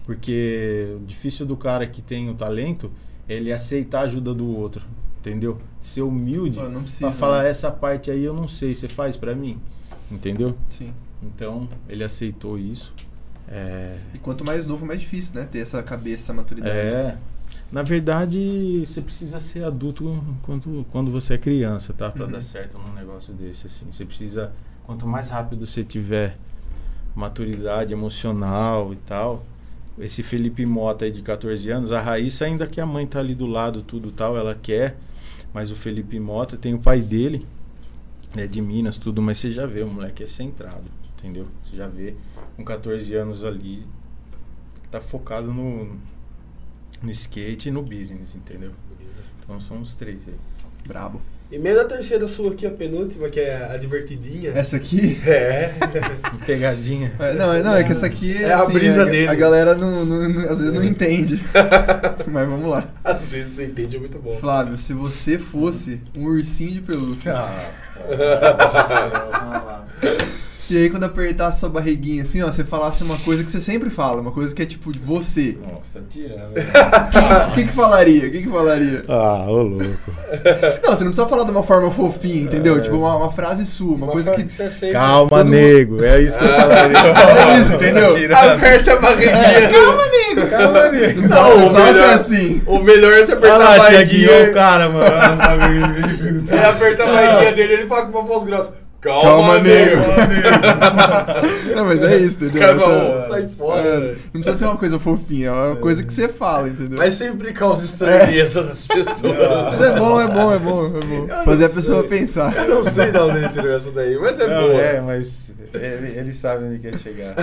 [0.05, 2.91] porque o difícil do cara que tem o talento
[3.27, 4.85] é ele aceitar a ajuda do outro,
[5.19, 5.59] entendeu?
[5.79, 6.59] Ser humilde
[6.99, 7.49] pra falar né?
[7.49, 9.59] essa parte aí eu não sei, você faz pra mim,
[10.11, 10.55] entendeu?
[10.69, 10.93] Sim.
[11.21, 12.93] Então ele aceitou isso.
[13.47, 15.47] É, E quanto mais novo, mais difícil, né?
[15.49, 16.75] Ter essa cabeça, essa maturidade.
[16.77, 17.17] é,
[17.71, 22.09] na verdade, você precisa ser adulto quando, quando você é criança, tá?
[22.09, 22.31] Pra Uhum.
[22.31, 23.85] dar certo num negócio desse, assim.
[23.91, 24.51] Você precisa,
[24.85, 26.37] quanto mais rápido você tiver
[27.15, 29.45] maturidade emocional e tal.
[29.99, 33.35] Esse Felipe Mota aí de 14 anos, a Raíssa ainda que a mãe tá ali
[33.35, 34.97] do lado, tudo tal, ela quer.
[35.53, 37.45] Mas o Felipe Mota tem o pai dele,
[38.35, 40.85] é de Minas, tudo, mas você já vê, o moleque é centrado,
[41.17, 41.47] entendeu?
[41.63, 42.15] Você já vê
[42.57, 43.85] com 14 anos ali,
[44.89, 45.95] tá focado no,
[47.03, 48.71] no skate e no business, entendeu?
[49.43, 50.35] Então são os três aí.
[50.87, 51.21] Brabo.
[51.53, 54.53] Emenda a terceira sua aqui, a penúltima, que é a divertidinha.
[54.55, 55.21] Essa aqui.
[55.23, 55.69] É.
[56.47, 57.13] Pegadinha.
[57.19, 59.27] É, não, é, não, é que essa aqui É a brisa a, dele.
[59.27, 61.39] A galera não, não- não- às vezes não entende.
[62.25, 62.87] Mas vamos lá.
[63.03, 64.35] Às vezes não entende, é muito bom.
[64.37, 67.69] Flávio, se você fosse um ursinho de pelúcia, Ah,
[70.69, 73.89] e aí quando apertasse sua barriguinha assim, ó, você falasse uma coisa que você sempre
[73.89, 75.57] fala, uma coisa que é tipo de você.
[75.61, 76.53] Nossa, tá tirando.
[77.49, 78.27] O que que falaria?
[78.27, 79.03] O que que falaria?
[79.07, 79.85] Ah, ô louco.
[80.83, 82.81] Não, você não precisa falar de uma forma fofinha, entendeu?
[82.81, 84.43] Tipo, uma, uma frase sua, uma, coisa que...
[84.43, 86.03] você sempre- Calma, mundo- nego.
[86.03, 86.93] É isso que eu falaria.
[87.53, 88.15] É isso, entendeu?
[88.37, 89.69] Aperta a barriguinha.
[89.71, 91.21] Calma, nego, calma, nego.
[91.21, 92.61] Não Não, não melhor- assim.
[92.65, 94.49] O melhor é você apertar Olha a lá, barriguinha.
[94.49, 95.05] o cara, mano.
[95.05, 98.82] Olha o bagulho que ele aperta a barriguinha dele ele fala com uma voz grossa.
[99.03, 100.01] Calma, Calma, nego.
[101.75, 102.61] Não, mas é isso, entendeu?
[102.61, 103.81] Cada um, Essa- sai fora.
[103.81, 103.99] é,
[104.33, 106.97] não precisa ser uma coisa fofinha, é uma coisa que você fala, entendeu?
[106.97, 109.35] Mas sempre causa estranheza nas pessoas.
[109.71, 111.43] Mas é bom, é bom, é bom, é bom.
[111.43, 112.55] Fazer a pessoa pensar.
[112.55, 114.81] Eu não sei de onde ele tirou essa daí, mas é boa.
[114.81, 117.35] é, mas ele, ele sabe onde quer chegar.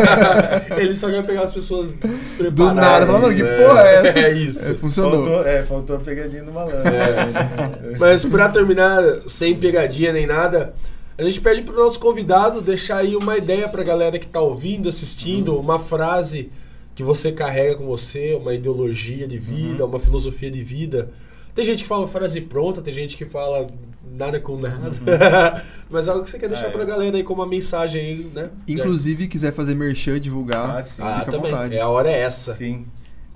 [0.78, 2.54] ele só quer pegar as pessoas despreparadas.
[2.54, 3.56] Do nada, fala, mano, que né?
[3.58, 4.18] porra é essa?
[4.20, 4.70] É isso.
[4.70, 5.24] É, funcionou.
[5.24, 6.80] Faltou, é, faltou a pegadinha do malandro.
[6.94, 7.98] É.
[7.98, 10.72] Mas pra terminar, sem pegadinha nem nada,
[11.16, 14.88] a gente pede pro nosso convidado deixar aí uma ideia pra galera que tá ouvindo,
[14.88, 16.50] assistindo, uma frase
[16.94, 21.10] que você carrega com você, uma ideologia de vida, uma filosofia de vida.
[21.54, 23.68] Tem gente que fala frase pronta, tem gente que fala
[24.12, 24.90] nada com nada.
[25.88, 26.70] Mas algo que você quer deixar É.
[26.70, 28.50] pra galera aí como uma mensagem aí, né?
[28.66, 31.02] Inclusive, quiser fazer merchan, divulgar, Ah, sim.
[31.02, 31.50] ah, fica à também.
[31.50, 31.76] vontade.
[31.76, 32.54] É a hora é essa.
[32.54, 32.86] Sim.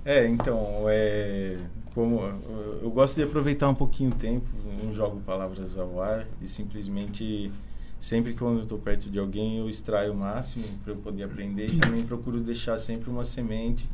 [0.05, 1.57] É, então, é,
[1.93, 4.47] como eu- eu gosto de aproveitar um pouquinho o tempo,
[4.83, 7.51] não jogo palavras ao ar e simplesmente
[7.99, 11.67] sempre que eu tô perto de alguém, eu extraio o máximo para eu poder aprender
[11.67, 13.89] e também procuro deixar sempre uma semente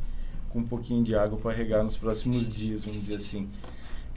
[0.48, 3.48] com um pouquinho de água para regar nos próximos dias, vamos dizer assim.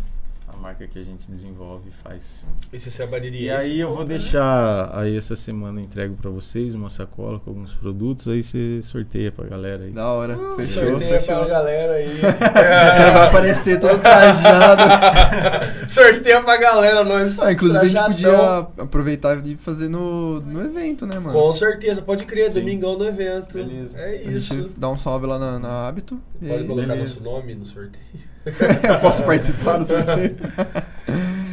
[0.61, 2.47] marca que a gente desenvolve e faz.
[2.73, 3.53] Esse se é baniria.
[3.53, 7.73] E aí eu vou deixar aí essa semana entrego pra vocês uma sacola com alguns
[7.75, 9.91] produtos, aí você sorteia pra galera aí.
[9.91, 10.37] Da hora.
[10.57, 10.85] Fechou.
[10.91, 12.21] Sorteia pra galera aí.
[12.21, 14.83] O cara vai aparecer todo trajado.
[15.89, 17.39] Sorteia pra galera, nós.
[17.41, 18.65] Ah, inclusive a gente trajadão.
[18.67, 21.33] podia aproveitar e fazer no, no evento, né, mano?
[21.33, 22.61] Com certeza, pode crer, Sim.
[22.61, 23.55] domingão no evento.
[23.55, 23.99] Beleza.
[23.99, 24.55] É A isso.
[24.55, 26.21] gente dá um salve lá na, na Hábito.
[26.39, 27.21] Pode aí- colocar beleza.
[27.21, 28.31] nosso nome no sorteio.
[28.89, 30.37] Eu posso participar do sorteio?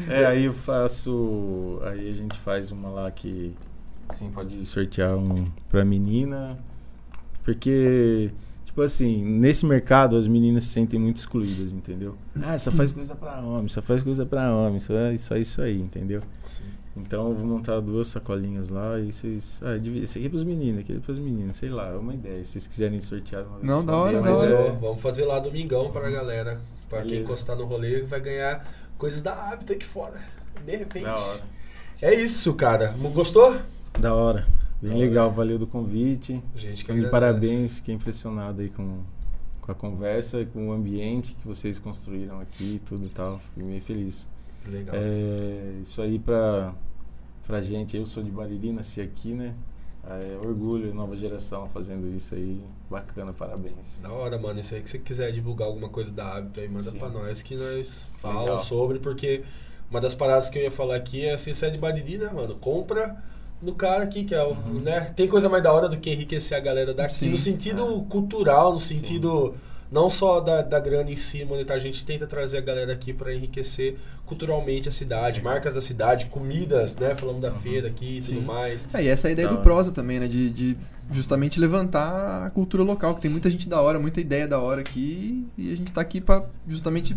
[0.09, 1.79] É, aí eu faço.
[1.83, 3.53] Aí a gente faz uma lá que
[4.07, 6.57] assim, pode sortear um pra menina.
[7.43, 8.31] Porque,
[8.65, 12.15] tipo assim, nesse mercado as meninas se sentem muito excluídas, entendeu?
[12.41, 15.39] Ah, só faz coisa pra homem, só faz coisa pra homem, só é isso, é
[15.41, 16.21] isso aí, entendeu?
[16.45, 16.63] Sim.
[16.95, 19.61] Então eu vou montar duas sacolinhas lá e vocês.
[19.63, 22.43] Ah, esse aqui é pros meninos, aquele é pros meninos, sei lá, é uma ideia.
[22.45, 24.53] Se vocês quiserem sortear uma vez Não, da hora, da hora.
[24.53, 26.59] é- Vamos fazer lá domingão pra galera.
[26.89, 28.65] Pra quem encostar no rolê vai ganhar
[28.97, 30.21] coisas da hábito aqui fora.
[30.65, 31.03] De repente.
[31.03, 31.41] Da hora.
[32.01, 32.95] É isso, cara.
[33.13, 33.59] Gostou?
[33.99, 34.47] Da hora.
[34.81, 35.05] Bem Da hora.
[35.05, 36.41] legal, valeu do convite.
[36.55, 39.01] Gente, que Então, parabéns, fiquei impressionado aí com,
[39.61, 43.39] com a conversa e com o ambiente que vocês construíram aqui e tudo e tal.
[43.39, 44.27] Fiquei meio feliz.
[44.67, 44.95] Legal.
[44.95, 46.73] É, isso aí pra,
[47.45, 49.53] pra gente, eu sou de Bariri, nasci aqui, né?
[50.09, 52.61] É, orgulho, nova geração fazendo isso aí.
[52.89, 53.99] Bacana, parabéns.
[54.01, 54.59] Da hora, mano.
[54.59, 56.97] Isso aí que você quiser divulgar alguma coisa da hábito aí, manda Sim.
[56.97, 58.59] pra nós que nós fala Legal.
[58.59, 59.43] sobre, porque
[59.91, 62.29] uma das paradas que eu ia falar aqui é se você é de Bariri, né,
[62.33, 62.55] mano?
[62.55, 63.21] Compra
[63.61, 64.51] no cara aqui, que é o.
[64.51, 64.79] Uhum.
[64.79, 65.11] Né?
[65.15, 67.29] Tem coisa mais da hora do que enriquecer a galera daqui, Sim.
[67.29, 69.55] no sentido cultural, no sentido.
[69.91, 73.13] Não só da, da grana em si, monetária, a gente tenta trazer a galera aqui
[73.13, 77.15] pra enriquecer culturalmente a cidade, marcas da cidade, comidas, né?
[77.15, 78.87] Falamos da feira aqui e tudo mais.
[78.93, 79.57] É, e essa é a ideia do.
[79.59, 80.27] Prosa também, né?
[80.27, 80.77] De, de
[81.11, 84.81] justamente levantar a cultura local, que tem muita gente da hora, muita ideia da hora
[84.81, 87.15] aqui, e a gente tá aqui pra justamente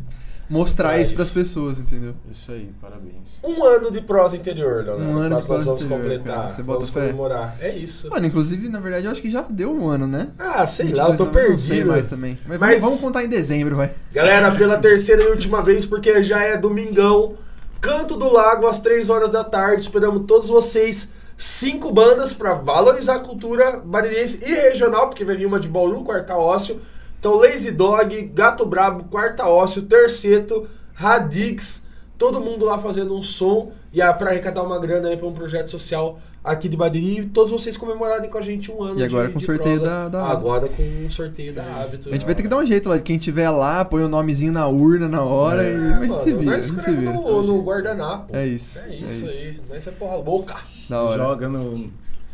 [0.50, 1.14] mostrar É isso isso.
[1.14, 2.14] pras pessoas, entendeu?
[2.30, 3.40] Isso aí, parabéns.
[3.42, 5.02] Um ano de prosa interior, Leonardo.
[5.02, 6.36] Um ano de Nós prosa vamos interior, completar.
[6.42, 6.52] cara.
[6.52, 7.00] Você bota vamos fé?
[7.06, 7.56] comemorar.
[7.60, 8.10] É isso.
[8.10, 10.28] Mano, inclusive, na verdade, eu acho que já deu um ano, né?
[10.38, 11.60] Ah, sei lá, eu tô 22, perdido.
[11.60, 12.38] Não sei mais também.
[12.46, 13.92] Mas, Mas- Vamos, contar em dezembro, vai.
[14.12, 17.34] Galera, pela terceira e última vez, porque já é domingão,
[17.80, 19.82] Canto do Lago, às 3 horas da tarde.
[19.82, 21.08] Esperamos todos vocês.
[21.38, 26.04] Cinco bandas pra valorizar a cultura baririense e regional, porque vai vir uma de Bauru,
[26.04, 26.78] Quarta Ócio.
[27.20, 31.84] Então, Lazy Dog, Gato Brabo, Quarta Ócio, Terceto, Radix,
[32.18, 33.72] todo mundo lá fazendo um som.
[33.92, 37.20] E é pra arrecadar uma grana aí pra um projeto social aqui de Bariri.
[37.20, 39.46] E todos vocês comemorarem com a gente um ano E agora de, com o de
[39.46, 39.90] sorteio prosa.
[39.90, 40.36] da- da Hábito.
[40.38, 42.08] Agora com um sorteio da Hábito.
[42.08, 44.08] A gente vai ter que dar um jeito lá, de quem tiver lá, põe o
[44.08, 46.78] nomezinho na urna na hora e a gente se É, vira, a nós gente se
[46.80, 47.12] escreve vira.
[47.12, 48.34] no, no guardanapo.
[48.36, 49.36] É isso, É é isso, isso.
[49.48, 49.60] aí.
[49.68, 50.56] Nós é porra louca.
[50.88, 51.22] Da hora.
[51.22, 51.92] Joga no.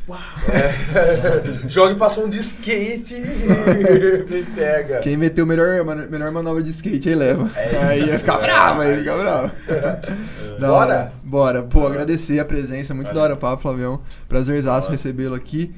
[0.08, 1.66] É.
[1.68, 5.00] Joga e passa um de skate e me pega.
[5.00, 7.50] Quem meteu o melhor, melhor manobra de skate aí leva.
[7.56, 8.42] É aí isso, ia ficar é.
[8.42, 9.52] bravo, aí ia ficar bravo.
[10.58, 10.94] Da Bora?
[10.94, 11.12] hora.
[11.22, 11.62] Bora.
[11.64, 13.20] Pô, agradecer a presença, muito Valeu.
[13.20, 14.00] da hora o papo, Flavião.
[14.26, 15.74] Prazerzaço recebê-lo aqui.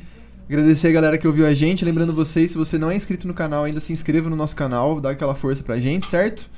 [0.49, 1.85] Agradecer a galera que ouviu a gente.
[1.85, 5.01] Lembrando vocês, se você não é inscrito no canal ainda, se inscreva no nosso canal,
[5.01, 6.49] dá aquela força pra gente, certo?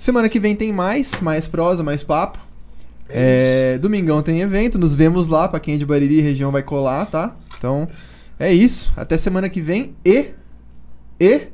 [0.00, 2.45] Semana que vem tem mais, mais prosa, mais papo.
[3.08, 6.62] É, domingão tem evento, nos vemos lá, pra quem é de Bariri e região vai
[6.62, 7.36] colar, tá?
[7.56, 7.88] Então,
[8.38, 8.92] é isso.
[8.96, 10.30] Até semana que vem e...
[11.18, 11.48] E...